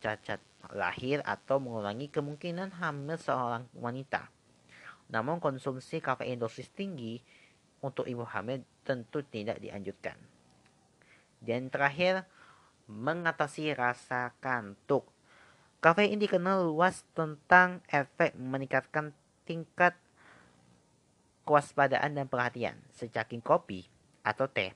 cacat 0.00 0.40
lahir 0.72 1.22
atau 1.22 1.60
mengurangi 1.62 2.10
kemungkinan 2.10 2.74
hamil 2.82 3.14
seorang 3.20 3.68
wanita. 3.76 4.26
Namun 5.12 5.38
konsumsi 5.38 6.02
kafein 6.02 6.40
dosis 6.40 6.66
tinggi 6.72 7.22
untuk 7.84 8.08
ibu 8.10 8.26
hamil 8.26 8.64
tentu 8.82 9.22
tidak 9.22 9.62
dianjurkan. 9.62 10.18
Dan 11.38 11.68
terakhir, 11.70 12.26
mengatasi 12.86 13.74
rasa 13.76 14.34
kantuk. 14.40 15.06
Kafein 15.78 16.18
dikenal 16.18 16.66
luas 16.66 17.04
tentang 17.14 17.84
efek 17.92 18.34
meningkatkan 18.34 19.14
tingkat 19.46 19.94
kewaspadaan 21.46 22.18
dan 22.18 22.26
perhatian. 22.26 22.76
Secaking 22.92 23.40
kopi 23.40 23.86
atau 24.26 24.50
teh 24.50 24.74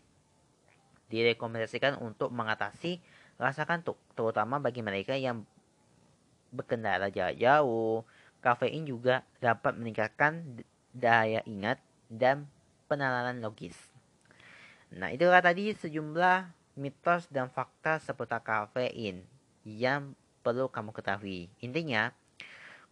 direkomendasikan 1.10 1.98
untuk 1.98 2.30
mengatasi 2.30 3.02
rasa 3.34 3.66
kantuk, 3.66 3.98
terutama 4.14 4.62
bagi 4.62 4.80
mereka 4.80 5.18
yang 5.18 5.42
berkendara 6.54 7.10
jarak 7.10 7.36
jauh. 7.36 8.06
Kafein 8.40 8.88
juga 8.88 9.26
dapat 9.42 9.76
meningkatkan 9.76 10.62
daya 10.96 11.44
ingat 11.44 11.82
dan 12.08 12.48
penalaran 12.88 13.42
logis. 13.42 13.76
Nah, 14.90 15.12
itulah 15.12 15.44
tadi 15.44 15.76
sejumlah 15.76 16.50
mitos 16.78 17.28
dan 17.28 17.52
fakta 17.52 18.00
seputar 18.00 18.40
kafein 18.40 19.22
yang 19.62 20.16
perlu 20.40 20.72
kamu 20.72 20.90
ketahui. 20.96 21.52
Intinya, 21.60 22.16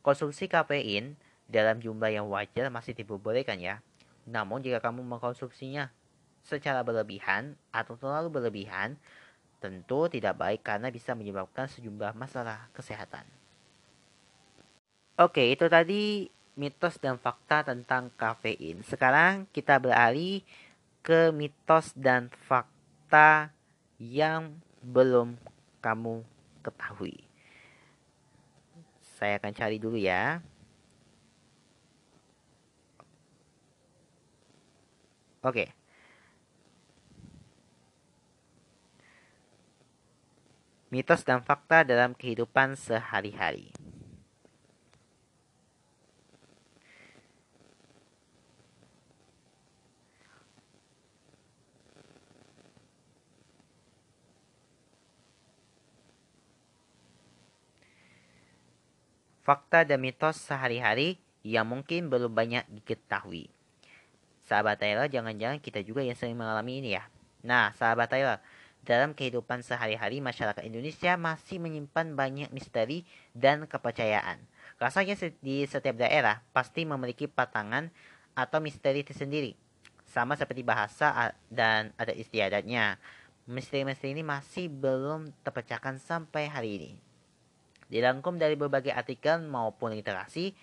konsumsi 0.05 0.47
kafein 0.47 1.16
dalam 1.49 1.81
jumlah 1.81 2.13
yang 2.13 2.29
wajar 2.29 2.69
masih 2.69 2.93
diperbolehkan 2.93 3.57
ya. 3.59 3.81
Namun 4.29 4.61
jika 4.61 4.85
kamu 4.85 5.01
mengkonsumsinya 5.03 5.89
secara 6.45 6.85
berlebihan 6.85 7.57
atau 7.73 7.97
terlalu 7.97 8.29
berlebihan, 8.29 9.01
tentu 9.59 10.07
tidak 10.13 10.37
baik 10.39 10.61
karena 10.63 10.93
bisa 10.93 11.17
menyebabkan 11.17 11.67
sejumlah 11.67 12.15
masalah 12.15 12.69
kesehatan. 12.77 13.25
Oke, 15.19 15.51
itu 15.51 15.67
tadi 15.67 16.31
mitos 16.55 17.01
dan 17.03 17.19
fakta 17.19 17.67
tentang 17.67 18.13
kafein. 18.15 18.87
Sekarang 18.87 19.51
kita 19.51 19.81
beralih 19.83 20.47
ke 21.03 21.35
mitos 21.35 21.91
dan 21.99 22.31
fakta 22.47 23.51
yang 23.99 24.55
belum 24.79 25.35
kamu 25.83 26.23
ketahui. 26.63 27.27
Saya 29.19 29.43
akan 29.43 29.51
cari 29.51 29.83
dulu 29.83 29.99
ya. 29.99 30.39
Oke. 35.43 35.70
Mitos 40.89 41.20
dan 41.20 41.45
fakta 41.45 41.84
dalam 41.84 42.16
kehidupan 42.16 42.72
sehari-hari. 42.74 43.70
fakta 59.49 59.80
dan 59.89 60.05
mitos 60.05 60.36
sehari-hari 60.45 61.16
yang 61.41 61.64
mungkin 61.64 62.12
belum 62.12 62.36
banyak 62.36 62.68
diketahui. 62.68 63.49
Sahabat 64.49 64.81
Tyler, 64.81 65.13
jangan-jangan 65.13 65.61
kita 65.61 65.85
juga 65.85 66.01
yang 66.01 66.17
sering 66.17 66.41
mengalami 66.41 66.81
ini 66.81 66.97
ya. 66.97 67.05
Nah, 67.45 67.77
sahabat 67.77 68.09
Tyler, 68.09 68.41
dalam 68.81 69.13
kehidupan 69.13 69.61
sehari-hari 69.61 70.25
masyarakat 70.25 70.65
Indonesia 70.65 71.21
masih 71.21 71.61
menyimpan 71.61 72.17
banyak 72.17 72.49
misteri 72.57 73.05
dan 73.37 73.69
kepercayaan. 73.69 74.41
Rasanya 74.81 75.21
di 75.45 75.69
setiap 75.69 76.01
daerah 76.01 76.41
pasti 76.57 76.89
memiliki 76.89 77.29
patangan 77.29 77.93
atau 78.33 78.65
misteri 78.65 79.05
tersendiri. 79.05 79.53
Sama 80.09 80.33
seperti 80.41 80.65
bahasa 80.65 81.37
dan 81.53 81.93
adat 82.01 82.17
istiadatnya. 82.17 82.97
Misteri-misteri 83.45 84.17
ini 84.17 84.25
masih 84.25 84.73
belum 84.73 85.29
terpecahkan 85.45 86.01
sampai 86.01 86.49
hari 86.49 86.71
ini. 86.81 86.91
Dirangkum 87.93 88.41
dari 88.41 88.57
berbagai 88.57 88.93
artikel 88.97 89.45
maupun 89.45 89.93
literasi, 89.93 90.57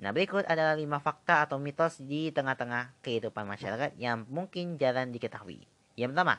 nah 0.00 0.10
berikut 0.14 0.46
adalah 0.48 0.78
lima 0.78 0.98
fakta 1.02 1.44
atau 1.44 1.60
mitos 1.60 2.00
di 2.00 2.32
tengah-tengah 2.32 2.96
kehidupan 3.04 3.44
masyarakat 3.44 3.96
yang 4.00 4.24
mungkin 4.30 4.80
jarang 4.80 5.12
diketahui. 5.12 5.64
Yang 5.94 6.16
pertama, 6.16 6.36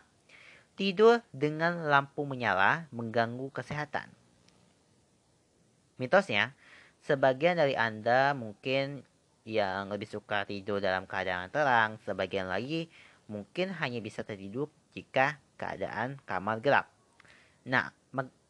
tidur 0.74 1.22
dengan 1.30 1.86
lampu 1.86 2.26
menyala 2.26 2.90
mengganggu 2.90 3.54
kesehatan. 3.54 4.10
Mitosnya, 6.02 6.58
sebagian 7.06 7.62
dari 7.62 7.78
Anda 7.78 8.34
mungkin 8.34 9.06
yang 9.46 9.92
lebih 9.94 10.10
suka 10.10 10.48
tidur 10.48 10.82
dalam 10.82 11.06
keadaan 11.06 11.52
terang, 11.54 12.02
sebagian 12.02 12.50
lagi 12.50 12.90
mungkin 13.30 13.72
hanya 13.78 14.02
bisa 14.02 14.26
tertidur 14.26 14.68
jika 14.92 15.38
keadaan 15.56 16.18
kamar 16.26 16.60
gelap. 16.60 16.90
Nah, 17.70 17.94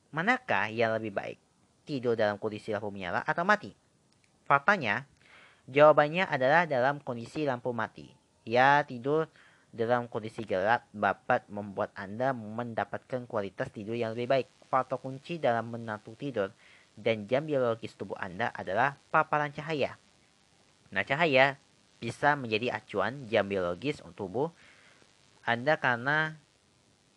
manakah 0.10 0.72
yang 0.72 0.96
lebih 0.98 1.14
baik? 1.14 1.38
Tidur 1.84 2.16
dalam 2.16 2.40
kondisi 2.40 2.72
lampu 2.72 2.90
menyala 2.90 3.22
atau 3.28 3.44
mati? 3.44 3.83
Faktanya, 4.54 5.10
jawabannya 5.66 6.30
adalah 6.30 6.70
dalam 6.70 7.02
kondisi 7.02 7.42
lampu 7.42 7.74
mati. 7.74 8.06
Ya, 8.46 8.86
tidur 8.86 9.26
dalam 9.74 10.06
kondisi 10.06 10.46
gelap 10.46 10.86
dapat 10.94 11.50
membuat 11.50 11.90
Anda 11.98 12.38
mendapatkan 12.38 13.26
kualitas 13.26 13.74
tidur 13.74 13.98
yang 13.98 14.14
lebih 14.14 14.30
baik. 14.30 14.48
Faktor 14.70 15.02
kunci 15.02 15.42
dalam 15.42 15.74
menentu 15.74 16.14
tidur 16.14 16.54
dan 16.94 17.26
jam 17.26 17.50
biologis 17.50 17.98
tubuh 17.98 18.14
Anda 18.22 18.54
adalah 18.54 18.94
paparan 19.10 19.50
cahaya. 19.50 19.98
Nah, 20.94 21.02
cahaya 21.02 21.58
bisa 21.98 22.38
menjadi 22.38 22.78
acuan 22.78 23.26
jam 23.26 23.50
biologis 23.50 24.06
untuk 24.06 24.30
tubuh 24.30 24.48
Anda 25.50 25.82
karena 25.82 26.38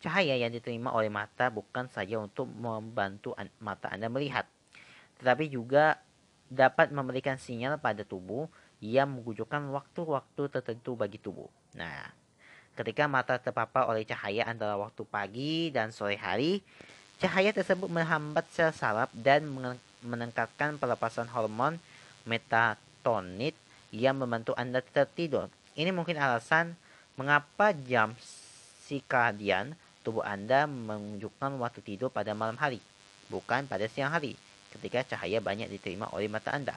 cahaya 0.01 0.41
yang 0.41 0.57
diterima 0.57 0.89
oleh 0.89 1.13
mata 1.13 1.53
bukan 1.53 1.93
saja 1.93 2.17
untuk 2.17 2.49
membantu 2.49 3.37
mata 3.61 3.93
Anda 3.93 4.09
melihat, 4.09 4.49
tetapi 5.21 5.53
juga 5.53 6.01
dapat 6.47 6.95
memberikan 6.95 7.37
sinyal 7.37 7.79
pada 7.81 8.07
tubuh 8.07 8.47
yang 8.79 9.09
mengujukan 9.19 9.73
waktu-waktu 9.73 10.43
tertentu 10.53 10.95
bagi 10.95 11.19
tubuh. 11.19 11.49
Nah, 11.75 12.13
ketika 12.77 13.09
mata 13.09 13.41
terpapar 13.41 13.89
oleh 13.89 14.05
cahaya 14.05 14.45
antara 14.45 14.77
waktu 14.77 15.03
pagi 15.09 15.73
dan 15.73 15.91
sore 15.91 16.21
hari, 16.21 16.61
cahaya 17.17 17.51
tersebut 17.51 17.89
menghambat 17.89 18.45
sel 18.53 18.71
saraf 18.71 19.09
dan 19.17 19.49
meningkatkan 20.05 20.77
pelepasan 20.77 21.27
hormon 21.33 21.81
metatonit 22.29 23.57
yang 23.95 24.21
membantu 24.21 24.53
Anda 24.61 24.85
tertidur. 24.85 25.49
Ini 25.73 25.89
mungkin 25.95 26.21
alasan 26.21 26.77
mengapa 27.17 27.73
jam 27.73 28.13
sikadian 28.85 29.73
tubuh 30.05 30.23
Anda 30.23 30.69
menunjukkan 30.69 31.57
waktu 31.59 31.81
tidur 31.83 32.13
pada 32.13 32.37
malam 32.37 32.55
hari, 32.61 32.79
bukan 33.33 33.65
pada 33.67 33.89
siang 33.89 34.13
hari, 34.13 34.37
ketika 34.77 35.17
cahaya 35.17 35.41
banyak 35.41 35.67
diterima 35.73 36.07
oleh 36.13 36.29
mata 36.29 36.53
Anda. 36.53 36.77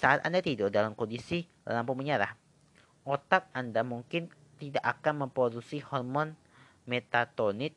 Saat 0.00 0.24
Anda 0.24 0.40
tidur 0.40 0.72
dalam 0.72 0.96
kondisi 0.96 1.44
lampu 1.64 1.92
menyala, 1.92 2.32
otak 3.04 3.48
Anda 3.52 3.84
mungkin 3.84 4.32
tidak 4.60 4.84
akan 4.84 5.26
memproduksi 5.28 5.80
hormon 5.80 6.36
metatonit 6.84 7.76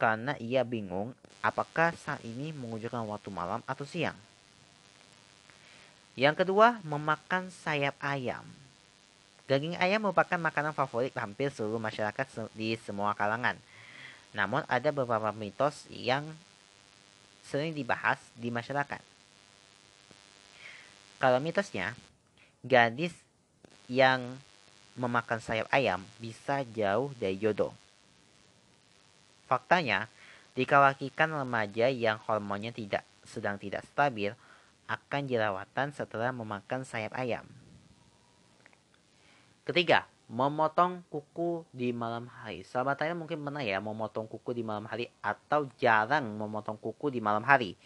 karena 0.00 0.34
ia 0.40 0.66
bingung 0.66 1.14
apakah 1.44 1.94
saat 1.94 2.20
ini 2.24 2.50
menunjukkan 2.50 3.06
waktu 3.06 3.28
malam 3.30 3.60
atau 3.68 3.86
siang. 3.86 4.16
Yang 6.12 6.44
kedua, 6.44 6.80
memakan 6.84 7.48
sayap 7.48 7.96
ayam. 8.02 8.44
Daging 9.48 9.80
ayam 9.80 10.04
merupakan 10.04 10.36
makanan 10.36 10.76
favorit 10.76 11.12
hampir 11.16 11.48
seluruh 11.48 11.80
masyarakat 11.80 12.52
di 12.52 12.76
semua 12.84 13.16
kalangan. 13.16 13.56
Namun 14.36 14.64
ada 14.68 14.92
beberapa 14.92 15.32
mitos 15.32 15.88
yang 15.88 16.24
sering 17.52 17.76
dibahas 17.76 18.16
di 18.32 18.48
masyarakat. 18.48 19.04
Kalau 21.20 21.36
mitosnya, 21.38 21.92
gadis 22.64 23.12
yang 23.92 24.24
memakan 24.96 25.38
sayap 25.38 25.68
ayam 25.68 26.00
bisa 26.16 26.64
jauh 26.72 27.12
dari 27.20 27.36
jodoh. 27.36 27.76
Faktanya, 29.44 30.08
dikhawatirkan 30.56 31.36
remaja 31.44 31.92
yang 31.92 32.16
hormonnya 32.24 32.72
tidak 32.72 33.04
sedang 33.28 33.60
tidak 33.60 33.84
stabil 33.92 34.32
akan 34.88 35.22
jerawatan 35.28 35.92
setelah 35.92 36.32
memakan 36.32 36.88
sayap 36.88 37.12
ayam. 37.12 37.44
Ketiga, 39.62 40.08
memotong 40.32 41.04
kuku 41.12 41.68
di 41.76 41.92
malam 41.92 42.24
hari. 42.24 42.64
Sahabat 42.64 42.96
saya 42.96 43.12
mungkin 43.12 43.44
pernah 43.44 43.60
ya 43.60 43.84
memotong 43.84 44.24
kuku 44.24 44.56
di 44.56 44.64
malam 44.64 44.88
hari 44.88 45.12
atau 45.20 45.68
jarang 45.76 46.24
memotong 46.24 46.80
kuku 46.80 47.12
di 47.12 47.20
malam 47.20 47.44
hari. 47.44 47.76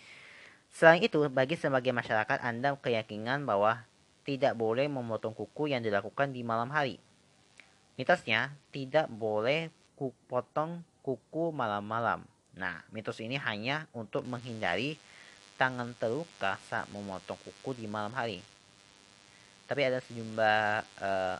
Selain 0.71 1.03
itu, 1.03 1.19
bagi 1.27 1.59
sebagian 1.59 1.99
masyarakat 1.99 2.39
Anda 2.47 2.79
keyakinan 2.79 3.43
bahwa 3.43 3.83
tidak 4.23 4.55
boleh 4.55 4.87
memotong 4.87 5.35
kuku 5.35 5.75
yang 5.75 5.83
dilakukan 5.83 6.31
di 6.31 6.47
malam 6.47 6.71
hari. 6.71 7.03
Mitosnya, 7.99 8.55
tidak 8.71 9.11
boleh 9.11 9.75
potong 10.31 10.87
kuku 11.03 11.51
malam-malam. 11.51 12.23
Nah, 12.55 12.87
mitos 12.95 13.19
ini 13.19 13.43
hanya 13.43 13.91
untuk 13.91 14.23
menghindari 14.23 14.95
tangan 15.59 15.99
terluka 15.99 16.61
saat 16.71 16.87
memotong 16.95 17.41
kuku 17.43 17.83
di 17.83 17.91
malam 17.91 18.15
hari. 18.15 18.39
Tapi 19.67 19.81
ada 19.83 19.99
sejumlah 19.99 20.63
uh, 21.03 21.39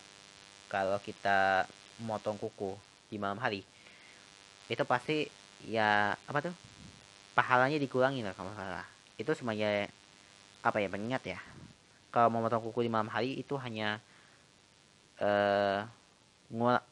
kalau 0.67 0.99
kita 1.03 1.67
memotong 2.03 2.37
kuku 2.37 2.75
di 3.09 3.17
malam 3.17 3.39
hari, 3.39 3.63
itu 4.67 4.83
pasti 4.83 5.31
ya 5.67 6.15
apa 6.27 6.51
tuh 6.51 6.55
pahalanya 7.33 7.79
dikurangi 7.79 8.25
lah 8.25 8.35
kalau 8.35 8.53
salah. 8.57 8.87
Itu 9.17 9.33
semuanya 9.33 9.89
apa 10.65 10.83
ya 10.83 10.89
pengingat 10.91 11.23
ya. 11.27 11.41
Kalau 12.11 12.33
memotong 12.33 12.65
kuku 12.71 12.87
di 12.87 12.91
malam 12.91 13.13
hari 13.13 13.37
itu 13.37 13.55
hanya 13.61 14.01
uh, 15.21 15.85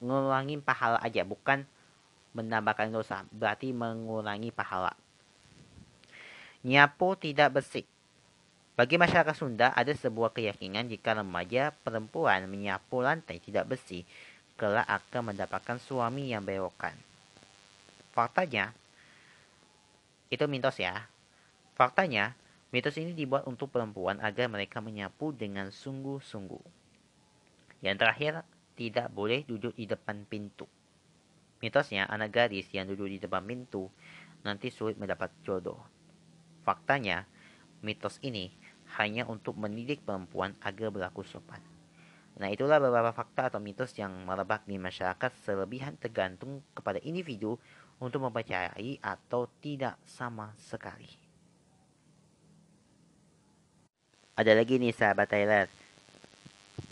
ngulangin 0.03 0.61
pahala 0.61 1.01
aja, 1.01 1.25
bukan 1.25 1.65
menambahkan 2.35 2.91
dosa. 2.91 3.23
Berarti 3.31 3.71
mengurangi 3.71 4.51
pahala. 4.51 4.93
Nyapu 6.65 7.17
tidak 7.17 7.61
bersih. 7.61 7.87
Bagi 8.75 8.99
masyarakat 8.99 9.39
Sunda 9.39 9.71
ada 9.71 9.95
sebuah 9.95 10.35
keyakinan 10.35 10.91
jika 10.91 11.15
remaja 11.15 11.71
perempuan 11.87 12.51
menyapu 12.51 13.07
lantai 13.07 13.39
tidak 13.39 13.71
bersih, 13.71 14.03
kelak 14.59 14.83
akan 14.91 15.31
mendapatkan 15.31 15.79
suami 15.79 16.35
yang 16.35 16.43
bewokan. 16.43 16.91
Faktanya, 18.11 18.75
itu 20.27 20.43
mitos 20.51 20.83
ya. 20.83 21.07
Faktanya, 21.79 22.35
mitos 22.75 22.99
ini 22.99 23.15
dibuat 23.15 23.47
untuk 23.47 23.71
perempuan 23.71 24.19
agar 24.19 24.51
mereka 24.51 24.83
menyapu 24.83 25.31
dengan 25.31 25.71
sungguh-sungguh. 25.71 26.67
Yang 27.79 27.97
terakhir, 28.03 28.33
tidak 28.75 29.07
boleh 29.15 29.47
duduk 29.47 29.79
di 29.79 29.87
depan 29.87 30.27
pintu. 30.27 30.67
Mitosnya, 31.63 32.11
anak 32.11 32.35
gadis 32.35 32.67
yang 32.75 32.91
duduk 32.91 33.07
di 33.07 33.23
depan 33.23 33.47
pintu 33.47 33.87
nanti 34.43 34.75
sulit 34.75 34.99
mendapat 34.99 35.31
jodoh. 35.47 35.79
Faktanya, 36.67 37.23
mitos 37.79 38.19
ini 38.19 38.64
hanya 39.01 39.27
untuk 39.27 39.59
mendidik 39.59 40.03
perempuan 40.07 40.55
agar 40.63 40.91
berlaku 40.95 41.27
sopan. 41.27 41.59
Nah, 42.35 42.51
itulah 42.51 42.83
beberapa 42.83 43.15
fakta 43.15 43.47
atau 43.47 43.63
mitos 43.63 43.95
yang 43.95 44.11
merebak 44.27 44.67
di 44.67 44.75
masyarakat 44.75 45.31
selebihan 45.47 45.95
tergantung 45.95 46.67
kepada 46.75 46.99
individu 47.07 47.55
untuk 48.03 48.27
mempercayai 48.27 48.99
atau 48.99 49.47
tidak 49.63 49.95
sama 50.03 50.51
sekali. 50.59 51.07
Ada 54.35 54.51
lagi 54.51 54.83
nih 54.83 54.91
sahabat 54.91 55.31
Tyler. 55.31 55.71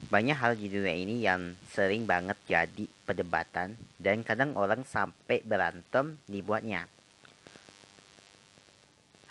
Banyak 0.07 0.39
hal 0.39 0.55
di 0.55 0.71
dunia 0.71 0.95
ini 0.95 1.27
yang 1.27 1.59
sering 1.75 2.07
banget 2.07 2.39
jadi 2.47 2.87
perdebatan 3.03 3.75
dan 3.99 4.23
kadang 4.23 4.55
orang 4.55 4.87
sampai 4.87 5.43
berantem 5.43 6.23
dibuatnya. 6.31 6.87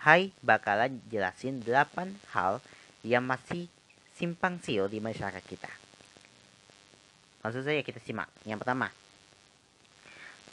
Hai 0.02 0.34
bakalan 0.42 0.98
jelasin 1.14 1.62
8 1.62 2.34
hal 2.34 2.58
yang 3.06 3.22
masih 3.22 3.70
simpang 4.18 4.58
siur 4.58 4.90
di 4.90 4.98
masyarakat 4.98 5.38
kita. 5.46 5.70
Langsung 7.38 7.62
saja 7.62 7.78
kita 7.86 8.02
simak. 8.02 8.26
Yang 8.42 8.66
pertama, 8.66 8.90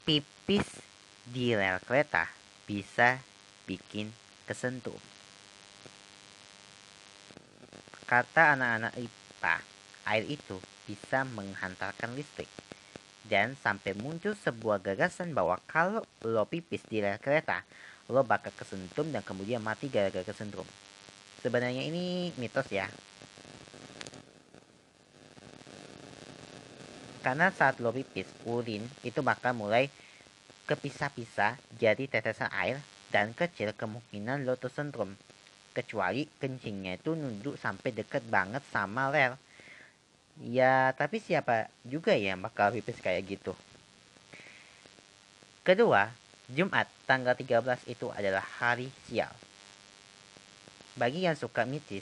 pipis 0.05 0.85
di 1.25 1.57
rel 1.57 1.81
kereta 1.81 2.29
bisa 2.69 3.17
bikin 3.65 4.13
kesentuh. 4.45 5.01
Kata 8.05 8.53
anak-anak 8.53 9.01
IPA, 9.01 9.55
air 10.13 10.29
itu 10.29 10.61
bisa 10.85 11.25
menghantarkan 11.25 12.13
listrik. 12.13 12.53
Dan 13.25 13.57
sampai 13.57 13.97
muncul 13.97 14.37
sebuah 14.37 14.77
gagasan 14.77 15.33
bahwa 15.33 15.57
kalau 15.65 16.05
lo 16.21 16.45
pipis 16.45 16.85
di 16.85 17.01
rel 17.01 17.17
kereta, 17.17 17.65
lo 18.09 18.25
bakal 18.25 18.49
kesentum 18.57 19.13
dan 19.13 19.21
kemudian 19.21 19.61
mati 19.61 19.85
gara-gara 19.85 20.25
kesentum. 20.25 20.65
Sebenarnya 21.45 21.85
ini 21.85 22.33
mitos 22.41 22.67
ya. 22.73 22.89
Karena 27.21 27.53
saat 27.53 27.77
lo 27.77 27.93
pipis, 27.93 28.25
urin 28.49 28.81
itu 29.05 29.21
bakal 29.21 29.53
mulai 29.53 29.93
kepisah-pisah 30.65 31.61
jadi 31.77 32.09
tetesan 32.09 32.49
air 32.49 32.81
dan 33.13 33.37
kecil 33.37 33.73
kemungkinan 33.77 34.45
lo 34.45 34.57
tersentrum. 34.57 35.13
Kecuali 35.75 36.25
kencingnya 36.41 36.97
itu 36.97 37.13
nunduk 37.13 37.55
sampai 37.61 37.93
deket 37.93 38.25
banget 38.25 38.65
sama 38.73 39.13
rel. 39.13 39.37
Ya, 40.39 40.95
tapi 40.95 41.19
siapa 41.19 41.67
juga 41.83 42.15
ya 42.15 42.33
bakal 42.39 42.73
pipis 42.73 43.03
kayak 43.03 43.27
gitu. 43.27 43.53
Kedua, 45.67 46.09
Jumat 46.49 46.89
tanggal 47.05 47.37
13 47.37 47.85
itu 47.85 48.09
adalah 48.09 48.41
hari 48.41 48.89
sial. 49.05 49.29
Bagi 50.97 51.29
yang 51.29 51.37
suka 51.37 51.61
mitis, 51.69 52.01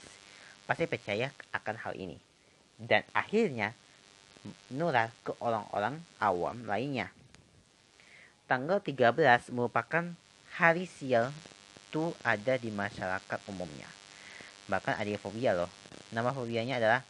pasti 0.64 0.88
percaya 0.88 1.36
akan 1.52 1.76
hal 1.84 1.94
ini. 2.00 2.16
Dan 2.80 3.04
akhirnya 3.12 3.76
menular 4.72 5.12
ke 5.28 5.36
orang-orang 5.44 6.00
awam 6.24 6.64
lainnya. 6.64 7.12
Tanggal 8.48 8.80
13 8.80 9.52
merupakan 9.52 10.16
hari 10.56 10.88
sial 10.88 11.36
itu 11.92 12.16
ada 12.24 12.56
di 12.56 12.72
masyarakat 12.72 13.40
umumnya. 13.52 13.92
Bahkan 14.72 14.96
ada 14.96 15.20
fobia 15.20 15.52
loh. 15.52 15.68
Nama 16.16 16.32
fobianya 16.32 16.80
adalah 16.80 17.04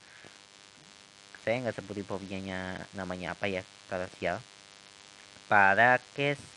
saya 1.46 1.62
nggak 1.62 1.78
sebutin 1.78 2.02
fobianya 2.02 2.82
namanya 2.98 3.38
apa 3.38 3.46
ya 3.46 3.62
kalau 3.86 4.10
sial. 4.18 4.42
Parakes 5.46 6.57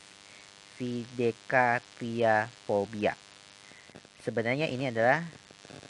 fobia. 2.65 3.13
Sebenarnya 4.21 4.69
ini 4.69 4.89
adalah 4.89 5.25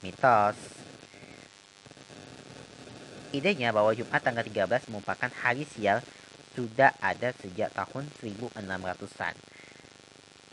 mitos. 0.04 0.56
Idenya 3.32 3.72
bahwa 3.72 3.96
Jumat 3.96 4.20
tanggal 4.20 4.44
13 4.44 4.92
merupakan 4.92 5.32
hari 5.40 5.64
sial 5.64 6.04
sudah 6.52 6.92
ada 7.00 7.32
sejak 7.40 7.72
tahun 7.72 8.12
1600-an. 8.20 9.36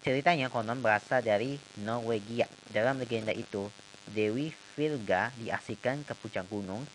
Ceritanya 0.07 0.47
konon 0.47 0.79
berasal 0.79 1.21
dari 1.27 1.59
Norwegia. 1.83 2.47
Dalam 2.71 3.03
legenda 3.03 3.35
itu, 3.35 3.67
Dewi 4.07 4.55
Virga 4.79 5.35
diasingkan 5.43 6.07
ke 6.07 6.15
puncak 6.15 6.47
gunung. 6.47 6.87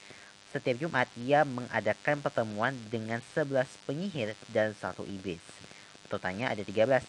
Setiap 0.56 0.80
Jumat, 0.80 1.12
ia 1.20 1.44
mengadakan 1.44 2.24
pertemuan 2.24 2.72
dengan 2.88 3.20
11 3.36 3.68
penyihir 3.84 4.40
dan 4.56 4.72
satu 4.80 5.04
iblis. 5.04 5.44
Totalnya 6.08 6.54
ada 6.54 6.64
13. 6.64 7.04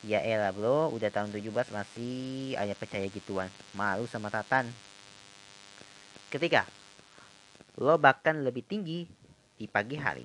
Ya 0.00 0.24
elah 0.24 0.48
bro, 0.56 0.88
udah 0.96 1.12
tahun 1.12 1.28
17 1.28 1.76
masih 1.76 2.56
aja 2.56 2.72
percaya 2.72 3.04
gituan. 3.12 3.52
Malu 3.76 4.08
sama 4.08 4.32
Tatan. 4.32 4.64
Ketiga, 6.32 6.64
lo 7.76 8.00
bahkan 8.00 8.40
lebih 8.40 8.64
tinggi 8.64 9.04
di 9.60 9.68
pagi 9.68 10.00
hari. 10.00 10.24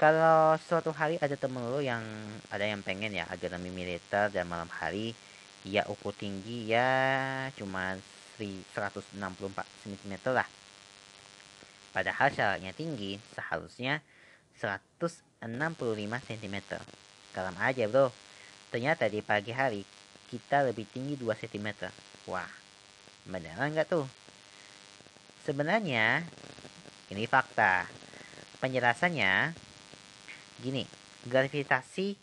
Kalau 0.00 0.56
suatu 0.62 0.94
hari 0.94 1.20
ada 1.20 1.34
temen 1.34 1.60
lo 1.60 1.82
yang 1.82 2.00
ada 2.48 2.64
yang 2.64 2.80
pengen 2.80 3.12
ya 3.12 3.26
agar 3.28 3.58
militer 3.58 4.30
dan 4.30 4.46
malam 4.46 4.70
hari 4.70 5.12
ya 5.66 5.82
ukur 5.90 6.14
tinggi 6.14 6.70
ya 6.70 7.50
cuma 7.58 7.98
164 8.38 9.18
cm 9.84 10.14
lah. 10.30 10.46
Padahal 11.90 12.30
syaratnya 12.30 12.70
tinggi 12.72 13.18
seharusnya 13.34 13.98
165 14.62 15.42
cm. 16.30 16.56
Kalam 17.38 17.54
aja 17.62 17.86
bro. 17.86 18.10
Ternyata 18.74 19.06
di 19.06 19.22
pagi 19.22 19.54
hari 19.54 19.86
kita 20.26 20.66
lebih 20.66 20.90
tinggi 20.90 21.14
2 21.14 21.38
cm. 21.38 21.86
Wah, 22.26 22.50
beneran 23.30 23.70
nggak 23.70 23.86
tuh? 23.86 24.02
Sebenarnya 25.46 26.26
ini 27.14 27.30
fakta. 27.30 27.86
Penjelasannya 28.58 29.54
gini, 30.58 30.82
gravitasi 31.30 32.18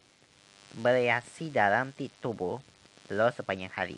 bereaksi 0.84 1.48
dalam 1.48 1.96
tubuh 2.20 2.60
lo 3.08 3.28
sepanjang 3.32 3.72
hari. 3.72 3.96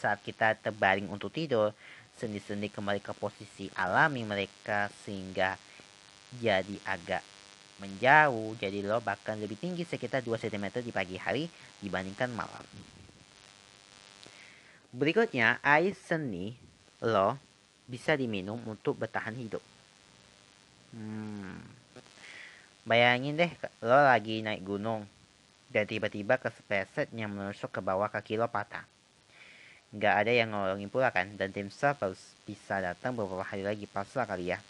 Saat 0.00 0.24
kita 0.24 0.56
terbaring 0.56 1.12
untuk 1.12 1.28
tidur, 1.28 1.76
sendi-sendi 2.16 2.72
kembali 2.72 3.04
ke 3.04 3.12
posisi 3.12 3.68
alami 3.76 4.24
mereka 4.24 4.88
sehingga 5.04 5.60
jadi 6.40 6.80
agak 6.88 7.33
menjauh 7.82 8.54
jadi 8.58 8.86
lo 8.86 9.02
bahkan 9.02 9.34
lebih 9.38 9.58
tinggi 9.58 9.82
sekitar 9.82 10.22
2 10.22 10.38
cm 10.38 10.84
di 10.84 10.92
pagi 10.94 11.16
hari 11.18 11.50
dibandingkan 11.82 12.30
malam. 12.30 12.64
Berikutnya, 14.94 15.58
air 15.58 15.90
seni 15.98 16.54
lo 17.02 17.34
bisa 17.90 18.14
diminum 18.14 18.62
untuk 18.70 18.94
bertahan 18.94 19.34
hidup. 19.34 19.62
Hmm. 20.94 21.58
Bayangin 22.86 23.34
deh, 23.34 23.50
lo 23.82 23.98
lagi 24.06 24.44
naik 24.44 24.62
gunung 24.62 25.02
dan 25.74 25.90
tiba-tiba 25.90 26.38
kesepleset 26.38 27.10
yang 27.10 27.34
menusuk 27.34 27.74
ke 27.74 27.80
bawah 27.82 28.06
kaki 28.06 28.38
lo 28.38 28.46
patah. 28.46 28.86
Gak 29.94 30.26
ada 30.26 30.30
yang 30.30 30.54
nolongin 30.54 30.86
pula 30.86 31.10
kan, 31.10 31.34
dan 31.34 31.50
tim 31.50 31.70
SAR 31.70 31.98
harus 31.98 32.38
bisa 32.46 32.78
datang 32.78 33.14
beberapa 33.14 33.42
hari 33.42 33.66
lagi 33.66 33.86
pasrah 33.90 34.26
kali 34.26 34.54
ya. 34.54 34.62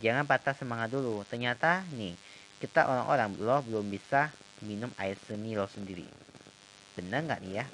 Jangan 0.00 0.24
patah 0.24 0.56
semangat 0.56 0.88
dulu, 0.92 1.20
ternyata 1.28 1.84
nih, 1.92 2.16
kita 2.60 2.84
orang-orang 2.84 3.40
lo 3.40 3.64
belum 3.64 3.88
bisa 3.88 4.28
minum 4.60 4.92
air 5.00 5.16
seni 5.24 5.56
lo 5.56 5.64
sendiri. 5.64 6.04
Benar 6.92 7.24
nggak 7.24 7.40
nih 7.40 7.52
ya? 7.56 7.66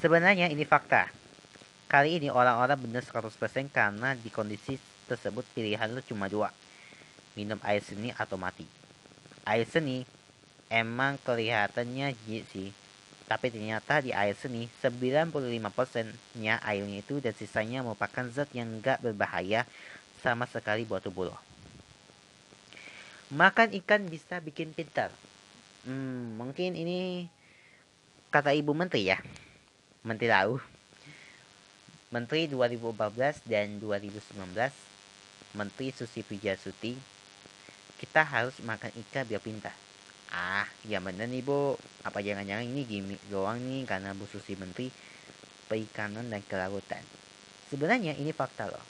Sebenarnya 0.00 0.48
ini 0.48 0.64
fakta. 0.64 1.12
Kali 1.92 2.16
ini 2.16 2.32
orang-orang 2.32 2.80
benar 2.80 3.04
100% 3.04 3.28
karena 3.68 4.16
di 4.16 4.32
kondisi 4.32 4.80
tersebut 5.04 5.44
pilihan 5.52 5.92
lo 5.92 6.00
cuma 6.00 6.24
dua. 6.32 6.48
Minum 7.36 7.60
air 7.60 7.84
seni 7.84 8.08
atau 8.16 8.40
mati. 8.40 8.64
Air 9.44 9.68
seni 9.68 10.08
emang 10.72 11.20
kelihatannya 11.20 12.16
jijik 12.24 12.44
sih. 12.48 12.68
Tapi 13.28 13.52
ternyata 13.52 14.00
di 14.00 14.16
air 14.16 14.32
seni 14.32 14.72
95%-nya 14.80 16.64
airnya 16.64 16.98
itu 17.04 17.20
dan 17.20 17.36
sisanya 17.36 17.84
merupakan 17.84 18.24
zat 18.32 18.48
yang 18.56 18.80
nggak 18.80 19.04
berbahaya 19.04 19.68
sama 20.24 20.48
sekali 20.48 20.88
buat 20.88 21.04
tubuh 21.04 21.28
lo. 21.28 21.51
Makan 23.32 23.72
ikan 23.80 24.04
bisa 24.12 24.44
bikin 24.44 24.76
pintar. 24.76 25.08
Hmm, 25.88 26.36
mungkin 26.36 26.76
ini 26.76 27.32
kata 28.28 28.52
Ibu 28.52 28.76
Menteri 28.76 29.08
ya. 29.08 29.16
Menteri 30.04 30.28
Lalu. 30.28 30.60
Menteri 32.12 32.44
2014 32.52 33.40
dan 33.48 33.80
2019. 33.80 34.36
Menteri 35.56 35.88
Susi 35.96 36.20
Pujasuti. 36.20 36.92
Kita 37.96 38.20
harus 38.20 38.60
makan 38.60 38.92
ikan 39.00 39.24
biar 39.24 39.40
pintar. 39.40 39.72
Ah, 40.28 40.68
ya 40.84 41.00
bener 41.00 41.24
nih 41.24 41.40
Bu. 41.40 41.80
Apa 42.04 42.20
jangan-jangan 42.20 42.68
ini 42.68 42.84
gimmick 42.84 43.24
doang 43.32 43.56
nih 43.64 43.88
karena 43.88 44.12
Bu 44.12 44.28
Susi 44.28 44.60
Menteri 44.60 44.92
Perikanan 45.72 46.28
dan 46.28 46.44
Kelautan. 46.44 47.00
Sebenarnya 47.72 48.12
ini 48.12 48.36
fakta 48.36 48.68
loh. 48.68 48.84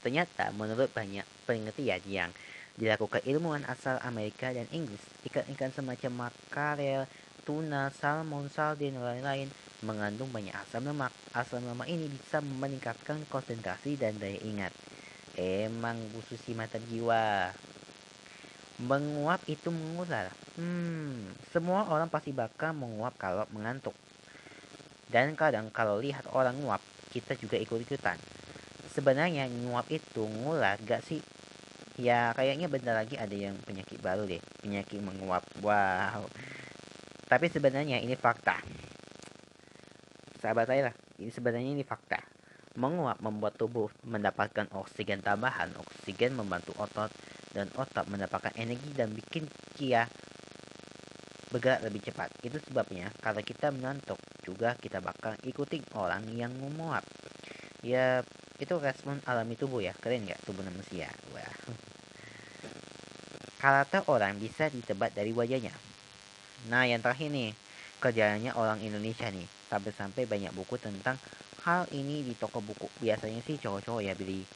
Ternyata 0.00 0.56
menurut 0.56 0.88
banyak 0.88 1.28
penelitian 1.44 2.00
yang 2.08 2.30
dilakukan 2.76 3.24
ilmuwan 3.24 3.64
asal 3.68 3.96
Amerika 4.04 4.52
dan 4.52 4.68
Inggris. 4.72 5.00
Ikan-ikan 5.24 5.72
semacam 5.72 6.28
makarel, 6.28 7.08
tuna, 7.48 7.88
salmon, 7.92 8.52
sardin, 8.52 8.96
dan 8.96 9.04
lain-lain 9.04 9.48
mengandung 9.84 10.28
banyak 10.32 10.52
asam 10.52 10.84
lemak. 10.84 11.12
Asam 11.32 11.64
lemak 11.64 11.88
ini 11.88 12.08
bisa 12.08 12.40
meningkatkan 12.40 13.24
konsentrasi 13.28 13.96
dan 13.96 14.16
daya 14.20 14.40
ingat. 14.44 14.72
Emang 15.36 16.00
si 16.24 16.52
mata 16.56 16.80
jiwa. 16.80 17.52
Menguap 18.76 19.40
itu 19.48 19.72
mengular. 19.72 20.32
Hmm, 20.56 21.32
semua 21.52 21.88
orang 21.88 22.08
pasti 22.12 22.32
bakal 22.32 22.76
menguap 22.76 23.16
kalau 23.16 23.44
mengantuk. 23.52 23.96
Dan 25.08 25.32
kadang 25.32 25.72
kalau 25.72 25.96
lihat 25.96 26.28
orang 26.32 26.60
nguap, 26.60 26.80
kita 27.12 27.36
juga 27.40 27.56
ikut-ikutan. 27.56 28.18
Sebenarnya 28.92 29.48
nguap 29.48 29.88
itu 29.92 30.24
ngular 30.24 30.80
gak 30.84 31.04
sih? 31.04 31.20
Ya 31.96 32.36
kayaknya 32.36 32.68
bentar 32.68 32.92
lagi 32.92 33.16
ada 33.16 33.32
yang 33.32 33.56
penyakit 33.64 33.96
baru 34.00 34.28
deh 34.28 34.40
penyakit 34.60 35.00
menguap. 35.00 35.44
Wow. 35.64 36.28
Tapi 37.26 37.46
sebenarnya 37.50 37.98
ini 37.98 38.14
fakta. 38.14 38.60
Sahabat 40.38 40.68
saya 40.68 40.92
lah 40.92 40.94
ini 41.18 41.32
sebenarnya 41.32 41.70
ini 41.72 41.84
fakta. 41.84 42.20
Menguap 42.76 43.24
membuat 43.24 43.56
tubuh 43.56 43.88
mendapatkan 44.04 44.68
oksigen 44.76 45.24
tambahan. 45.24 45.72
Oksigen 45.80 46.36
membantu 46.36 46.76
otot 46.76 47.08
dan 47.56 47.72
otot 47.72 48.04
mendapatkan 48.04 48.52
energi 48.60 48.92
dan 48.92 49.16
bikin 49.16 49.48
kia 49.74 50.04
bergerak 51.48 51.88
lebih 51.88 52.04
cepat. 52.04 52.28
Itu 52.44 52.60
sebabnya 52.60 53.08
kalau 53.24 53.40
kita 53.40 53.72
mengantuk 53.72 54.20
juga 54.44 54.76
kita 54.76 55.00
bakal 55.00 55.34
ikutin 55.40 55.82
orang 55.96 56.28
yang 56.36 56.52
memuap. 56.52 57.02
Ya 57.80 58.20
itu 58.56 58.74
respon 58.80 59.20
alami 59.28 59.54
tubuh 59.56 59.84
ya, 59.84 59.92
keren 60.00 60.24
nggak 60.24 60.40
tubuh 60.48 60.64
manusia? 60.64 61.12
Wah. 61.32 61.54
Karakter 63.56 64.04
orang 64.08 64.36
bisa 64.36 64.68
ditebak 64.72 65.12
dari 65.12 65.32
wajahnya. 65.32 65.72
Nah 66.68 66.84
yang 66.88 67.00
terakhir 67.00 67.28
nih, 67.32 67.52
kerjanya 68.00 68.56
orang 68.56 68.80
Indonesia 68.80 69.28
nih. 69.28 69.48
Sampai-sampai 69.66 70.24
banyak 70.24 70.54
buku 70.54 70.78
tentang 70.78 71.18
hal 71.66 71.90
ini 71.90 72.22
di 72.22 72.32
toko 72.38 72.62
buku. 72.62 72.86
Biasanya 73.02 73.42
sih 73.42 73.58
cowok-cowok 73.58 74.02
ya 74.04 74.14
beli 74.14 74.46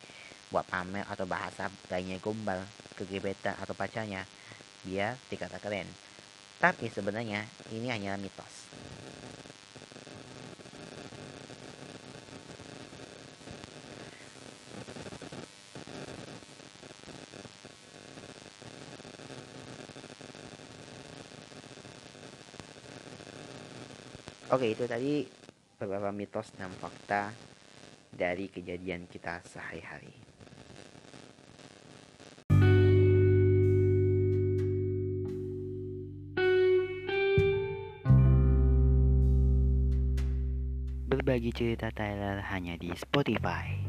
buat 0.50 0.66
pamer 0.66 1.06
atau 1.06 1.26
bahasa 1.26 1.70
lainnya 1.90 2.18
gombal, 2.22 2.62
kegebetan 2.94 3.58
atau 3.58 3.74
pacarnya. 3.74 4.26
Biar 4.86 5.18
dikata 5.28 5.58
keren. 5.58 5.86
Tapi 6.60 6.92
sebenarnya 6.92 7.44
ini 7.72 7.88
hanya 7.88 8.14
mitos. 8.20 8.70
Oke, 24.50 24.74
itu 24.74 24.82
tadi 24.82 25.22
beberapa 25.78 26.10
mitos 26.10 26.50
dan 26.58 26.74
fakta 26.74 27.30
dari 28.10 28.50
kejadian 28.50 29.06
kita 29.06 29.38
sehari-hari. 29.46 30.10
Berbagi 41.06 41.54
cerita 41.54 41.94
Tyler 41.94 42.42
hanya 42.50 42.74
di 42.74 42.90
Spotify. 42.98 43.79